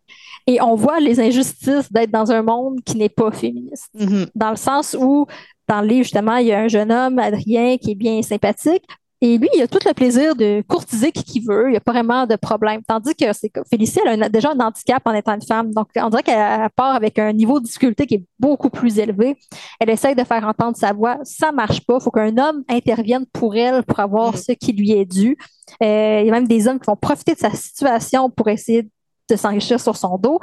Et 0.47 0.61
on 0.63 0.75
voit 0.75 1.01
les 1.01 1.21
injustices 1.21 1.93
d'être 1.93 2.11
dans 2.11 2.31
un 2.33 2.43
monde 2.43 2.81
qui 2.85 2.97
n'est 2.97 3.09
pas 3.09 3.31
féministe. 3.31 3.89
Mm-hmm. 3.95 4.29
Dans 4.35 4.51
le 4.51 4.57
sens 4.57 4.97
où, 4.99 5.27
dans 5.69 5.81
le 5.81 5.89
livre, 5.89 6.05
justement, 6.05 6.37
il 6.37 6.47
y 6.47 6.53
a 6.53 6.61
un 6.61 6.69
jeune 6.69 6.91
homme, 6.91 7.19
Adrien, 7.19 7.77
qui 7.77 7.93
est 7.93 7.97
bien 7.97 8.23
sympathique, 8.23 8.85
et 9.23 9.39
lui, 9.39 9.49
il 9.55 9.63
a 9.63 9.67
tout 9.67 9.79
le 9.87 9.95
plaisir 9.95 10.37
de 10.37 10.63
courtiser 10.69 11.11
qui 11.11 11.25
qu'il 11.25 11.47
veut. 11.47 11.69
Il 11.69 11.71
n'y 11.71 11.77
a 11.77 11.81
pas 11.81 11.93
vraiment 11.93 12.27
de 12.27 12.37
problème. 12.37 12.83
Tandis 12.87 13.15
que 13.15 13.33
c'est 13.33 13.51
Félicie, 13.71 13.99
elle 14.05 14.23
a 14.23 14.29
déjà 14.29 14.51
un 14.51 14.61
handicap 14.61 15.03
en 15.07 15.15
étant 15.15 15.35
une 15.35 15.43
femme. 15.43 15.73
Donc, 15.73 15.89
on 15.97 16.11
dirait 16.11 16.23
qu'elle 16.23 16.69
part 16.77 16.95
avec 16.95 17.19
un 17.19 17.33
niveau 17.33 17.59
de 17.59 17.65
difficulté 17.65 18.07
qui 18.07 18.17
est 18.17 18.25
beaucoup 18.39 18.69
plus 18.69 18.99
élevé. 18.99 19.39
Elle 19.81 19.89
essaye 19.89 20.15
de 20.15 20.23
faire 20.23 20.47
entendre 20.47 20.77
sa 20.77 20.93
voix. 20.93 21.19
Ça 21.23 21.51
marche 21.51 21.81
pas. 21.87 21.97
Il 21.99 22.03
faut 22.03 22.11
qu'un 22.11 22.37
homme 22.37 22.63
intervienne 22.69 23.25
pour 23.33 23.57
elle 23.57 23.83
pour 23.85 24.01
avoir 24.01 24.35
mm. 24.35 24.37
ce 24.37 24.53
qui 24.53 24.73
lui 24.73 24.93
est 24.93 25.07
dû. 25.07 25.39
Euh, 25.83 26.21
il 26.21 26.27
y 26.27 26.29
a 26.29 26.33
même 26.33 26.47
des 26.47 26.69
hommes 26.69 26.79
qui 26.79 26.87
vont 26.87 26.97
profiter 26.97 27.35
de 27.35 27.39
sa 27.39 27.51
situation 27.51 28.29
pour 28.29 28.49
essayer 28.49 28.91
de 29.31 29.37
s'enrichir 29.37 29.81
sur 29.81 29.97
son 29.97 30.19
dos. 30.19 30.41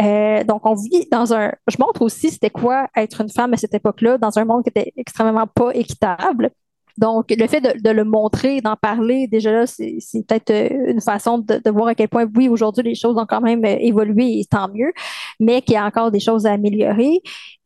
Euh, 0.00 0.44
donc, 0.44 0.64
on 0.64 0.74
vit 0.74 1.08
dans 1.10 1.34
un. 1.34 1.50
Je 1.66 1.76
montre 1.80 2.02
aussi 2.02 2.30
c'était 2.30 2.50
quoi 2.50 2.86
être 2.96 3.20
une 3.20 3.30
femme 3.30 3.52
à 3.52 3.56
cette 3.56 3.74
époque-là, 3.74 4.16
dans 4.16 4.38
un 4.38 4.44
monde 4.44 4.62
qui 4.62 4.70
était 4.70 4.92
extrêmement 4.96 5.48
pas 5.48 5.72
équitable. 5.74 6.50
Donc, 6.98 7.26
le 7.30 7.46
fait 7.46 7.60
de, 7.60 7.90
le 7.90 8.04
montrer, 8.04 8.60
d'en 8.60 8.76
parler, 8.76 9.26
déjà 9.26 9.52
là, 9.52 9.66
c'est 9.66 9.98
peut-être 10.26 10.50
euh, 10.50 10.92
une 10.92 11.00
façon 11.00 11.38
de, 11.38 11.70
voir 11.70 11.88
à 11.88 11.94
quel 11.94 12.08
point, 12.08 12.26
oui, 12.36 12.48
aujourd'hui, 12.48 12.82
les 12.84 12.94
choses 12.94 13.16
ont 13.16 13.26
quand 13.26 13.40
même 13.40 13.64
euh, 13.64 13.76
évolué 13.80 14.40
et 14.40 14.44
tant 14.44 14.68
mieux, 14.68 14.92
mais 15.40 15.62
qu'il 15.62 15.74
y 15.74 15.76
a 15.76 15.84
encore 15.84 16.10
des 16.10 16.20
choses 16.20 16.46
à 16.46 16.52
améliorer 16.52 17.20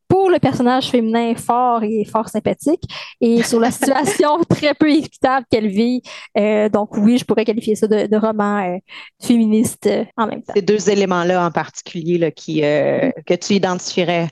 pour 0.09 0.31
le 0.31 0.39
personnage 0.39 0.89
féminin 0.89 1.35
fort 1.35 1.83
et 1.83 2.05
fort 2.05 2.29
sympathique 2.29 2.83
et 3.21 3.43
sur 3.43 3.59
la 3.59 3.73
situation 3.73 4.39
très 4.49 4.73
peu 4.73 4.89
équitable 4.89 5.45
qu'elle 5.51 5.67
vit. 5.67 6.01
Euh, 6.39 6.69
donc 6.69 6.97
oui, 6.97 7.19
je 7.19 7.25
pourrais 7.25 7.45
qualifier 7.45 7.75
ça 7.75 7.89
de, 7.89 8.17
roman 8.17 8.79
féministe 9.21 9.89
en 10.17 10.29
même 10.29 10.43
temps. 10.43 10.53
Ces 10.55 10.63
deux 10.63 10.91
éléments-là 10.91 11.45
en 11.45 11.51
particulier 11.51 12.19
là, 12.19 12.31
qui, 12.31 12.61
que 12.61 13.35
tu 13.35 13.55
identifierais 13.55 14.29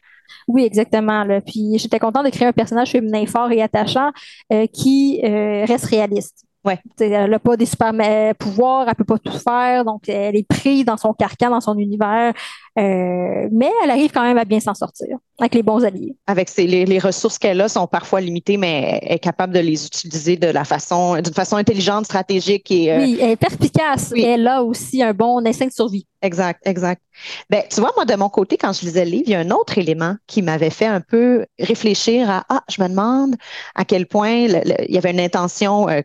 oui, 0.49 0.65
exactement. 0.65 1.27
Puis 1.47 1.79
j'étais 1.79 1.99
contente 1.99 2.25
de 2.25 2.31
créer 2.31 2.49
un 2.49 2.53
personnage 2.53 2.91
féminin 2.91 3.27
fort 3.27 3.51
et 3.53 3.63
attachant 3.63 4.11
euh, 4.53 4.67
qui 4.67 5.21
euh, 5.25 5.65
reste 5.65 5.87
réaliste. 5.87 6.45
Ouais. 6.65 6.79
elle 6.99 7.31
n'a 7.31 7.39
pas 7.39 7.57
des 7.57 7.67
super 7.67 7.93
pouvoirs, 8.39 8.89
elle 8.89 8.95
peut 8.95 9.05
pas 9.05 9.19
tout 9.19 9.39
faire, 9.39 9.85
donc 9.85 10.09
elle 10.09 10.35
est 10.35 10.49
prise 10.49 10.85
dans 10.85 10.97
son 10.97 11.13
carcan, 11.13 11.51
dans 11.51 11.61
son 11.61 11.79
univers. 11.79 12.33
Euh, 12.77 13.49
mais 13.53 13.71
elle 13.85 13.91
arrive 13.91 14.11
quand 14.11 14.23
même 14.23 14.39
à 14.39 14.45
bien 14.45 14.59
s'en 14.59 14.75
sortir 14.75 15.19
avec 15.39 15.55
les 15.55 15.63
bons 15.63 15.85
alliés. 15.85 16.17
Avec 16.27 16.57
les, 16.57 16.99
ressources 16.99 17.39
qu'elle 17.39 17.61
a 17.61 17.69
sont 17.69 17.87
parfois 17.87 18.21
limitées, 18.21 18.57
mais 18.57 19.01
elle 19.03 19.17
est 19.17 19.19
capable 19.19 19.53
de 19.53 19.61
les 19.61 19.87
utiliser 19.87 20.37
de 20.37 20.47
la 20.47 20.65
façon, 20.65 21.21
d'une 21.21 21.35
façon 21.35 21.57
intelligente, 21.57 22.07
stratégique 22.07 22.71
et. 22.71 22.93
Euh, 22.93 22.99
oui, 22.99 23.19
elle 23.21 23.31
est 23.31 23.37
perspicace. 23.37 24.13
Et 24.17 24.23
elle 24.23 24.47
a 24.47 24.63
aussi 24.63 25.03
un 25.03 25.13
bon 25.13 25.45
instinct 25.45 25.67
de 25.67 25.73
survie. 25.73 26.07
Exact, 26.23 26.61
exact. 26.65 27.03
Ben, 27.51 27.63
tu 27.71 27.81
vois, 27.81 27.93
moi, 27.97 28.05
de 28.05 28.15
mon 28.15 28.29
côté, 28.29 28.57
quand 28.57 28.73
je 28.73 28.87
lisais 28.87 29.05
le 29.05 29.11
livre, 29.11 29.25
il 29.27 29.33
y 29.33 29.35
a 29.35 29.41
un 29.41 29.51
autre 29.51 29.77
élément 29.79 30.17
qui 30.27 30.41
m'avait 30.43 30.71
fait 30.71 30.87
un 30.87 31.01
peu 31.01 31.47
réfléchir 31.59 32.31
à 32.31 32.45
Ah, 32.49 32.63
je 32.69 32.83
me 32.83 32.89
demande 32.89 33.37
à 33.75 33.85
quel 33.85 34.07
point 34.07 34.31
il 34.31 34.75
y 34.89 34.99
avait 34.99 35.11
une 35.11 35.21
intention 35.21 35.89
euh, 35.89 36.01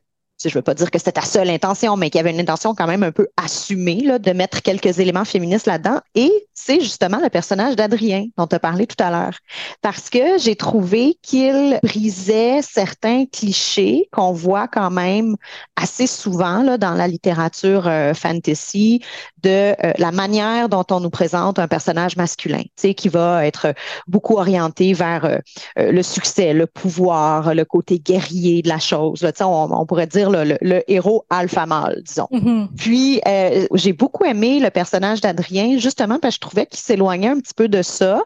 je 0.48 0.50
ne 0.50 0.54
veux 0.60 0.62
pas 0.62 0.74
dire 0.74 0.90
que 0.90 0.98
c'était 0.98 1.14
ta 1.14 1.22
seule 1.22 1.50
intention, 1.50 1.98
mais 1.98 2.10
qu'il 2.10 2.20
y 2.20 2.22
avait 2.22 2.32
une 2.32 2.40
intention 2.40 2.74
quand 2.74 2.88
même 2.88 3.04
un 3.04 3.12
peu 3.12 3.28
assumée 3.36 4.02
là, 4.02 4.20
de 4.20 4.32
mettre 4.32 4.62
quelques 4.62 5.00
éléments 5.00 5.26
féministes 5.26 5.68
là-dedans. 5.68 6.00
Et 6.16 6.32
c'est 6.54 6.80
justement 6.80 7.20
le 7.22 7.30
personnage 7.30 7.76
d'Adrien 7.76 8.28
dont 8.38 8.48
tu 8.48 8.56
as 8.56 8.60
parlé 8.60 8.88
tout 8.88 9.04
à 9.04 9.12
l'heure. 9.12 9.38
Parce 9.82 10.10
que 10.10 10.38
j'ai 10.38 10.56
trouvé 10.56 11.18
qu'il 11.22 11.80
brisait 11.84 12.62
certains 12.62 13.26
clichés 13.26 14.08
qu'on 14.14 14.32
voit 14.32 14.70
quand 14.70 14.92
même 14.92 15.36
assez 15.76 16.08
souvent 16.08 16.64
là, 16.64 16.78
dans 16.78 16.94
la 16.94 17.08
littérature 17.08 17.88
euh, 17.88 18.14
fantasy 18.14 19.02
de 19.44 19.50
euh, 19.84 19.94
la 19.98 20.12
manière 20.12 20.70
dont 20.70 20.86
on 20.92 21.00
nous 21.02 21.10
présente 21.10 21.60
un 21.60 21.68
personnage 21.68 22.16
masculin, 22.16 22.64
qui 22.76 23.10
va 23.10 23.46
être 23.46 23.74
beaucoup 24.08 24.38
orienté 24.38 24.94
vers 24.94 25.26
euh, 25.26 25.38
le 25.78 26.04
succès, 26.04 26.54
le 26.54 26.66
pouvoir, 26.66 27.54
le 27.54 27.66
côté 27.66 28.00
guerrier 28.00 28.62
de 28.62 28.70
la 28.70 28.80
chose. 28.80 29.26
On 29.42 29.86
pourrait 29.86 30.08
dire 30.08 30.29
le, 30.30 30.84
héros 30.88 31.26
alpha 31.30 31.66
mâle, 31.66 32.02
disons. 32.06 32.28
Mm-hmm. 32.32 32.68
Puis, 32.78 33.22
euh, 33.28 33.68
j'ai 33.74 33.94
beaucoup 33.94 34.26
aimé 34.26 34.60
le 34.60 34.70
personnage 34.70 35.22
d'Adrien, 35.22 35.78
justement 35.78 36.20
parce 36.20 36.36
que 36.36 36.46
je 36.46 36.48
trouvais 36.48 36.66
qu'il 36.66 36.80
s'éloignait 36.80 37.30
un 37.30 37.40
petit 37.40 37.54
peu 37.54 37.68
de 37.68 37.82
ça 37.82 38.22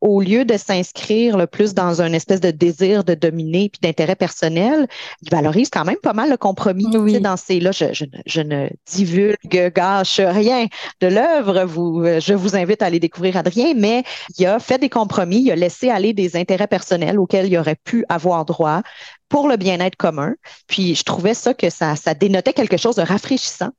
au 0.00 0.20
lieu 0.20 0.44
de 0.44 0.56
s'inscrire 0.56 1.36
le 1.36 1.46
plus 1.46 1.74
dans 1.74 2.02
un 2.02 2.12
espèce 2.12 2.40
de 2.40 2.50
désir 2.50 3.04
de 3.04 3.14
dominer 3.14 3.68
puis 3.68 3.80
d'intérêt 3.82 4.16
personnel. 4.16 4.86
Il 5.22 5.30
valorise 5.30 5.70
quand 5.70 5.84
même 5.84 5.96
pas 6.02 6.12
mal 6.12 6.30
le 6.30 6.36
compromis 6.36 6.86
dans 7.20 7.36
ces 7.36 7.60
là. 7.60 7.72
Je, 7.72 7.86
je, 8.26 8.40
ne 8.40 8.68
divulgue, 8.86 9.72
gâche 9.74 10.20
rien 10.20 10.66
de 11.00 11.06
l'œuvre. 11.06 11.64
Vous, 11.64 12.04
je 12.04 12.34
vous 12.34 12.56
invite 12.56 12.82
à 12.82 12.86
aller 12.86 13.00
découvrir 13.00 13.36
Adrien, 13.36 13.74
mais 13.76 14.02
il 14.38 14.46
a 14.46 14.58
fait 14.58 14.78
des 14.78 14.88
compromis, 14.88 15.42
il 15.42 15.50
a 15.50 15.56
laissé 15.56 15.90
aller 15.90 16.12
des 16.12 16.36
intérêts 16.36 16.66
personnels 16.66 17.18
auxquels 17.18 17.46
il 17.46 17.56
aurait 17.58 17.76
pu 17.76 18.04
avoir 18.08 18.44
droit 18.44 18.82
pour 19.28 19.48
le 19.48 19.56
bien-être 19.56 19.96
commun. 19.96 20.34
Puis 20.66 20.94
je 20.94 21.02
trouvais 21.02 21.34
ça 21.34 21.54
que 21.54 21.70
ça, 21.70 21.96
ça 21.96 22.14
dénotait 22.14 22.52
quelque 22.52 22.76
chose 22.76 22.96
de 22.96 23.02
rafraîchissant. 23.02 23.70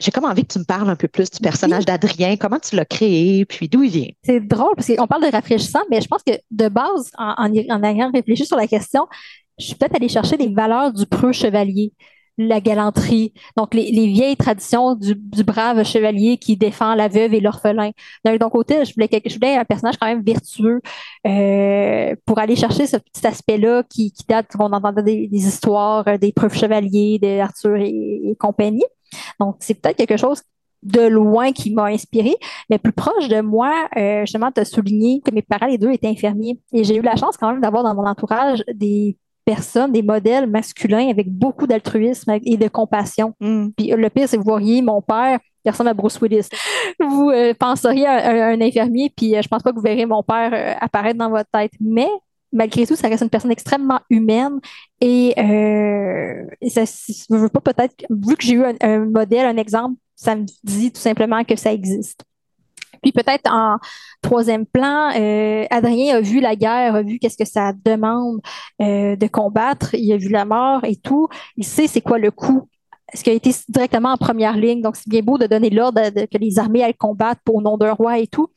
J'ai 0.00 0.10
comme 0.10 0.24
envie 0.24 0.42
que 0.42 0.52
tu 0.52 0.58
me 0.58 0.64
parles 0.64 0.88
un 0.88 0.96
peu 0.96 1.08
plus 1.08 1.30
du 1.30 1.40
personnage 1.40 1.84
d'Adrien, 1.84 2.36
comment 2.36 2.58
tu 2.58 2.76
l'as 2.76 2.84
créé, 2.84 3.44
puis 3.44 3.68
d'où 3.68 3.82
il 3.82 3.90
vient? 3.90 4.10
C'est 4.22 4.40
drôle 4.40 4.74
parce 4.76 4.88
qu'on 4.88 5.06
parle 5.06 5.24
de 5.24 5.30
rafraîchissant, 5.30 5.82
mais 5.90 6.00
je 6.00 6.08
pense 6.08 6.22
que 6.26 6.32
de 6.50 6.68
base, 6.68 7.10
en, 7.18 7.34
en, 7.36 7.52
en 7.70 7.82
ayant 7.82 8.10
réfléchi 8.12 8.46
sur 8.46 8.56
la 8.56 8.66
question, 8.66 9.06
je 9.58 9.66
suis 9.66 9.74
peut-être 9.74 9.94
allée 9.96 10.08
chercher 10.08 10.36
les 10.36 10.48
valeurs 10.48 10.92
du 10.92 11.06
preux 11.06 11.32
chevalier 11.32 11.92
la 12.38 12.60
galanterie, 12.60 13.32
donc 13.56 13.74
les, 13.74 13.90
vieilles 14.06 14.36
traditions 14.36 14.94
du, 14.94 15.14
brave 15.44 15.84
chevalier 15.84 16.36
qui 16.36 16.56
défend 16.56 16.94
la 16.94 17.08
veuve 17.08 17.34
et 17.34 17.40
l'orphelin. 17.40 17.90
D'un 18.24 18.38
côté, 18.50 18.84
je 18.84 18.94
voulais, 18.94 19.08
je 19.24 19.34
voulais 19.34 19.56
un 19.56 19.64
personnage 19.64 19.96
quand 19.98 20.06
même 20.06 20.22
vertueux 20.22 20.80
euh, 21.26 22.14
pour 22.26 22.38
aller 22.38 22.56
chercher 22.56 22.86
ce 22.86 22.96
petit 22.96 23.26
aspect-là 23.26 23.84
qui, 23.88 24.12
date, 24.28 24.52
on 24.58 24.72
entendait 24.72 25.02
des, 25.02 25.28
histoires 25.32 26.06
euh, 26.08 26.18
des 26.18 26.32
preuves 26.32 26.54
chevaliers, 26.54 27.18
d'Arthur 27.18 27.76
et, 27.76 28.20
et 28.24 28.36
compagnie. 28.36 28.84
Donc, 29.38 29.56
c'est 29.60 29.74
peut-être 29.74 29.96
quelque 29.96 30.16
chose 30.16 30.42
de 30.84 31.00
loin 31.00 31.52
qui 31.52 31.72
m'a 31.72 31.86
inspiré, 31.86 32.36
mais 32.70 32.78
plus 32.78 32.92
proche 32.92 33.28
de 33.28 33.40
moi, 33.40 33.88
euh, 33.96 34.20
justement, 34.20 34.52
tu 34.52 34.60
as 34.60 34.64
souligné 34.64 35.20
que 35.24 35.30
mes 35.32 35.42
parents, 35.42 35.66
les 35.66 35.78
deux, 35.78 35.90
étaient 35.90 36.08
infirmiers. 36.08 36.60
Et 36.72 36.84
j'ai 36.84 36.96
eu 36.96 37.02
la 37.02 37.16
chance 37.16 37.36
quand 37.36 37.50
même 37.50 37.60
d'avoir 37.60 37.82
dans 37.82 37.94
mon 37.94 38.06
entourage 38.06 38.62
des 38.72 39.16
personnes, 39.44 39.92
des 39.92 40.02
modèles 40.02 40.48
masculins 40.48 41.08
avec 41.08 41.30
beaucoup 41.30 41.66
d'altruisme 41.66 42.38
et 42.44 42.56
de 42.56 42.68
compassion. 42.68 43.34
Mm. 43.40 43.68
Puis 43.76 43.88
le 43.88 44.10
pire, 44.10 44.28
c'est 44.28 44.36
que 44.36 44.42
vous 44.42 44.50
voyez 44.50 44.82
mon 44.82 45.02
père, 45.02 45.38
il 45.64 45.70
ressemble 45.70 45.90
à 45.90 45.94
Bruce 45.94 46.20
Willis. 46.20 46.48
Vous 47.00 47.30
euh, 47.30 47.54
penseriez 47.58 48.06
à, 48.06 48.48
un 48.48 48.60
infirmier, 48.60 49.12
puis 49.16 49.36
euh, 49.36 49.42
je 49.42 49.48
pense 49.48 49.62
pas 49.62 49.70
que 49.70 49.76
vous 49.76 49.82
verrez 49.82 50.06
mon 50.06 50.22
père 50.22 50.52
euh, 50.52 50.74
apparaître 50.80 51.18
dans 51.18 51.30
votre 51.30 51.50
tête. 51.50 51.72
Mais 51.80 52.08
malgré 52.52 52.86
tout, 52.86 52.96
ça 52.96 53.08
reste 53.08 53.22
une 53.22 53.30
personne 53.30 53.50
extrêmement 53.50 54.00
humaine 54.10 54.60
et, 55.00 55.32
ça, 56.68 56.84
je 56.84 57.34
veux 57.34 57.48
pas 57.48 57.60
peut-être, 57.60 57.94
vu 58.10 58.36
que 58.36 58.44
j'ai 58.44 58.54
eu 58.54 58.64
un, 58.80 59.06
modèle, 59.06 59.46
un 59.46 59.56
exemple, 59.56 59.96
ça 60.14 60.36
me 60.36 60.44
dit 60.62 60.92
tout 60.92 61.00
simplement 61.00 61.42
que 61.44 61.56
ça 61.56 61.72
existe. 61.72 62.24
Puis 63.04 63.12
peut-être 63.12 63.52
en 63.52 63.76
troisième 64.22 64.64
plan, 64.64 65.10
euh, 65.14 65.66
Adrien 65.70 66.16
a 66.16 66.20
vu 66.22 66.40
la 66.40 66.56
guerre, 66.56 66.94
a 66.94 67.02
vu 67.02 67.18
qu'est-ce 67.18 67.36
que 67.36 67.44
ça 67.44 67.72
demande 67.84 68.40
euh, 68.80 69.14
de 69.14 69.26
combattre, 69.26 69.94
il 69.94 70.10
a 70.10 70.16
vu 70.16 70.30
la 70.30 70.46
mort 70.46 70.84
et 70.84 70.96
tout. 70.96 71.28
Il 71.58 71.64
sait 71.64 71.86
c'est 71.86 72.00
quoi 72.00 72.18
le 72.18 72.30
coût 72.30 72.68
ce 73.12 73.22
qui 73.22 73.30
a 73.30 73.34
été 73.34 73.50
directement 73.68 74.12
en 74.12 74.16
première 74.16 74.56
ligne? 74.56 74.80
Donc, 74.80 74.96
c'est 74.96 75.08
bien 75.08 75.20
beau 75.20 75.36
de 75.36 75.46
donner 75.46 75.68
l'ordre 75.68 76.00
que 76.08 76.38
les 76.38 76.58
armées 76.58 76.82
aillent 76.82 76.94
combattre 76.94 77.42
pour 77.44 77.56
au 77.56 77.60
nom 77.60 77.76
d'un 77.76 77.92
roi 77.92 78.18
et 78.18 78.26
tout. 78.26 78.48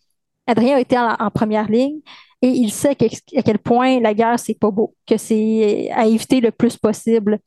Adrien 0.48 0.78
a 0.78 0.80
été 0.80 0.98
en, 0.98 1.30
première 1.30 1.70
ligne 1.70 2.00
et 2.42 2.48
il 2.48 2.72
sait 2.72 2.96
à 3.36 3.42
quel 3.44 3.60
point 3.60 4.00
la 4.00 4.14
guerre, 4.14 4.40
c'est 4.40 4.58
pas 4.58 4.72
beau, 4.72 4.96
que 5.06 5.18
c'est 5.18 5.90
à 5.92 6.06
éviter 6.06 6.40
le 6.40 6.52
plus 6.52 6.78
possible. 6.78 7.40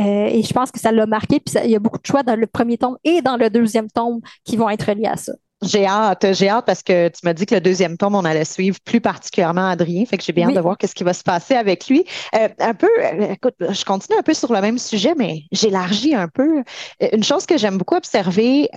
Euh, 0.00 0.26
et 0.26 0.42
je 0.42 0.52
pense 0.52 0.70
que 0.70 0.78
ça 0.78 0.92
l'a 0.92 1.06
marqué. 1.06 1.40
Puis 1.40 1.56
il 1.64 1.70
y 1.70 1.76
a 1.76 1.80
beaucoup 1.80 1.98
de 1.98 2.06
choix 2.06 2.22
dans 2.22 2.38
le 2.38 2.46
premier 2.46 2.78
tome 2.78 2.96
et 3.02 3.22
dans 3.22 3.36
le 3.36 3.50
deuxième 3.50 3.90
tome 3.90 4.20
qui 4.44 4.56
vont 4.56 4.70
être 4.70 4.92
liés 4.92 5.06
à 5.06 5.16
ça. 5.16 5.32
J'ai 5.66 5.86
hâte, 5.86 6.26
j'ai 6.32 6.48
hâte 6.48 6.66
parce 6.66 6.82
que 6.82 7.08
tu 7.08 7.20
m'as 7.24 7.32
dit 7.32 7.46
que 7.46 7.54
le 7.54 7.60
deuxième 7.60 7.96
tome, 7.96 8.14
on 8.14 8.24
allait 8.24 8.44
suivre 8.44 8.78
plus 8.84 9.00
particulièrement 9.00 9.68
Adrien. 9.68 10.04
Fait 10.04 10.18
que 10.18 10.24
j'ai 10.24 10.32
bien 10.32 10.48
hâte 10.48 10.56
de 10.56 10.60
voir 10.60 10.78
qu'est-ce 10.78 10.94
qui 10.94 11.04
va 11.04 11.14
se 11.14 11.22
passer 11.22 11.54
avec 11.54 11.88
lui. 11.88 12.04
Euh, 12.34 12.48
un 12.58 12.74
peu, 12.74 12.88
euh, 13.02 13.32
écoute, 13.32 13.54
je 13.60 13.84
continue 13.84 14.18
un 14.18 14.22
peu 14.22 14.34
sur 14.34 14.52
le 14.52 14.60
même 14.60 14.78
sujet, 14.78 15.14
mais 15.16 15.42
j'élargis 15.52 16.14
un 16.14 16.28
peu. 16.28 16.62
Euh, 17.02 17.08
une 17.12 17.24
chose 17.24 17.46
que 17.46 17.56
j'aime 17.56 17.78
beaucoup 17.78 17.96
observer 17.96 18.68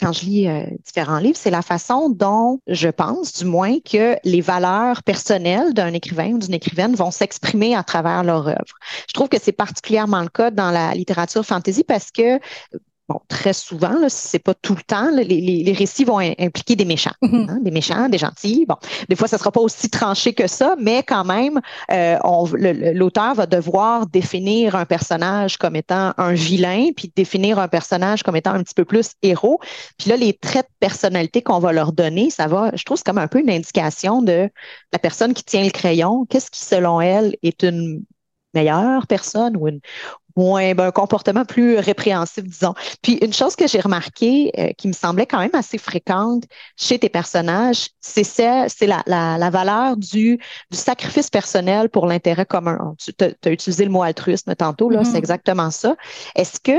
quand 0.00 0.12
je 0.12 0.24
lis 0.26 0.48
différents 0.86 1.18
livres, 1.18 1.36
c'est 1.36 1.50
la 1.50 1.62
façon 1.62 2.08
dont 2.08 2.60
je 2.68 2.88
pense, 2.88 3.32
du 3.32 3.44
moins, 3.44 3.78
que 3.80 4.16
les 4.22 4.40
valeurs 4.40 5.02
personnelles 5.02 5.74
d'un 5.74 5.92
écrivain 5.92 6.28
ou 6.34 6.38
d'une 6.38 6.54
écrivaine 6.54 6.94
vont 6.94 7.10
s'exprimer 7.10 7.74
à 7.74 7.82
travers 7.82 8.22
leur 8.22 8.46
œuvre. 8.46 8.78
Je 9.08 9.12
trouve 9.12 9.28
que 9.28 9.38
c'est 9.42 9.50
particulièrement 9.50 10.22
le 10.22 10.28
cas 10.28 10.52
dans 10.52 10.70
la 10.70 10.94
littérature 10.94 11.44
fantasy 11.44 11.82
parce 11.82 12.12
que 12.12 12.38
bon, 13.08 13.20
très 13.28 13.54
souvent, 13.54 13.98
là, 13.98 14.08
c'est 14.08 14.38
pas 14.38 14.54
tout 14.54 14.74
le 14.74 14.82
temps, 14.82 15.10
les, 15.10 15.24
les, 15.24 15.72
récits 15.72 16.04
vont 16.04 16.18
impliquer 16.18 16.76
des 16.76 16.84
méchants, 16.84 17.14
mm-hmm. 17.22 17.50
hein, 17.50 17.58
des 17.62 17.70
méchants, 17.70 18.08
des 18.08 18.18
gentils. 18.18 18.66
Bon, 18.68 18.76
des 19.08 19.16
fois, 19.16 19.28
ça 19.28 19.38
sera 19.38 19.50
pas 19.50 19.60
aussi 19.60 19.88
tranché 19.88 20.34
que 20.34 20.46
ça, 20.46 20.76
mais 20.78 21.02
quand 21.02 21.24
même, 21.24 21.60
euh, 21.90 22.18
l'auteur 22.92 23.34
va 23.34 23.46
devoir 23.46 24.06
définir 24.06 24.76
un 24.76 24.84
personnage 24.84 25.56
comme 25.56 25.76
étant 25.76 26.12
un 26.18 26.32
vilain, 26.34 26.88
puis 26.94 27.10
définir 27.14 27.58
un 27.58 27.68
personnage 27.68 28.22
comme 28.22 28.36
étant 28.36 28.52
un 28.52 28.62
petit 28.62 28.74
peu 28.74 28.84
plus 28.84 29.12
héros. 29.22 29.58
Puis 29.96 30.10
là, 30.10 30.16
les 30.16 30.34
traits 30.34 30.66
de 30.66 30.86
personnalité 30.86 31.40
qu'on 31.40 31.60
va 31.60 31.72
leur 31.72 31.92
donner, 31.92 32.28
ça 32.28 32.46
va, 32.46 32.70
je 32.74 32.84
trouve, 32.84 32.98
c'est 32.98 33.06
comme 33.06 33.18
un 33.18 33.28
peu 33.28 33.40
une 33.40 33.50
indication 33.50 34.20
de 34.20 34.50
la 34.92 34.98
personne 34.98 35.32
qui 35.32 35.44
tient 35.44 35.64
le 35.64 35.70
crayon. 35.70 36.26
Qu'est-ce 36.28 36.50
qui, 36.50 36.62
selon 36.62 37.00
elle, 37.00 37.36
est 37.42 37.62
une 37.62 38.04
meilleure 38.54 39.06
personne 39.06 39.56
ou 39.56 39.68
une, 39.68 39.80
moins, 40.38 40.74
ben, 40.74 40.86
un 40.86 40.90
comportement 40.90 41.44
plus 41.44 41.78
répréhensif, 41.78 42.44
disons. 42.44 42.74
Puis 43.02 43.14
une 43.22 43.32
chose 43.32 43.56
que 43.56 43.66
j'ai 43.66 43.80
remarqué 43.80 44.52
euh, 44.58 44.68
qui 44.78 44.88
me 44.88 44.92
semblait 44.92 45.26
quand 45.26 45.40
même 45.40 45.54
assez 45.54 45.78
fréquente 45.78 46.44
chez 46.76 46.98
tes 46.98 47.08
personnages, 47.08 47.88
c'est 48.00 48.24
c'est 48.24 48.86
la, 48.86 49.02
la, 49.06 49.36
la, 49.36 49.50
valeur 49.50 49.96
du, 49.96 50.38
du 50.70 50.78
sacrifice 50.78 51.28
personnel 51.28 51.88
pour 51.88 52.06
l'intérêt 52.06 52.46
commun. 52.46 52.94
Tu 52.98 53.12
as, 53.20 53.50
utilisé 53.50 53.84
le 53.84 53.90
mot 53.90 54.02
altruisme 54.02 54.54
tantôt, 54.54 54.90
là, 54.90 55.02
c'est 55.02 55.12
mm-hmm. 55.12 55.16
exactement 55.16 55.70
ça. 55.70 55.96
Est-ce 56.36 56.60
que 56.60 56.78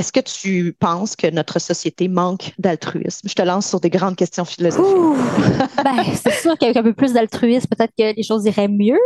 est-ce 0.00 0.12
que 0.12 0.20
tu 0.20 0.74
penses 0.78 1.14
que 1.14 1.26
notre 1.26 1.58
société 1.58 2.08
manque 2.08 2.54
d'altruisme? 2.58 3.28
Je 3.28 3.34
te 3.34 3.42
lance 3.42 3.66
sur 3.68 3.80
des 3.80 3.90
grandes 3.90 4.16
questions 4.16 4.46
philosophiques. 4.46 4.96
ben, 5.84 6.02
c'est 6.14 6.32
sûr 6.40 6.56
qu'avec 6.56 6.74
un 6.78 6.82
peu 6.82 6.94
plus 6.94 7.12
d'altruisme, 7.12 7.66
peut-être 7.68 7.92
que 7.98 8.16
les 8.16 8.22
choses 8.22 8.46
iraient 8.46 8.66
mieux. 8.66 8.98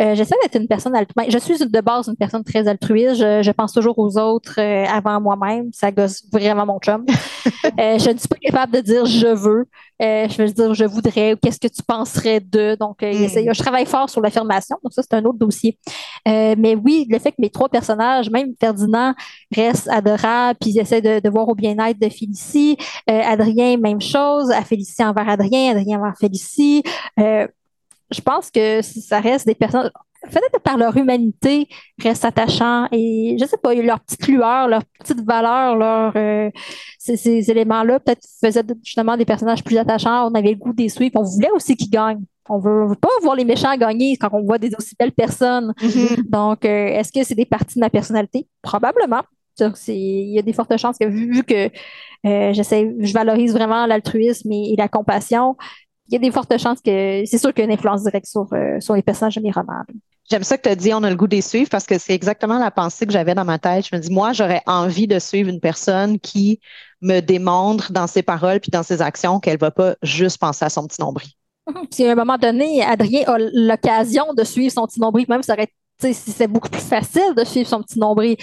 Euh, 0.00 0.14
j'essaie 0.14 0.36
d'être 0.44 0.54
une 0.54 0.68
personne 0.68 0.94
altruiste. 0.94 1.32
Je 1.32 1.38
suis 1.38 1.58
de 1.58 1.80
base 1.80 2.06
une 2.06 2.14
personne 2.14 2.44
très 2.44 2.68
altruiste. 2.68 3.16
Je, 3.16 3.50
pense 3.50 3.72
toujours 3.72 3.98
aux 3.98 4.18
autres 4.18 4.60
euh, 4.60 4.84
avant 4.86 5.20
moi-même. 5.20 5.70
Ça 5.72 5.90
gosse 5.90 6.22
vraiment 6.32 6.64
mon 6.64 6.78
chum. 6.78 7.04
Euh, 7.78 7.98
je 7.98 8.10
ne 8.10 8.18
suis 8.18 8.28
pas 8.28 8.36
capable 8.36 8.72
de 8.72 8.80
dire 8.80 9.06
je 9.06 9.26
veux. 9.26 9.66
je 10.00 10.42
veux 10.42 10.50
dire 10.50 10.74
je 10.74 10.84
voudrais 10.84 11.34
ou 11.34 11.36
qu'est-ce 11.36 11.60
que 11.60 11.68
tu 11.68 11.82
penserais 11.82 12.40
de? 12.40 12.76
Donc, 12.78 13.02
hmm. 13.02 13.52
je 13.52 13.58
travaille 13.58 13.86
fort 13.86 14.08
sur 14.08 14.20
l'affirmation. 14.20 14.76
Donc, 14.82 14.92
ça, 14.92 15.02
c'est 15.02 15.14
un 15.14 15.24
autre 15.24 15.38
dossier. 15.38 15.78
mais 16.24 16.74
oui, 16.74 17.06
le 17.10 17.18
fait 17.18 17.30
que 17.30 17.36
mes 17.38 17.50
trois 17.50 17.68
personnages, 17.68 18.30
même 18.30 18.52
Ferdinand, 18.58 19.14
restent 19.54 19.88
adorables 19.88 20.35
puis 20.60 20.70
ils 20.70 20.78
essaient 20.78 21.02
de, 21.02 21.28
voir 21.28 21.48
au 21.48 21.54
bien-être 21.54 22.00
de 22.00 22.08
Félicie. 22.08 22.76
Euh, 23.10 23.20
Adrien, 23.24 23.76
même 23.76 24.00
chose, 24.00 24.50
à 24.50 24.62
Félicie 24.62 25.04
envers 25.04 25.28
Adrien, 25.28 25.76
Adrien 25.76 25.98
envers 25.98 26.16
Félicie. 26.18 26.82
Euh, 27.20 27.46
je 28.10 28.20
pense 28.20 28.50
que 28.50 28.82
ça 28.82 29.20
reste 29.20 29.46
des 29.46 29.54
personnes, 29.54 29.90
peut-être 30.30 30.60
par 30.60 30.76
leur 30.76 30.96
humanité, 30.96 31.68
restent 32.02 32.24
attachants 32.24 32.86
et 32.92 33.36
je 33.40 33.44
sais 33.44 33.56
pas, 33.56 33.74
leur 33.74 34.00
petite 34.00 34.28
lueur, 34.28 34.68
leur 34.68 34.84
petite 35.00 35.24
valeur, 35.24 35.76
leur, 35.76 36.12
euh, 36.16 36.50
ces, 36.98 37.50
éléments-là 37.50 38.00
peut-être 38.00 38.26
faisaient 38.40 38.64
justement 38.82 39.16
des 39.16 39.24
personnages 39.24 39.64
plus 39.64 39.78
attachants. 39.78 40.30
On 40.30 40.34
avait 40.34 40.50
le 40.50 40.56
goût 40.56 40.72
des 40.72 40.88
suivre. 40.88 41.12
On 41.16 41.24
voulait 41.24 41.50
aussi 41.50 41.76
qu'ils 41.76 41.90
gagnent. 41.90 42.22
On 42.48 42.58
veut, 42.58 42.86
veut 42.86 42.94
pas 42.94 43.08
voir 43.22 43.34
les 43.34 43.44
méchants 43.44 43.76
gagner 43.76 44.16
quand 44.16 44.28
on 44.32 44.42
voit 44.42 44.58
des 44.58 44.70
aussi 44.78 44.94
belles 44.96 45.12
personnes. 45.12 45.74
Mm-hmm. 45.80 46.30
Donc, 46.30 46.64
est-ce 46.64 47.12
que 47.12 47.24
c'est 47.24 47.34
des 47.34 47.44
parties 47.44 47.74
de 47.74 47.80
ma 47.80 47.90
personnalité? 47.90 48.46
Probablement. 48.62 49.22
Il 49.88 50.34
y 50.34 50.38
a 50.38 50.42
des 50.42 50.52
fortes 50.52 50.76
chances 50.76 50.98
que 50.98 51.06
vu, 51.06 51.44
que 51.44 51.70
euh, 52.26 52.52
j'essaie, 52.52 52.94
je 52.98 53.12
valorise 53.12 53.52
vraiment 53.52 53.86
l'altruisme 53.86 54.50
et, 54.52 54.74
la 54.76 54.88
compassion, 54.88 55.56
il 56.08 56.14
y 56.14 56.16
a 56.16 56.20
des 56.20 56.30
fortes 56.30 56.56
chances 56.58 56.80
que 56.80 57.24
c'est 57.24 57.38
sûr 57.38 57.52
qu'il 57.52 57.64
y 57.64 57.66
a 57.66 57.70
une 57.70 57.76
influence 57.76 58.02
directe 58.02 58.26
sur, 58.26 58.46
euh, 58.52 58.80
sur 58.80 58.94
les 58.94 59.02
personnages 59.02 59.36
de 59.36 59.42
mes 59.42 59.50
romans. 59.50 59.82
J'aime 60.28 60.42
ça 60.42 60.56
que 60.56 60.62
tu 60.62 60.68
as 60.68 60.74
dit 60.74 60.92
on 60.92 61.02
a 61.04 61.10
le 61.10 61.16
goût 61.16 61.28
de 61.28 61.40
suivre 61.40 61.68
parce 61.70 61.86
que 61.86 61.98
c'est 61.98 62.14
exactement 62.14 62.58
la 62.58 62.70
pensée 62.70 63.06
que 63.06 63.12
j'avais 63.12 63.34
dans 63.34 63.44
ma 63.44 63.58
tête. 63.58 63.86
Je 63.90 63.94
me 63.94 64.00
dis, 64.00 64.10
moi, 64.10 64.32
j'aurais 64.32 64.62
envie 64.66 65.06
de 65.06 65.20
suivre 65.20 65.48
une 65.48 65.60
personne 65.60 66.18
qui 66.18 66.60
me 67.00 67.20
démontre 67.20 67.92
dans 67.92 68.08
ses 68.08 68.22
paroles 68.22 68.58
puis 68.60 68.70
dans 68.70 68.82
ses 68.82 69.02
actions 69.02 69.38
qu'elle 69.38 69.58
va 69.58 69.70
pas 69.70 69.94
juste 70.02 70.38
penser 70.38 70.64
à 70.64 70.68
son 70.68 70.86
petit 70.86 71.00
nombril. 71.00 71.28
Puis 71.90 72.04
à 72.04 72.12
un 72.12 72.14
moment 72.14 72.38
donné, 72.38 72.82
Adrien 72.82 73.24
a 73.26 73.38
l'occasion 73.38 74.34
de 74.34 74.44
suivre 74.44 74.72
son 74.72 74.86
petit 74.86 75.00
nombril, 75.00 75.26
même 75.28 75.42
ça 75.42 75.54
aurait 75.54 75.68
c'est 75.98 76.46
beaucoup 76.48 76.68
plus 76.68 76.82
facile 76.82 77.34
de 77.36 77.44
suivre 77.44 77.68
son 77.68 77.82
petit 77.82 77.98
nombril. 77.98 78.36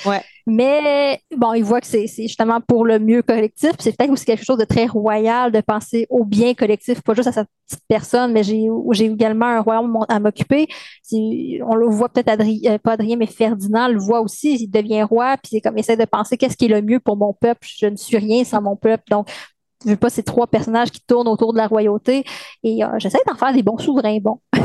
Mais 0.45 1.21
bon, 1.37 1.53
il 1.53 1.63
voit 1.63 1.79
que 1.79 1.87
c'est 1.87 2.07
justement 2.07 2.59
pour 2.59 2.85
le 2.85 2.99
mieux 2.99 3.21
collectif. 3.21 3.71
C'est 3.79 3.95
peut-être 3.95 4.11
aussi 4.11 4.25
quelque 4.25 4.43
chose 4.43 4.57
de 4.57 4.65
très 4.65 4.87
royal 4.87 5.51
de 5.51 5.61
penser 5.61 6.05
au 6.09 6.25
bien 6.25 6.53
collectif, 6.53 7.01
pas 7.01 7.13
juste 7.13 7.29
à 7.29 7.31
sa 7.31 7.45
petite 7.45 7.83
personne, 7.87 8.33
mais 8.33 8.43
j'ai 8.43 9.05
également 9.05 9.45
un 9.45 9.61
royaume 9.61 9.97
à 10.09 10.19
m'occuper. 10.19 10.67
On 11.13 11.75
le 11.75 11.87
voit 11.87 12.09
peut-être 12.09 12.29
Adrien, 12.29 12.73
euh, 12.73 12.77
pas 12.77 12.93
Adrien, 12.93 13.15
mais 13.15 13.27
Ferdinand 13.27 13.87
le 13.87 13.99
voit 13.99 14.21
aussi. 14.21 14.55
Il 14.55 14.67
devient 14.67 15.03
roi, 15.03 15.37
puis 15.37 15.51
c'est 15.53 15.61
comme 15.61 15.77
essaie 15.77 15.95
de 15.95 16.05
penser 16.05 16.37
qu'est-ce 16.37 16.57
qui 16.57 16.65
est 16.65 16.69
le 16.69 16.81
mieux 16.81 16.99
pour 16.99 17.15
mon 17.15 17.33
peuple. 17.33 17.65
Je 17.77 17.85
ne 17.85 17.95
suis 17.95 18.17
rien 18.17 18.43
sans 18.43 18.61
mon 18.61 18.75
peuple. 18.75 19.03
Donc, 19.09 19.29
je 19.85 19.91
veux 19.91 19.95
pas 19.95 20.09
ces 20.09 20.23
trois 20.23 20.47
personnages 20.47 20.91
qui 20.91 21.01
tournent 21.01 21.27
autour 21.27 21.53
de 21.53 21.57
la 21.57 21.67
royauté. 21.67 22.23
Et 22.63 22.83
euh, 22.83 22.87
j'essaie 22.97 23.19
d'en 23.27 23.35
faire 23.35 23.53
des 23.53 23.63
bons 23.63 23.77
souverains 23.77 24.19
bons. 24.19 24.39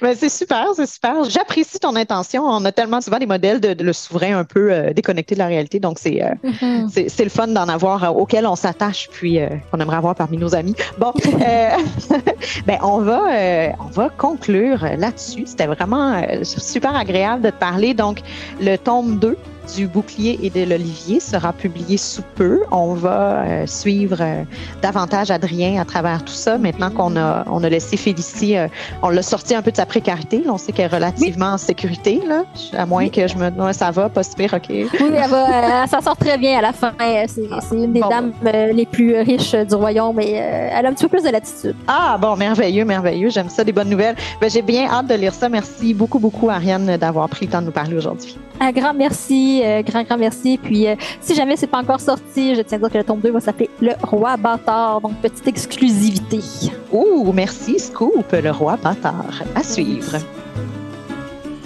Ben, 0.00 0.14
c'est 0.16 0.28
super, 0.28 0.66
c'est 0.76 0.86
super. 0.86 1.24
J'apprécie 1.24 1.80
ton 1.80 1.96
intention. 1.96 2.44
On 2.44 2.64
a 2.64 2.70
tellement 2.70 3.00
souvent 3.00 3.18
des 3.18 3.26
modèles 3.26 3.60
de, 3.60 3.82
le 3.82 3.92
souverain 3.92 4.38
un 4.38 4.44
peu 4.44 4.72
euh, 4.72 4.92
déconnecté 4.92 5.34
de 5.34 5.40
la 5.40 5.46
réalité. 5.46 5.80
Donc, 5.80 5.98
c'est 5.98 6.22
euh, 6.22 6.34
mm-hmm. 6.44 7.08
c'est 7.08 7.24
le 7.24 7.30
fun 7.30 7.48
d'en 7.48 7.68
avoir 7.68 8.04
euh, 8.04 8.08
auquel 8.08 8.46
on 8.46 8.54
s'attache, 8.54 9.08
puis 9.10 9.40
qu'on 9.70 9.78
aimerait 9.80 9.96
avoir 9.96 10.14
parmi 10.14 10.36
nos 10.36 10.54
amis. 10.54 10.74
Bon, 10.98 11.12
ben, 12.66 12.78
on, 12.82 12.98
va, 12.98 13.74
on 13.80 13.90
va 13.90 14.08
conclure 14.08 14.84
là-dessus. 14.96 15.44
C'était 15.46 15.66
vraiment 15.66 16.22
super 16.42 16.94
agréable 16.94 17.42
de 17.42 17.50
te 17.50 17.58
parler. 17.58 17.94
Donc, 17.94 18.20
le 18.60 18.76
tome 18.76 19.18
2 19.18 19.36
du 19.74 19.86
bouclier 19.86 20.38
et 20.42 20.50
de 20.50 20.68
l'olivier 20.68 21.20
sera 21.20 21.52
publié 21.52 21.96
sous 21.96 22.22
peu. 22.34 22.62
On 22.70 22.94
va 22.94 23.42
euh, 23.42 23.66
suivre 23.66 24.18
euh, 24.20 24.42
davantage 24.82 25.30
Adrien 25.30 25.80
à 25.80 25.84
travers 25.84 26.24
tout 26.24 26.32
ça. 26.32 26.58
Maintenant 26.58 26.90
qu'on 26.90 27.16
a, 27.16 27.44
on 27.50 27.62
a 27.62 27.68
laissé 27.68 27.96
Félicie, 27.96 28.56
euh, 28.56 28.68
on 29.02 29.10
l'a 29.10 29.22
sorti 29.22 29.54
un 29.54 29.62
peu 29.62 29.70
de 29.70 29.76
sa 29.76 29.86
précarité. 29.86 30.42
on 30.48 30.58
sait 30.58 30.72
qu'elle 30.72 30.92
est 30.92 30.96
relativement 30.96 31.52
en 31.52 31.58
sécurité, 31.58 32.20
là, 32.26 32.44
à 32.76 32.86
moins 32.86 33.08
que 33.08 33.26
je 33.26 33.36
me 33.36 33.72
ça 33.72 33.90
va, 33.90 34.08
pas 34.08 34.22
super, 34.22 34.54
OK. 34.54 34.66
Oui, 34.70 34.86
elle, 35.00 35.30
va, 35.30 35.86
s'en 35.86 36.00
sort 36.00 36.16
très 36.16 36.38
bien 36.38 36.58
à 36.58 36.62
la 36.62 36.72
fin. 36.72 36.92
C'est, 37.26 37.76
une 37.76 37.92
des 37.92 38.00
dames 38.00 38.32
les 38.42 38.86
plus 38.86 39.18
riches 39.18 39.54
du 39.54 39.74
royaume, 39.74 40.16
mais 40.16 40.30
elle 40.30 40.86
a 40.86 40.88
un 40.88 40.92
petit 40.92 41.04
peu 41.04 41.18
plus 41.18 41.24
de 41.24 41.30
latitude. 41.30 41.76
Ah, 41.86 42.16
bon, 42.20 42.36
merveilleux, 42.36 42.84
merveilleux. 42.84 43.30
J'aime 43.30 43.48
ça, 43.48 43.64
des 43.64 43.72
bonnes 43.72 43.90
nouvelles. 43.90 44.16
Ben, 44.40 44.48
j'ai 44.48 44.62
bien 44.62 44.88
hâte 44.88 45.06
de 45.06 45.14
lire 45.14 45.34
ça. 45.34 45.48
Merci 45.48 45.94
beaucoup, 45.94 46.18
beaucoup, 46.18 46.48
Ariane, 46.48 46.96
d'avoir 46.96 47.28
pris 47.28 47.46
le 47.46 47.52
temps 47.52 47.60
de 47.60 47.66
nous 47.66 47.72
parler 47.72 47.96
aujourd'hui. 47.96 48.38
Un 48.60 48.72
grand 48.72 48.94
merci, 49.58 49.64
euh, 49.64 49.82
grand, 49.82 50.02
grand 50.02 50.18
merci. 50.18 50.58
Puis, 50.62 50.86
euh, 50.86 50.94
si 51.20 51.34
jamais 51.34 51.56
c'est 51.56 51.66
pas 51.66 51.78
encore 51.78 52.00
sorti, 52.00 52.54
je 52.54 52.62
tiens 52.62 52.78
à 52.78 52.80
dire 52.80 52.90
que 52.90 52.98
le 52.98 53.04
tome 53.04 53.20
2 53.20 53.30
va 53.30 53.40
s'appeler 53.40 53.70
Le 53.80 53.92
Roi 54.02 54.36
Bâtard. 54.36 55.00
Donc, 55.00 55.14
petite 55.20 55.46
exclusivité. 55.46 56.40
Ouh, 56.92 57.32
merci, 57.32 57.78
Scoop, 57.78 58.32
Le 58.32 58.50
Roi 58.50 58.76
Bâtard. 58.76 59.42
À 59.54 59.62
suivre. 59.62 60.16